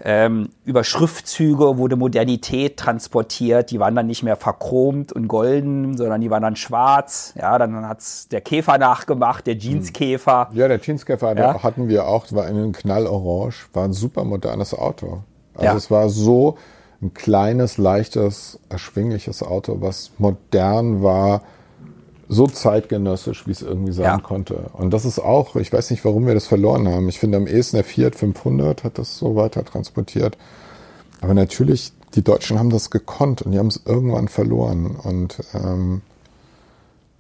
Ähm, 0.03 0.49
über 0.65 0.83
Schriftzüge 0.83 1.77
wurde 1.77 1.97
Modernität 1.97 2.79
transportiert, 2.79 3.71
die 3.71 3.81
waren 3.81 3.95
dann 3.95 4.07
nicht 4.07 4.23
mehr 4.23 4.37
verchromt 4.37 5.13
und 5.13 5.29
golden, 5.29 5.97
sondern 5.97 6.21
die 6.21 6.31
waren 6.31 6.43
dann 6.43 6.57
schwarz. 6.57 7.35
Ja, 7.39 7.59
dann 7.59 7.87
hat's 7.87 8.29
der 8.29 8.41
Käfer 8.41 8.79
nachgemacht, 8.79 9.47
der 9.47 9.59
Jeanskäfer. 9.59 10.49
Ja, 10.53 10.69
der 10.69 10.81
Jeanskäfer 10.81 11.37
ja. 11.37 11.63
hatten 11.63 11.89
wir 11.89 12.07
auch, 12.07 12.27
war 12.33 12.49
in 12.49 12.73
Knallorange, 12.73 13.55
war 13.73 13.85
ein 13.85 13.93
super 13.93 14.25
modernes 14.25 14.73
Auto. 14.73 15.23
Also 15.55 15.67
ja. 15.67 15.75
es 15.77 15.91
war 15.91 16.09
so, 16.09 16.57
ein 17.03 17.15
kleines, 17.15 17.79
leichtes, 17.79 18.59
erschwingliches 18.69 19.43
Auto, 19.43 19.81
was 19.81 20.13
modern 20.19 21.03
war, 21.03 21.43
so 22.33 22.47
zeitgenössisch, 22.47 23.49
wie 23.49 23.51
es 23.51 23.61
irgendwie 23.61 23.91
sein 23.93 24.05
ja. 24.05 24.19
konnte. 24.19 24.71
Und 24.73 24.95
das 24.95 25.05
ist 25.05 25.19
auch, 25.19 25.57
ich 25.57 25.73
weiß 25.73 25.91
nicht, 25.91 26.05
warum 26.05 26.29
wir 26.29 26.35
das 26.35 26.47
verloren 26.47 26.87
haben. 26.87 27.09
Ich 27.09 27.19
finde 27.19 27.37
am 27.37 27.49
ehesten 27.49 27.77
der 27.77 27.85
Fiat 27.85 28.15
500 28.15 28.85
hat 28.85 28.99
das 28.99 29.19
so 29.19 29.35
weiter 29.35 29.65
transportiert. 29.65 30.39
Aber 31.21 31.35
natürlich, 31.35 31.93
die 32.15 32.23
Deutschen 32.23 32.57
haben 32.61 32.71
das 32.71 32.91
gekonnt 32.91 33.43
und 33.43 33.51
die 33.51 33.59
haben 33.59 33.67
es 33.67 33.83
irgendwann 33.85 34.29
verloren. 34.29 34.95
Und 35.03 35.39
ähm, 35.55 36.03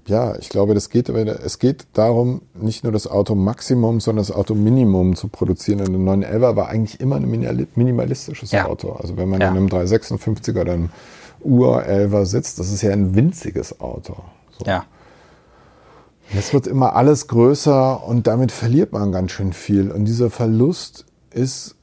ja, 0.07 0.37
ich 0.37 0.49
glaube, 0.49 0.75
das 0.75 0.91
geht, 0.91 1.09
es 1.09 1.59
geht 1.59 1.89
darum, 1.93 2.43
nicht 2.55 2.85
nur 2.85 2.93
das 2.93 3.09
Auto 3.09 3.35
Maximum, 3.35 3.99
sondern 3.99 4.25
das 4.25 4.35
Auto 4.35 4.55
Minimum 4.55 5.17
zu 5.17 5.27
produzieren. 5.27 5.81
Und 5.81 5.93
der 5.93 6.31
911er 6.31 6.55
war 6.55 6.69
eigentlich 6.69 7.01
immer 7.01 7.17
ein 7.17 7.69
minimalistisches 7.75 8.53
ja. 8.53 8.67
Auto. 8.67 8.93
Also 8.93 9.17
wenn 9.17 9.29
man 9.29 9.41
ja. 9.41 9.49
in 9.49 9.57
einem 9.57 9.67
356er 9.67 10.61
oder 10.61 10.75
einem 10.75 10.91
Ur-11er 11.41 12.27
sitzt, 12.27 12.61
das 12.61 12.71
ist 12.71 12.83
ja 12.83 12.93
ein 12.93 13.17
winziges 13.17 13.81
Auto. 13.81 14.15
So. 14.57 14.65
Ja. 14.67 14.85
Jetzt 16.33 16.55
wird 16.55 16.69
immer 16.69 16.95
alles 16.95 17.27
größer 17.27 18.07
und 18.07 18.29
damit 18.29 18.53
verliert 18.53 18.93
man 18.93 19.11
ganz 19.11 19.33
schön 19.33 19.53
viel. 19.53 19.91
Und 19.91 20.05
dieser 20.05 20.31
Verlust 20.31 21.05
ist 21.33 21.75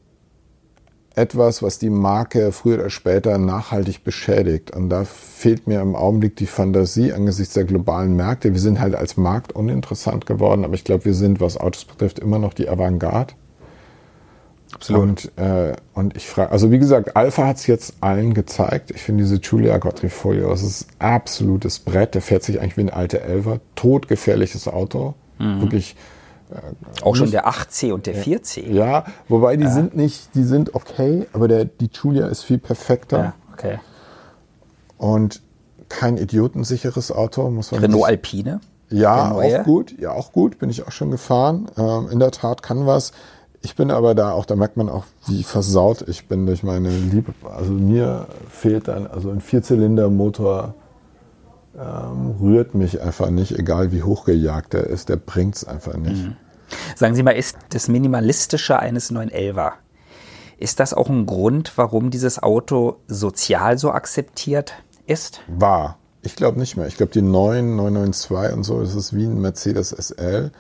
etwas, 1.16 1.62
was 1.62 1.80
die 1.80 1.90
Marke 1.90 2.52
früher 2.54 2.76
oder 2.76 2.90
später 2.90 3.38
nachhaltig 3.40 4.06
beschädigt. 4.06 4.72
Und 4.72 4.90
da 4.90 5.04
fehlt 5.04 5.68
mir 5.68 5.82
im 5.82 5.96
Augenblick 5.96 6.38
die 6.38 6.46
Fantasie 6.46 7.12
angesichts 7.12 7.56
der 7.56 7.66
globalen 7.66 8.16
Märkte. 8.16 8.54
Wir 8.54 8.62
sind 8.62 8.80
halt 8.80 8.96
als 8.96 9.18
Markt 9.18 9.52
uninteressant 9.52 10.26
geworden, 10.26 10.64
aber 10.64 10.76
ich 10.76 10.84
glaube, 10.84 11.06
wir 11.06 11.14
sind, 11.14 11.42
was 11.42 11.58
Autos 11.58 11.84
betrifft, 11.84 12.20
immer 12.20 12.40
noch 12.40 12.54
die 12.54 12.70
Avantgarde. 12.70 13.34
Absolut. 14.78 15.02
Und, 15.02 15.32
äh, 15.38 15.76
und 15.94 16.16
ich 16.16 16.28
frage, 16.28 16.52
also 16.52 16.72
wie 16.72 16.80
gesagt, 16.80 17.16
Alpha 17.16 17.48
hat 17.48 17.58
es 17.58 17.68
jetzt 17.68 17.96
allen 18.00 18.34
gezeigt. 18.34 18.92
Ich 18.92 19.02
finde 19.02 19.24
diese 19.24 19.40
Giulia 19.40 19.80
Quadrifoglio, 19.80 20.50
das 20.50 20.62
ist 20.62 20.88
absolutes 21.00 21.80
Brett. 21.80 22.14
Der 22.14 22.22
fährt 22.22 22.44
sich 22.44 22.62
eigentlich 22.62 22.78
wie 22.78 22.82
ein 22.82 22.90
alter 22.90 23.22
Elver. 23.22 23.60
Todgefährliches 23.76 24.68
Auto. 24.68 25.16
Mhm. 25.40 25.62
Wirklich 25.62 25.96
auch 27.02 27.16
schon 27.16 27.32
der 27.32 27.48
8C 27.48 27.92
und 27.92 28.06
der 28.06 28.16
4C. 28.16 28.72
Ja, 28.72 29.06
wobei 29.28 29.58
die 29.58 29.66
ja. 29.66 29.72
sind 29.72 29.96
nicht, 29.96 30.34
die 30.34 30.44
sind 30.44 30.76
okay, 30.76 31.28
aber 31.34 31.48
der, 31.48 31.66
die 31.66 31.90
Julia 31.92 32.28
ist 32.28 32.44
viel 32.44 32.58
perfekter. 32.58 33.18
Ja, 33.18 33.34
okay. 33.52 33.80
Und 34.98 35.42
kein 35.90 36.18
idiotensicheres 36.18 37.12
Auto, 37.12 37.50
muss 37.50 37.72
man 37.72 37.82
Renault 37.82 38.06
Alpine? 38.06 38.62
Ja, 38.90 39.32
auch 39.32 39.64
gut. 39.64 40.00
Ja, 40.00 40.12
auch 40.12 40.32
gut. 40.32 40.60
Bin 40.60 40.70
ich 40.70 40.88
auch 40.88 40.92
schon 40.92 41.12
gefahren. 41.12 41.70
Ähm, 41.78 42.08
in 42.10 42.20
der 42.20 42.32
Tat 42.32 42.64
kann 42.64 42.86
was. 42.86 43.12
Ich 43.62 43.76
bin 43.76 43.92
aber 43.92 44.16
da 44.16 44.32
auch, 44.32 44.46
da 44.46 44.56
merkt 44.56 44.78
man 44.78 44.90
auch, 44.90 45.06
wie 45.26 45.44
versaut 45.44 46.08
ich 46.08 46.28
bin 46.28 46.46
durch 46.46 46.64
meine 46.64 46.90
Liebe. 46.90 47.34
Also 47.44 47.72
mir 47.74 48.28
fehlt 48.50 48.88
dann, 48.88 49.08
also 49.08 49.30
ein 49.30 49.42
Vierzylinder-Motor 49.42 50.76
ähm, 51.78 52.36
rührt 52.42 52.76
mich 52.76 53.02
einfach 53.02 53.30
nicht, 53.30 53.58
egal 53.58 53.92
wie 53.92 54.04
hochgejagt 54.04 54.74
er 54.74 54.88
ist, 54.88 55.10
der 55.10 55.18
bringt 55.18 55.56
es 55.56 55.64
einfach 55.66 55.96
nicht. 55.98 56.26
Mhm. 56.26 56.36
Sagen 56.96 57.16
Sie 57.16 57.24
mal, 57.24 57.32
ist 57.32 57.58
das 57.70 57.88
Minimalistische 57.88 58.80
eines 58.80 59.12
911er, 59.12 59.74
ist 60.58 60.80
das 60.80 60.94
auch 60.94 61.10
ein 61.10 61.26
Grund, 61.26 61.74
warum 61.76 62.10
dieses 62.10 62.42
Auto 62.42 62.98
sozial 63.08 63.78
so 63.78 63.92
akzeptiert 63.92 64.74
ist? 65.06 65.42
War. 65.48 65.98
Ich 66.24 66.36
glaube 66.36 66.60
nicht 66.60 66.76
mehr. 66.76 66.88
Ich 66.88 66.98
glaube, 66.98 67.12
die 67.12 67.22
neuen 67.22 67.76
992 67.76 68.58
und 68.58 68.64
so, 68.64 68.82
das 68.82 68.96
ist 68.96 69.16
wie 69.16 69.26
ein 69.26 69.40
Mercedes 69.40 69.92
SL. 69.92 70.52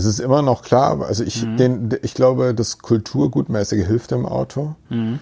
Es 0.00 0.06
ist 0.06 0.20
immer 0.20 0.40
noch 0.40 0.62
klar, 0.62 1.02
also 1.02 1.22
ich, 1.22 1.44
mhm. 1.44 1.56
den, 1.56 1.98
ich 2.02 2.14
glaube, 2.14 2.54
das 2.54 2.78
Kulturgutmäßige 2.78 3.86
hilft 3.86 4.10
dem 4.12 4.24
Auto. 4.24 4.74
Mhm. 4.88 5.18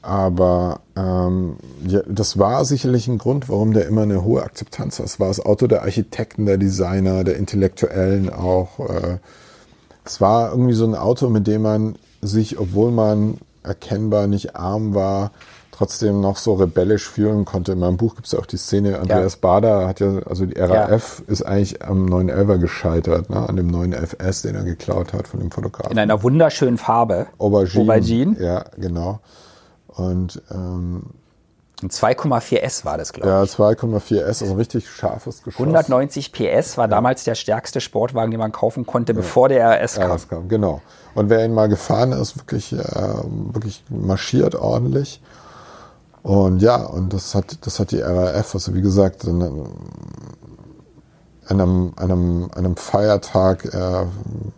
Aber 0.00 0.80
ähm, 0.96 1.56
ja, 1.86 2.00
das 2.08 2.38
war 2.38 2.64
sicherlich 2.64 3.08
ein 3.08 3.18
Grund, 3.18 3.48
warum 3.48 3.74
der 3.74 3.86
immer 3.88 4.02
eine 4.02 4.22
hohe 4.24 4.42
Akzeptanz 4.42 4.98
hat. 4.98 5.06
Es 5.06 5.20
war 5.20 5.28
das 5.28 5.44
Auto 5.44 5.66
der 5.66 5.82
Architekten, 5.82 6.46
der 6.46 6.56
Designer, 6.56 7.24
der 7.24 7.36
Intellektuellen 7.36 8.30
auch. 8.32 8.78
Äh, 8.78 9.18
es 10.04 10.20
war 10.20 10.50
irgendwie 10.50 10.74
so 10.74 10.86
ein 10.86 10.94
Auto, 10.94 11.28
mit 11.28 11.46
dem 11.46 11.62
man 11.62 11.96
sich, 12.22 12.58
obwohl 12.58 12.92
man 12.92 13.38
erkennbar 13.64 14.28
nicht 14.28 14.56
arm 14.56 14.94
war, 14.94 15.32
trotzdem 15.76 16.20
noch 16.20 16.36
so 16.36 16.54
rebellisch 16.54 17.08
fühlen 17.08 17.44
konnte. 17.44 17.72
In 17.72 17.80
meinem 17.80 17.96
Buch 17.96 18.14
gibt 18.14 18.26
es 18.26 18.32
ja 18.32 18.38
auch 18.38 18.46
die 18.46 18.56
Szene, 18.56 18.98
Andreas 18.98 19.34
ja. 19.34 19.38
Bader 19.40 19.86
hat 19.86 20.00
ja, 20.00 20.20
also 20.26 20.46
die 20.46 20.58
RAF 20.58 21.22
ja. 21.26 21.32
ist 21.32 21.42
eigentlich 21.42 21.84
am 21.84 22.06
911er 22.06 22.58
gescheitert, 22.58 23.30
ne? 23.30 23.48
an 23.48 23.56
dem 23.56 23.70
911S, 23.70 24.42
den 24.42 24.54
er 24.54 24.64
geklaut 24.64 25.12
hat 25.12 25.28
von 25.28 25.40
dem 25.40 25.50
Fotografen. 25.50 25.92
In 25.92 25.98
einer 25.98 26.22
wunderschönen 26.22 26.78
Farbe. 26.78 27.26
Aubergine. 27.38 27.82
Aubergine. 27.82 28.36
Ja, 28.40 28.64
genau. 28.76 29.20
Und 29.88 30.42
ähm, 30.50 31.02
2,4S 31.82 32.86
war 32.86 32.96
das, 32.96 33.12
glaube 33.12 33.28
ich. 33.28 33.34
Ja, 33.34 33.42
2,4S, 33.42 34.24
also 34.24 34.46
ein 34.46 34.56
richtig 34.56 34.88
scharfes 34.88 35.42
Geschoss. 35.42 35.60
190 35.60 36.32
PS 36.32 36.78
war 36.78 36.88
damals 36.88 37.24
der 37.24 37.34
stärkste 37.34 37.82
Sportwagen, 37.82 38.30
den 38.30 38.40
man 38.40 38.52
kaufen 38.52 38.86
konnte, 38.86 39.12
bevor 39.12 39.50
der 39.50 39.82
RS 39.82 39.96
kam. 39.96 40.10
RS 40.10 40.28
kam. 40.28 40.48
Genau. 40.48 40.80
Und 41.14 41.28
wer 41.28 41.44
ihn 41.44 41.52
mal 41.52 41.68
gefahren 41.68 42.12
ist, 42.12 42.38
wirklich, 42.38 42.72
äh, 42.72 42.78
wirklich 42.78 43.84
marschiert 43.90 44.54
ordentlich. 44.54 45.20
Und 46.26 46.60
ja, 46.60 46.84
und 46.84 47.12
das 47.12 47.36
hat, 47.36 47.64
das 47.64 47.78
hat 47.78 47.92
die 47.92 48.00
RAF, 48.00 48.52
also 48.52 48.74
wie 48.74 48.80
gesagt, 48.80 49.28
einem, 49.28 49.68
einem, 51.94 52.50
einem 52.52 52.76
Feiertag 52.76 53.64
äh, 53.72 54.06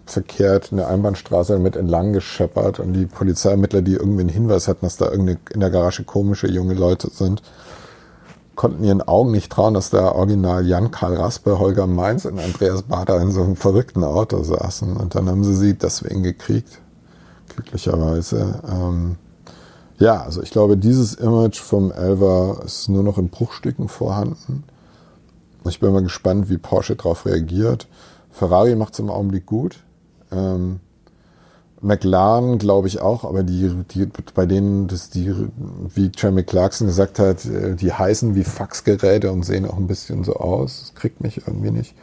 verkehrt 0.06 0.72
eine 0.72 0.86
Einbahnstraße 0.86 1.58
mit 1.58 1.76
entlang 1.76 2.14
gescheppert 2.14 2.80
und 2.80 2.94
die 2.94 3.04
Polizeiermittler, 3.04 3.82
die 3.82 3.96
irgendwie 3.96 4.22
einen 4.22 4.30
Hinweis 4.30 4.66
hatten, 4.66 4.86
dass 4.86 4.96
da 4.96 5.10
irgendwie 5.10 5.36
in 5.52 5.60
der 5.60 5.68
Garage 5.68 6.04
komische 6.04 6.48
junge 6.50 6.72
Leute 6.72 7.10
sind, 7.10 7.42
konnten 8.54 8.82
ihren 8.82 9.02
Augen 9.02 9.30
nicht 9.30 9.52
trauen, 9.52 9.74
dass 9.74 9.90
da 9.90 10.12
original 10.12 10.66
Jan-Karl 10.66 11.16
Raspe, 11.16 11.58
Holger 11.58 11.86
Mainz 11.86 12.24
und 12.24 12.38
Andreas 12.38 12.84
Bader 12.84 13.20
in 13.20 13.30
so 13.30 13.42
einem 13.42 13.56
verrückten 13.56 14.04
Auto 14.04 14.42
saßen. 14.42 14.96
Und 14.96 15.14
dann 15.14 15.28
haben 15.28 15.44
sie 15.44 15.54
sie 15.54 15.74
deswegen 15.74 16.22
gekriegt, 16.22 16.80
glücklicherweise. 17.50 18.62
Ähm, 18.66 19.16
ja, 19.98 20.22
also 20.22 20.42
ich 20.42 20.50
glaube, 20.50 20.76
dieses 20.76 21.14
Image 21.14 21.58
vom 21.58 21.90
Elva 21.90 22.60
ist 22.64 22.88
nur 22.88 23.02
noch 23.02 23.18
in 23.18 23.28
Bruchstücken 23.28 23.88
vorhanden. 23.88 24.64
Ich 25.68 25.80
bin 25.80 25.92
mal 25.92 26.02
gespannt, 26.02 26.48
wie 26.48 26.56
Porsche 26.58 26.96
darauf 26.96 27.26
reagiert. 27.26 27.88
Ferrari 28.30 28.76
macht 28.76 28.92
es 28.94 29.00
im 29.00 29.10
Augenblick 29.10 29.46
gut. 29.46 29.80
Ähm, 30.30 30.80
McLaren 31.80 32.58
glaube 32.58 32.88
ich 32.88 33.00
auch, 33.00 33.24
aber 33.24 33.42
die, 33.42 33.72
die 33.90 34.08
bei 34.34 34.46
denen, 34.46 34.88
das 34.88 35.10
die, 35.10 35.32
wie 35.94 36.10
Jeremy 36.16 36.42
Clarkson 36.42 36.86
gesagt 36.86 37.18
hat, 37.18 37.44
äh, 37.44 37.74
die 37.74 37.92
heißen 37.92 38.34
wie 38.34 38.44
Faxgeräte 38.44 39.30
und 39.32 39.44
sehen 39.44 39.66
auch 39.66 39.76
ein 39.76 39.86
bisschen 39.86 40.24
so 40.24 40.36
aus. 40.36 40.80
Das 40.80 40.94
kriegt 40.94 41.20
mich 41.20 41.46
irgendwie 41.46 41.70
nicht. 41.70 41.94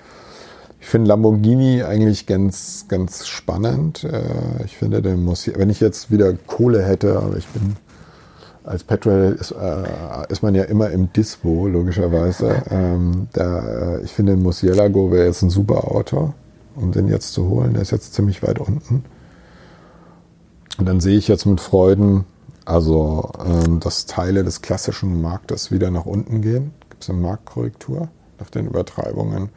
Ich 0.80 0.88
finde 0.88 1.08
Lamborghini 1.08 1.84
eigentlich 1.84 2.26
ganz, 2.26 2.86
ganz 2.88 3.26
spannend. 3.28 4.04
Äh, 4.04 4.66
ich 4.66 4.78
finde, 4.78 5.02
der 5.02 5.18
muss, 5.18 5.48
wenn 5.48 5.70
ich 5.70 5.80
jetzt 5.80 6.12
wieder 6.12 6.34
Kohle 6.34 6.84
hätte, 6.84 7.18
aber 7.18 7.38
ich 7.38 7.48
bin 7.48 7.76
als 8.66 8.84
Petrol 8.84 9.38
ist, 9.40 9.52
äh, 9.52 10.32
ist 10.32 10.44
man 10.44 10.56
ja 10.56 10.64
immer 10.64 10.90
im 10.90 11.12
Dispo, 11.14 11.68
logischerweise. 11.68 12.64
Ähm, 12.70 13.28
da, 13.34 13.96
äh, 13.98 14.02
ich 14.02 14.12
finde, 14.12 14.34
ein 14.34 14.42
Murcielago 14.42 15.12
wäre 15.12 15.26
jetzt 15.26 15.42
ein 15.44 15.50
super 15.50 15.92
Auto. 15.92 16.34
um 16.76 16.92
den 16.92 17.08
jetzt 17.08 17.34
zu 17.34 17.50
holen. 17.50 17.74
Der 17.74 17.82
ist 17.82 17.92
jetzt 17.92 18.14
ziemlich 18.14 18.44
weit 18.44 18.60
unten. 18.60 19.06
Und 20.78 20.86
dann 20.86 21.00
sehe 21.00 21.18
ich 21.18 21.28
jetzt 21.28 21.46
mit 21.46 21.62
Freuden, 21.62 22.26
also 22.66 23.32
ähm, 23.46 23.80
dass 23.80 24.06
Teile 24.06 24.44
des 24.44 24.62
klassischen 24.62 25.22
Marktes 25.22 25.72
wieder 25.72 25.92
nach 25.92 26.06
unten 26.06 26.42
gehen. 26.42 26.74
Gibt 26.90 27.04
es 27.04 27.10
eine 27.10 27.20
Marktkorrektur 27.20 28.10
nach 28.40 28.50
den 28.50 28.68
Übertreibungen. 28.68 29.50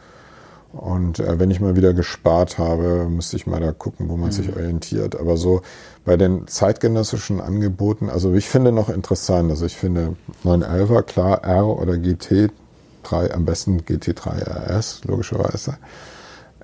Und 0.73 1.19
äh, 1.19 1.41
wenn 1.41 1.51
ich 1.51 1.61
mal 1.61 1.77
wieder 1.77 1.95
gespart 1.95 2.59
habe, 2.59 3.09
müsste 3.09 3.37
ich 3.37 3.47
mal 3.47 3.61
da 3.61 3.73
gucken, 3.73 4.09
wo 4.09 4.17
man 4.17 4.29
mhm. 4.29 4.33
sich 4.33 4.55
orientiert. 4.55 5.19
Aber 5.19 5.37
so 5.37 5.63
bei 6.05 6.17
den 6.17 6.47
zeitgenössischen 6.47 7.41
Angeboten, 7.41 8.11
also 8.11 8.35
ich 8.35 8.49
finde 8.49 8.73
noch 8.73 8.89
interessant, 8.89 9.51
also 9.51 9.65
ich 9.65 9.77
finde 9.77 10.17
911er, 10.45 11.03
klar, 11.03 11.45
R 11.45 11.67
oder 11.67 11.95
GT3, 11.95 13.31
am 13.33 13.45
besten 13.47 13.81
GT3 13.81 14.77
RS, 14.77 15.01
logischerweise. 15.05 15.79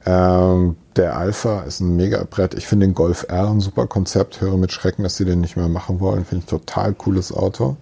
Ähm, 0.06 0.76
der 0.96 1.16
Alpha 1.16 1.62
ist 1.62 1.80
ein 1.80 1.96
Mega-Brett. 1.96 2.54
Ich 2.54 2.66
finde 2.66 2.86
den 2.86 2.94
Golf 2.94 3.26
R 3.28 3.48
ein 3.48 3.60
super 3.60 3.86
Konzept. 3.86 4.40
Höre 4.40 4.58
mit 4.58 4.70
Schrecken, 4.70 5.02
dass 5.02 5.16
sie 5.16 5.24
den 5.24 5.40
nicht 5.40 5.56
mehr 5.56 5.68
machen 5.68 5.98
wollen. 6.00 6.26
Finde 6.26 6.44
ich 6.44 6.50
total 6.50 6.92
cooles 6.92 7.32
Auto. 7.32 7.76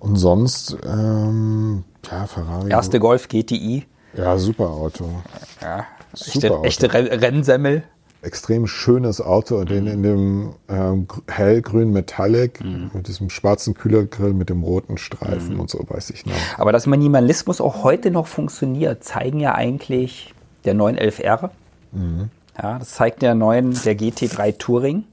Und 0.00 0.16
sonst, 0.16 0.76
ähm, 0.84 1.84
ja, 2.10 2.26
Ferrari. 2.26 2.70
Erste 2.70 3.00
Golf 3.00 3.28
GTI. 3.28 3.86
Ja, 4.14 4.38
super 4.38 4.70
Auto. 4.70 5.22
Ja, 5.60 5.86
super 6.12 6.34
echte, 6.34 6.50
Auto. 6.52 6.64
echte 6.64 6.92
Rennsemmel 6.92 7.84
extrem 8.22 8.66
schönes 8.66 9.20
Auto, 9.20 9.64
den 9.64 9.86
in 9.86 10.02
dem 10.02 10.54
ähm, 10.68 11.06
hellgrün 11.28 11.92
Metallic 11.92 12.62
mhm. 12.62 12.90
mit 12.92 13.08
diesem 13.08 13.30
schwarzen 13.30 13.74
Kühlergrill 13.74 14.32
mit 14.32 14.50
dem 14.50 14.62
roten 14.62 14.98
Streifen 14.98 15.54
mhm. 15.54 15.60
und 15.60 15.70
so, 15.70 15.84
weiß 15.86 16.10
ich 16.10 16.26
noch. 16.26 16.34
Aber 16.56 16.72
dass 16.72 16.86
Minimalismus 16.86 17.60
auch 17.60 17.84
heute 17.84 18.10
noch 18.10 18.26
funktioniert, 18.26 19.04
zeigen 19.04 19.40
ja 19.40 19.54
eigentlich 19.54 20.34
der 20.64 20.74
911R. 20.74 21.50
Mhm. 21.92 22.30
Ja, 22.60 22.78
das 22.80 22.90
zeigt 22.90 23.22
der 23.22 23.34
neuen, 23.34 23.78
der 23.84 23.96
GT3 23.96 24.58
Touring. 24.58 25.04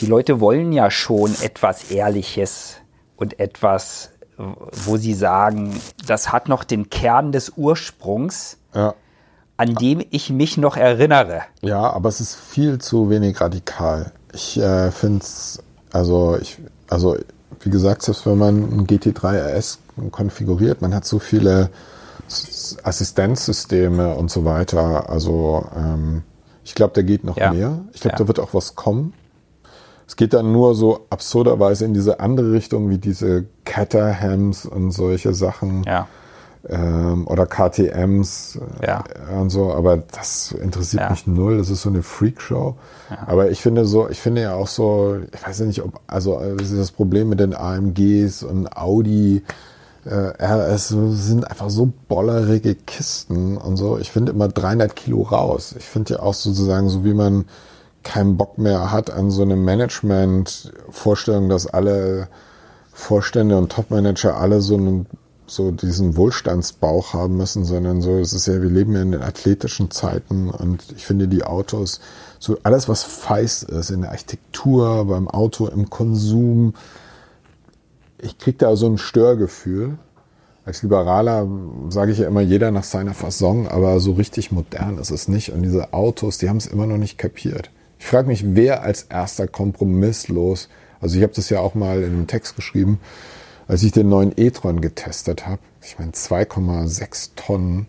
Die 0.00 0.06
Leute 0.06 0.40
wollen 0.40 0.72
ja 0.72 0.90
schon 0.90 1.34
etwas 1.42 1.90
Ehrliches 1.90 2.76
und 3.16 3.40
etwas, 3.40 4.10
wo 4.36 4.96
sie 4.96 5.14
sagen, 5.14 5.80
das 6.06 6.32
hat 6.32 6.48
noch 6.48 6.64
den 6.64 6.90
Kern 6.90 7.32
des 7.32 7.52
Ursprungs. 7.56 8.58
Ja 8.74 8.94
an 9.62 9.76
dem 9.76 10.02
ich 10.10 10.28
mich 10.30 10.56
noch 10.56 10.76
erinnere. 10.76 11.42
Ja, 11.60 11.88
aber 11.90 12.08
es 12.08 12.20
ist 12.20 12.34
viel 12.34 12.78
zu 12.78 13.10
wenig 13.10 13.40
radikal. 13.40 14.10
Ich 14.32 14.58
äh, 14.58 14.90
finde 14.90 15.20
es, 15.20 15.62
also 15.92 16.36
ich, 16.40 16.58
also 16.88 17.16
wie 17.60 17.70
gesagt, 17.70 18.02
selbst 18.02 18.26
wenn 18.26 18.38
man 18.38 18.56
ein 18.56 18.86
GT3 18.88 19.56
RS 19.56 19.78
konfiguriert, 20.10 20.82
man 20.82 20.92
hat 20.92 21.04
so 21.04 21.20
viele 21.20 21.70
Assistenzsysteme 22.82 24.14
und 24.14 24.30
so 24.30 24.44
weiter. 24.44 25.08
Also 25.08 25.64
ähm, 25.76 26.22
ich 26.64 26.74
glaube, 26.74 26.94
da 26.94 27.02
geht 27.02 27.22
noch 27.22 27.36
ja. 27.36 27.52
mehr. 27.52 27.80
Ich 27.92 28.00
glaube, 28.00 28.14
ja. 28.14 28.18
da 28.18 28.28
wird 28.28 28.40
auch 28.40 28.54
was 28.54 28.74
kommen. 28.74 29.12
Es 30.12 30.16
geht 30.16 30.34
dann 30.34 30.52
nur 30.52 30.74
so 30.74 31.06
absurderweise 31.08 31.86
in 31.86 31.94
diese 31.94 32.20
andere 32.20 32.52
Richtung, 32.52 32.90
wie 32.90 32.98
diese 32.98 33.46
Caterhams 33.64 34.66
und 34.66 34.90
solche 34.90 35.32
Sachen. 35.32 35.84
Ja 35.84 36.06
ähm, 36.68 37.26
oder 37.26 37.46
KTMs 37.46 38.60
äh, 38.82 38.88
ja. 38.88 39.04
und 39.40 39.48
so, 39.48 39.72
aber 39.72 39.96
das 39.96 40.52
interessiert 40.52 41.04
ja. 41.04 41.10
mich 41.10 41.26
null. 41.26 41.56
Das 41.56 41.70
ist 41.70 41.80
so 41.80 41.88
eine 41.88 42.02
Freakshow. 42.02 42.76
Ja. 43.08 43.20
Aber 43.26 43.50
ich 43.50 43.62
finde 43.62 43.86
so, 43.86 44.10
ich 44.10 44.20
finde 44.20 44.42
ja 44.42 44.54
auch 44.54 44.68
so, 44.68 45.16
ich 45.32 45.46
weiß 45.46 45.60
ja 45.60 45.64
nicht, 45.64 45.82
ob, 45.82 45.98
also 46.06 46.38
das 46.58 46.70
ist 46.70 46.78
das 46.78 46.92
Problem 46.92 47.30
mit 47.30 47.40
den 47.40 47.54
AMGs 47.54 48.42
und 48.42 48.76
Audi. 48.76 49.42
Äh, 50.04 50.44
RS 50.44 50.88
sind 50.88 51.50
einfach 51.50 51.70
so 51.70 51.90
bollerige 52.06 52.74
Kisten 52.74 53.56
und 53.56 53.78
so. 53.78 53.98
Ich 53.98 54.10
finde 54.10 54.32
immer 54.32 54.48
300 54.48 54.94
Kilo 54.94 55.22
raus. 55.22 55.74
Ich 55.78 55.86
finde 55.86 56.14
ja 56.14 56.20
auch 56.20 56.34
sozusagen, 56.34 56.90
so 56.90 57.02
wie 57.02 57.14
man 57.14 57.46
keinen 58.02 58.36
Bock 58.36 58.58
mehr 58.58 58.92
hat 58.92 59.10
an 59.10 59.30
so 59.30 59.42
eine 59.42 59.56
Management-Vorstellung, 59.56 61.48
dass 61.48 61.66
alle 61.66 62.28
Vorstände 62.92 63.56
und 63.56 63.72
Topmanager 63.72 64.36
alle 64.36 64.60
so 64.60 64.74
einen 64.74 65.06
so 65.46 65.70
diesen 65.70 66.16
Wohlstandsbauch 66.16 67.12
haben 67.12 67.36
müssen, 67.36 67.64
sondern 67.64 68.00
so, 68.00 68.18
es 68.18 68.32
ist 68.32 68.46
ja, 68.46 68.62
wir 68.62 68.70
leben 68.70 68.94
ja 68.94 69.02
in 69.02 69.12
den 69.12 69.22
athletischen 69.22 69.90
Zeiten 69.90 70.48
und 70.48 70.84
ich 70.96 71.04
finde 71.04 71.28
die 71.28 71.44
Autos, 71.44 72.00
so 72.38 72.58
alles, 72.62 72.88
was 72.88 73.02
feist 73.02 73.64
ist, 73.64 73.90
in 73.90 74.02
der 74.02 74.10
Architektur, 74.10 75.04
beim 75.04 75.28
Auto, 75.28 75.66
im 75.66 75.90
Konsum, 75.90 76.74
ich 78.18 78.38
kriege 78.38 78.58
da 78.58 78.76
so 78.76 78.86
ein 78.86 78.98
Störgefühl. 78.98 79.98
Als 80.64 80.82
Liberaler 80.82 81.48
sage 81.88 82.12
ich 82.12 82.18
ja 82.18 82.28
immer, 82.28 82.40
jeder 82.40 82.70
nach 82.70 82.84
seiner 82.84 83.14
Fasson, 83.14 83.66
aber 83.66 83.98
so 83.98 84.12
richtig 84.12 84.52
modern 84.52 84.98
ist 84.98 85.10
es 85.10 85.26
nicht. 85.26 85.52
Und 85.52 85.62
diese 85.62 85.92
Autos, 85.92 86.38
die 86.38 86.48
haben 86.48 86.58
es 86.58 86.66
immer 86.66 86.86
noch 86.86 86.98
nicht 86.98 87.18
kapiert. 87.18 87.70
Ich 88.02 88.08
frage 88.08 88.26
mich, 88.26 88.56
wer 88.56 88.82
als 88.82 89.04
erster 89.04 89.46
kompromisslos, 89.46 90.68
also 91.00 91.16
ich 91.16 91.22
habe 91.22 91.34
das 91.34 91.50
ja 91.50 91.60
auch 91.60 91.76
mal 91.76 92.02
in 92.02 92.12
einem 92.12 92.26
Text 92.26 92.56
geschrieben, 92.56 92.98
als 93.68 93.84
ich 93.84 93.92
den 93.92 94.08
neuen 94.08 94.32
e-tron 94.36 94.80
getestet 94.80 95.46
habe, 95.46 95.60
ich 95.82 96.00
meine 96.00 96.10
2,6 96.10 97.30
Tonnen 97.36 97.86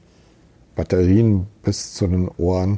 Batterien 0.75 1.47
bis 1.63 1.95
zu 1.95 2.05
den 2.05 2.29
Ohren, 2.37 2.77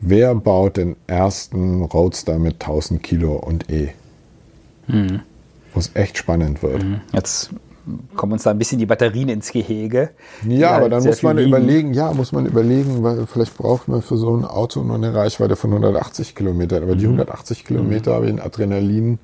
wer 0.00 0.34
baut 0.34 0.76
den 0.76 0.94
ersten 1.06 1.80
Roadster 1.80 2.38
mit 2.38 2.62
1000 2.62 3.02
Kilo 3.02 3.36
und 3.36 3.70
E? 3.70 3.88
Hm. 4.86 5.22
Wo 5.72 5.80
es 5.80 5.90
echt 5.94 6.18
spannend 6.18 6.62
wird. 6.62 6.82
Hm. 6.82 7.00
Jetzt 7.14 7.48
kommen 8.16 8.32
uns 8.32 8.42
da 8.44 8.50
ein 8.50 8.58
bisschen 8.58 8.78
die 8.78 8.86
Batterien 8.86 9.28
ins 9.28 9.52
Gehege. 9.52 10.10
Ja, 10.46 10.70
aber 10.70 10.82
halt 10.82 10.92
dann 10.92 11.04
muss 11.04 11.22
man 11.22 11.36
liegen. 11.36 11.48
überlegen, 11.48 11.94
ja, 11.94 12.12
muss 12.12 12.32
man 12.32 12.46
überlegen, 12.46 13.02
weil 13.02 13.26
vielleicht 13.26 13.56
braucht 13.56 13.88
man 13.88 14.02
für 14.02 14.16
so 14.16 14.34
ein 14.36 14.44
Auto 14.44 14.82
nur 14.82 14.96
eine 14.96 15.14
Reichweite 15.14 15.56
von 15.56 15.70
180 15.70 16.34
Kilometern. 16.34 16.82
Aber 16.82 16.96
die 16.96 17.04
180 17.04 17.62
mhm. 17.62 17.66
Kilometer 17.66 18.10
mhm. 18.10 18.14
habe 18.14 18.24
ich 18.26 18.30
einen 18.30 18.40
Adrenalinwert 18.40 19.18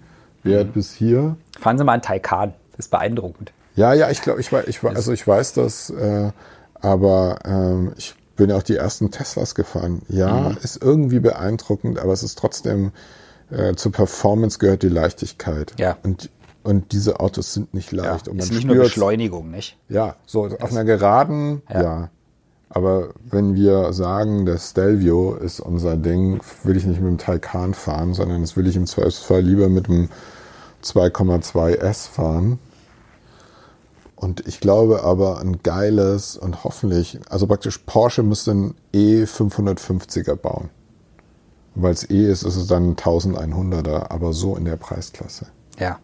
mhm. 0.45 0.73
bis 0.73 0.93
hier. 0.93 1.37
Fahren 1.59 1.79
Sie 1.79 1.85
mal 1.85 1.93
einen 1.93 2.03
Taycan 2.03 2.55
ist 2.81 2.91
beeindruckend. 2.91 3.53
Ja, 3.77 3.95
ja, 3.95 4.11
ich 4.11 4.21
glaube, 4.21 4.41
ich, 4.41 4.53
ich, 4.53 4.83
also 4.83 5.13
ich 5.13 5.27
weiß 5.27 5.53
das, 5.55 5.91
äh, 5.91 6.33
aber 6.75 7.39
ähm, 7.45 7.93
ich 7.97 8.15
bin 8.37 8.51
ja 8.51 8.57
auch 8.57 8.63
die 8.63 8.77
ersten 8.77 9.11
Teslas 9.11 9.55
gefahren. 9.55 10.03
Ja, 10.09 10.51
mhm. 10.51 10.59
ist 10.63 10.83
irgendwie 10.83 11.21
beeindruckend, 11.21 11.99
aber 11.99 12.13
es 12.13 12.23
ist 12.23 12.39
trotzdem, 12.39 12.91
äh, 13.51 13.75
zur 13.75 13.93
Performance 13.93 14.59
gehört 14.59 14.83
die 14.83 14.89
Leichtigkeit. 14.89 15.75
Ja. 15.79 15.97
Und, 16.03 16.31
und 16.63 16.93
diese 16.93 17.21
Autos 17.21 17.55
sind 17.55 17.75
nicht 17.75 17.93
leicht. 17.93 18.27
Ja, 18.27 18.33
und 18.33 18.39
man 18.39 18.47
ist 18.47 18.53
nicht 18.53 18.67
nur 18.67 18.77
Beschleunigung, 18.77 19.51
nicht? 19.51 19.79
Ja, 19.89 20.17
so 20.27 20.45
auf 20.45 20.71
einer 20.71 20.85
Geraden, 20.85 21.63
ja. 21.71 21.83
ja. 21.83 22.11
Aber 22.69 23.09
wenn 23.29 23.57
wir 23.57 23.93
sagen, 23.93 24.47
der 24.47 24.59
Stelvio 24.59 25.35
ist 25.35 25.59
unser 25.59 25.97
Ding, 25.97 26.41
will 26.63 26.77
ich 26.77 26.85
nicht 26.85 27.01
mit 27.01 27.11
dem 27.11 27.19
Taycan 27.19 27.75
fahren, 27.75 28.15
sondern 28.15 28.43
das 28.43 28.57
will 28.57 28.67
ich 28.69 28.77
im 28.77 28.87
Zweifelsfall 28.87 29.41
lieber 29.41 29.69
mit 29.69 29.89
dem 29.89 30.09
2,2 30.85 31.73
S 31.75 32.07
fahren. 32.07 32.61
Und 34.15 34.47
ich 34.47 34.61
glaube 34.61 35.03
aber 35.03 35.41
ein 35.41 35.63
geiles 35.63 36.37
und 36.37 36.63
hoffentlich, 36.63 37.19
also 37.29 37.47
praktisch 37.47 37.79
Porsche 37.79 38.23
müsste 38.23 38.53
ein 38.53 38.75
E550er 38.95 40.37
bauen. 40.37 40.69
Weil 41.75 41.93
es 41.93 42.09
E 42.09 42.31
ist, 42.31 42.43
ist 42.43 42.57
es 42.57 42.67
dann 42.67 42.91
ein 42.91 42.97
1100er, 42.97 44.11
aber 44.11 44.33
so 44.33 44.57
in 44.57 44.65
der 44.65 44.77
Preisklasse. 44.77 45.47
Ja. 45.79 45.99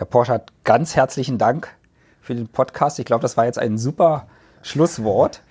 Herr 0.00 0.06
Porsche 0.06 0.32
hat 0.32 0.50
ganz 0.64 0.96
herzlichen 0.96 1.36
Dank 1.36 1.76
für 2.22 2.34
den 2.34 2.48
Podcast. 2.48 2.98
Ich 2.98 3.04
glaube, 3.04 3.20
das 3.20 3.36
war 3.36 3.44
jetzt 3.44 3.58
ein 3.58 3.76
super 3.76 4.28
Schlusswort. 4.62 5.42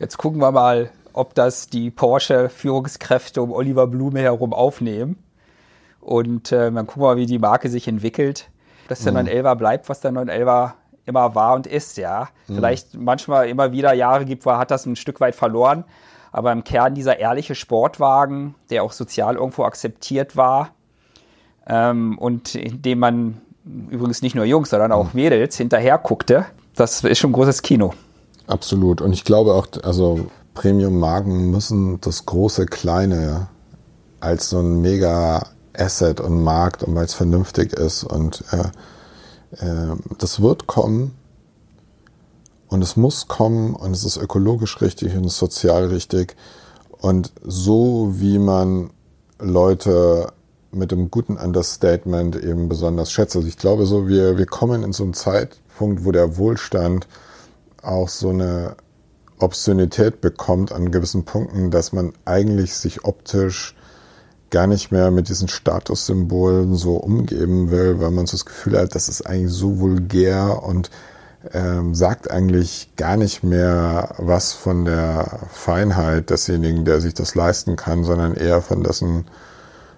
Jetzt 0.00 0.18
gucken 0.18 0.40
wir 0.40 0.50
mal, 0.50 0.90
ob 1.12 1.36
das 1.36 1.68
die 1.68 1.92
Porsche-Führungskräfte 1.92 3.40
um 3.40 3.52
Oliver 3.52 3.86
Blume 3.86 4.18
herum 4.18 4.54
aufnehmen. 4.54 5.22
Und 6.00 6.50
äh, 6.50 6.72
dann 6.72 6.84
gucken 6.88 7.02
wir 7.02 7.10
mal, 7.10 7.16
wie 7.16 7.26
die 7.26 7.38
Marke 7.38 7.68
sich 7.68 7.86
entwickelt. 7.86 8.50
Dass 8.88 9.04
der 9.04 9.12
mhm. 9.12 9.28
911er 9.28 9.54
bleibt, 9.54 9.88
was 9.88 10.00
der 10.00 10.10
911er 10.10 10.72
immer 11.06 11.36
war 11.36 11.54
und 11.54 11.68
ist, 11.68 11.96
ja. 11.96 12.28
Mhm. 12.48 12.56
Vielleicht 12.56 12.94
manchmal 12.94 13.48
immer 13.48 13.70
wieder 13.70 13.92
Jahre 13.92 14.24
gibt, 14.24 14.44
wo 14.44 14.50
hat 14.50 14.72
das 14.72 14.84
ein 14.84 14.96
Stück 14.96 15.20
weit 15.20 15.36
verloren. 15.36 15.84
Aber 16.32 16.50
im 16.50 16.64
Kern 16.64 16.96
dieser 16.96 17.20
ehrliche 17.20 17.54
Sportwagen, 17.54 18.56
der 18.68 18.82
auch 18.82 18.90
sozial 18.90 19.36
irgendwo 19.36 19.62
akzeptiert 19.62 20.36
war 20.36 20.70
ähm, 21.68 22.18
und 22.18 22.56
in 22.56 22.82
dem 22.82 22.98
man 22.98 23.40
übrigens 23.64 24.22
nicht 24.22 24.34
nur 24.34 24.44
Jungs, 24.44 24.70
sondern 24.70 24.92
auch. 24.92 25.14
Mädels 25.14 25.56
hinterher 25.56 25.98
guckte, 25.98 26.46
das 26.74 27.04
ist 27.04 27.18
schon 27.18 27.30
ein 27.30 27.34
großes 27.34 27.62
Kino. 27.62 27.94
Absolut. 28.46 29.00
Und 29.00 29.12
ich 29.12 29.24
glaube 29.24 29.54
auch, 29.54 29.66
also 29.82 30.26
Premium-Marken 30.54 31.50
müssen 31.50 32.00
das 32.00 32.26
große 32.26 32.66
Kleine 32.66 33.48
als 34.20 34.50
so 34.50 34.60
ein 34.60 34.80
mega 34.80 35.46
Asset 35.74 36.20
und 36.20 36.42
Markt 36.42 36.82
und 36.82 36.94
weil 36.94 37.04
es 37.04 37.14
vernünftig 37.14 37.72
ist 37.72 38.04
und 38.04 38.44
äh, 38.50 39.64
ähm, 39.64 40.00
das 40.18 40.40
wird 40.42 40.66
kommen 40.66 41.14
und 42.68 42.82
es 42.82 42.96
muss 42.96 43.28
kommen 43.28 43.74
und 43.74 43.92
es 43.92 44.04
ist 44.04 44.16
ökologisch 44.16 44.80
richtig 44.80 45.14
und 45.16 45.30
sozial 45.30 45.86
richtig. 45.86 46.36
Und 46.98 47.32
so 47.42 48.12
wie 48.14 48.38
man 48.38 48.90
Leute 49.38 50.32
mit 50.72 50.92
einem 50.92 51.10
guten 51.10 51.36
Understatement 51.36 52.36
eben 52.36 52.68
besonders 52.68 53.12
schätzt. 53.12 53.36
Also 53.36 53.46
ich 53.46 53.58
glaube 53.58 53.86
so, 53.86 54.08
wir, 54.08 54.38
wir 54.38 54.46
kommen 54.46 54.82
in 54.82 54.92
so 54.92 55.04
einen 55.04 55.14
Zeitpunkt, 55.14 56.04
wo 56.04 56.12
der 56.12 56.36
Wohlstand 56.36 57.06
auch 57.82 58.08
so 58.08 58.30
eine 58.30 58.76
Obszönität 59.38 60.20
bekommt 60.20 60.72
an 60.72 60.90
gewissen 60.90 61.24
Punkten, 61.24 61.70
dass 61.70 61.92
man 61.92 62.12
eigentlich 62.24 62.74
sich 62.74 63.04
optisch 63.04 63.74
gar 64.50 64.66
nicht 64.66 64.92
mehr 64.92 65.10
mit 65.10 65.28
diesen 65.28 65.48
Statussymbolen 65.48 66.74
so 66.76 66.96
umgeben 66.96 67.70
will, 67.70 68.00
weil 68.00 68.10
man 68.10 68.26
so 68.26 68.32
das 68.32 68.44
Gefühl 68.44 68.78
hat, 68.78 68.94
das 68.94 69.08
ist 69.08 69.26
eigentlich 69.26 69.52
so 69.52 69.80
vulgär 69.80 70.62
und 70.62 70.90
ähm, 71.52 71.94
sagt 71.94 72.30
eigentlich 72.30 72.92
gar 72.96 73.16
nicht 73.16 73.42
mehr 73.42 74.14
was 74.18 74.52
von 74.52 74.84
der 74.84 75.40
Feinheit 75.50 76.30
desjenigen, 76.30 76.84
der 76.84 77.00
sich 77.00 77.14
das 77.14 77.34
leisten 77.34 77.76
kann, 77.76 78.04
sondern 78.04 78.34
eher 78.34 78.62
von 78.62 78.82
dessen 78.82 79.24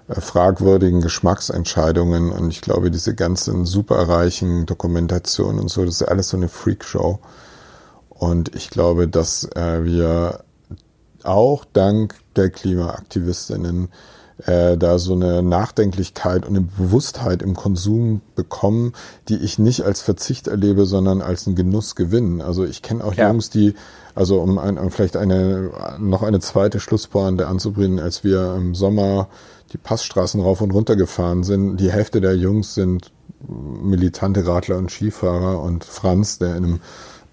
fragwürdigen 0.08 1.00
Geschmacksentscheidungen. 1.00 2.30
Und 2.30 2.50
ich 2.50 2.60
glaube, 2.60 2.90
diese 2.90 3.14
ganzen 3.14 3.64
superreichen 3.64 4.66
Dokumentationen 4.66 5.60
und 5.60 5.68
so, 5.68 5.84
das 5.84 6.00
ist 6.00 6.08
alles 6.08 6.28
so 6.28 6.36
eine 6.36 6.48
Freakshow. 6.48 7.20
Und 8.10 8.54
ich 8.54 8.70
glaube, 8.70 9.08
dass 9.08 9.44
äh, 9.54 9.84
wir 9.84 10.44
auch 11.22 11.64
dank 11.72 12.16
der 12.36 12.50
Klimaaktivistinnen 12.50 13.88
äh, 14.46 14.76
da 14.76 14.98
so 14.98 15.14
eine 15.14 15.42
Nachdenklichkeit 15.42 16.44
und 16.44 16.56
eine 16.56 16.60
Bewusstheit 16.62 17.42
im 17.42 17.54
Konsum 17.54 18.20
bekommen, 18.34 18.92
die 19.28 19.36
ich 19.36 19.58
nicht 19.58 19.82
als 19.82 20.02
Verzicht 20.02 20.48
erlebe, 20.48 20.86
sondern 20.86 21.22
als 21.22 21.46
einen 21.46 21.56
Genussgewinn. 21.56 22.42
Also 22.42 22.64
ich 22.64 22.82
kenne 22.82 23.04
auch 23.04 23.14
ja. 23.14 23.28
Jungs, 23.28 23.50
die, 23.50 23.74
also 24.14 24.40
um, 24.40 24.58
ein, 24.58 24.78
um 24.78 24.90
vielleicht 24.90 25.16
eine 25.16 25.70
noch 25.98 26.22
eine 26.22 26.40
zweite 26.40 26.80
Schlusspointe 26.80 27.46
anzubringen, 27.46 28.00
als 28.00 28.24
wir 28.24 28.54
im 28.56 28.74
Sommer 28.74 29.28
die 29.72 29.78
Passstraßen 29.78 30.40
rauf 30.40 30.60
und 30.60 30.70
runter 30.70 30.96
gefahren 30.96 31.42
sind, 31.42 31.78
die 31.78 31.90
Hälfte 31.90 32.20
der 32.20 32.36
Jungs 32.36 32.74
sind 32.74 33.12
militante 33.48 34.46
Radler 34.46 34.78
und 34.78 34.90
Skifahrer 34.90 35.60
und 35.60 35.84
Franz, 35.84 36.38
der 36.38 36.56
in 36.56 36.64
einem 36.64 36.80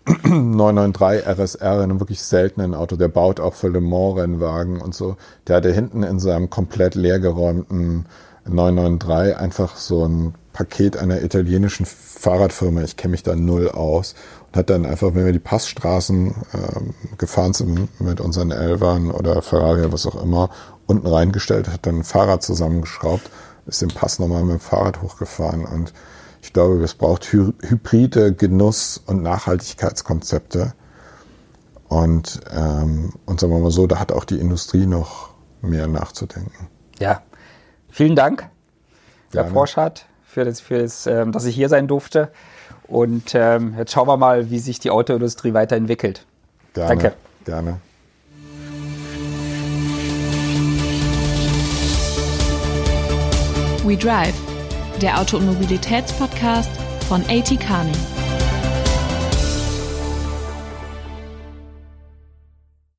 993 0.56 1.28
RSR, 1.28 1.82
einem 1.82 2.00
wirklich 2.00 2.22
seltenen 2.22 2.74
Auto, 2.74 2.96
der 2.96 3.08
baut 3.08 3.40
auch 3.40 3.54
für 3.54 3.70
Le 3.70 3.82
Mans 3.82 4.18
Rennwagen 4.18 4.82
und 4.82 4.96
so. 4.96 5.16
Der 5.48 5.58
hatte 5.58 5.72
hinten 5.72 6.04
in 6.04 6.20
seinem 6.20 6.50
komplett 6.50 6.96
leergeräumten 6.96 8.08
993 8.46 9.38
einfach 9.38 9.78
so 9.78 10.06
ein 10.06 10.34
Paket 10.54 10.98
einer 10.98 11.22
italienischen 11.22 11.86
Fahrradfirma, 11.86 12.82
ich 12.82 12.98
kenne 12.98 13.12
mich 13.12 13.24
da 13.24 13.36
null 13.36 13.70
aus, 13.70 14.16
und 14.48 14.58
hat 14.58 14.70
dann 14.70 14.86
einfach, 14.86 15.16
wenn 15.16 15.26
wir 15.26 15.32
die 15.32 15.40
Passstraßen 15.40 16.28
äh, 16.28 17.16
gefahren 17.18 17.54
sind 17.54 18.02
mit 18.02 18.20
unseren 18.20 18.52
Elvern 18.52 19.12
oder 19.12 19.42
Ferrari, 19.42 19.92
was 19.94 20.06
auch 20.06 20.22
immer, 20.22 20.50
unten 20.92 21.08
reingestellt, 21.08 21.68
hat 21.68 21.86
dann 21.86 22.00
ein 22.00 22.04
Fahrrad 22.04 22.44
zusammengeschraubt, 22.44 23.30
ist 23.66 23.82
den 23.82 23.90
Pass 23.90 24.20
nochmal 24.20 24.44
mit 24.44 24.54
dem 24.54 24.60
Fahrrad 24.60 25.02
hochgefahren 25.02 25.66
und 25.66 25.94
ich 26.42 26.54
glaube, 26.54 26.84
es 26.84 26.96
braucht 26.96 27.32
hybride 27.32 28.34
Genuss- 28.34 29.00
und 29.06 29.22
Nachhaltigkeitskonzepte. 29.22 30.74
Und, 31.88 32.40
ähm, 32.52 33.14
und 33.26 33.40
sagen 33.40 33.54
wir 33.54 33.60
mal 33.60 33.72
so, 33.72 33.86
da 33.86 34.00
hat 34.00 34.12
auch 34.12 34.26
die 34.26 34.40
Industrie 34.40 34.86
noch 34.86 35.30
mehr 35.62 35.88
nachzudenken. 35.88 36.68
Ja, 37.00 37.22
vielen 37.90 38.16
Dank, 38.16 38.50
Herr 39.34 39.46
Forschert, 39.46 40.06
für 40.24 40.46
das, 40.46 40.62
für 40.62 40.80
das 40.80 41.06
ähm, 41.06 41.32
dass 41.32 41.46
ich 41.46 41.54
hier 41.54 41.70
sein 41.70 41.88
durfte. 41.88 42.32
Und 42.88 43.36
ähm, 43.36 43.76
jetzt 43.78 43.92
schauen 43.92 44.08
wir 44.08 44.18
mal, 44.18 44.50
wie 44.50 44.60
sich 44.60 44.80
die 44.80 44.90
Autoindustrie 44.90 45.54
weiterentwickelt. 45.54 46.26
Gerne, 46.74 46.90
Danke. 46.90 47.14
Gerne. 47.46 47.82
We 53.84 53.98
Drive 53.98 54.36
der 55.02 55.20
Auto- 55.20 55.38
und 55.38 55.48
Mobilitätspodcast 55.48 56.70
von 57.08 57.24
AT 57.30 57.60
Carney. 57.60 58.21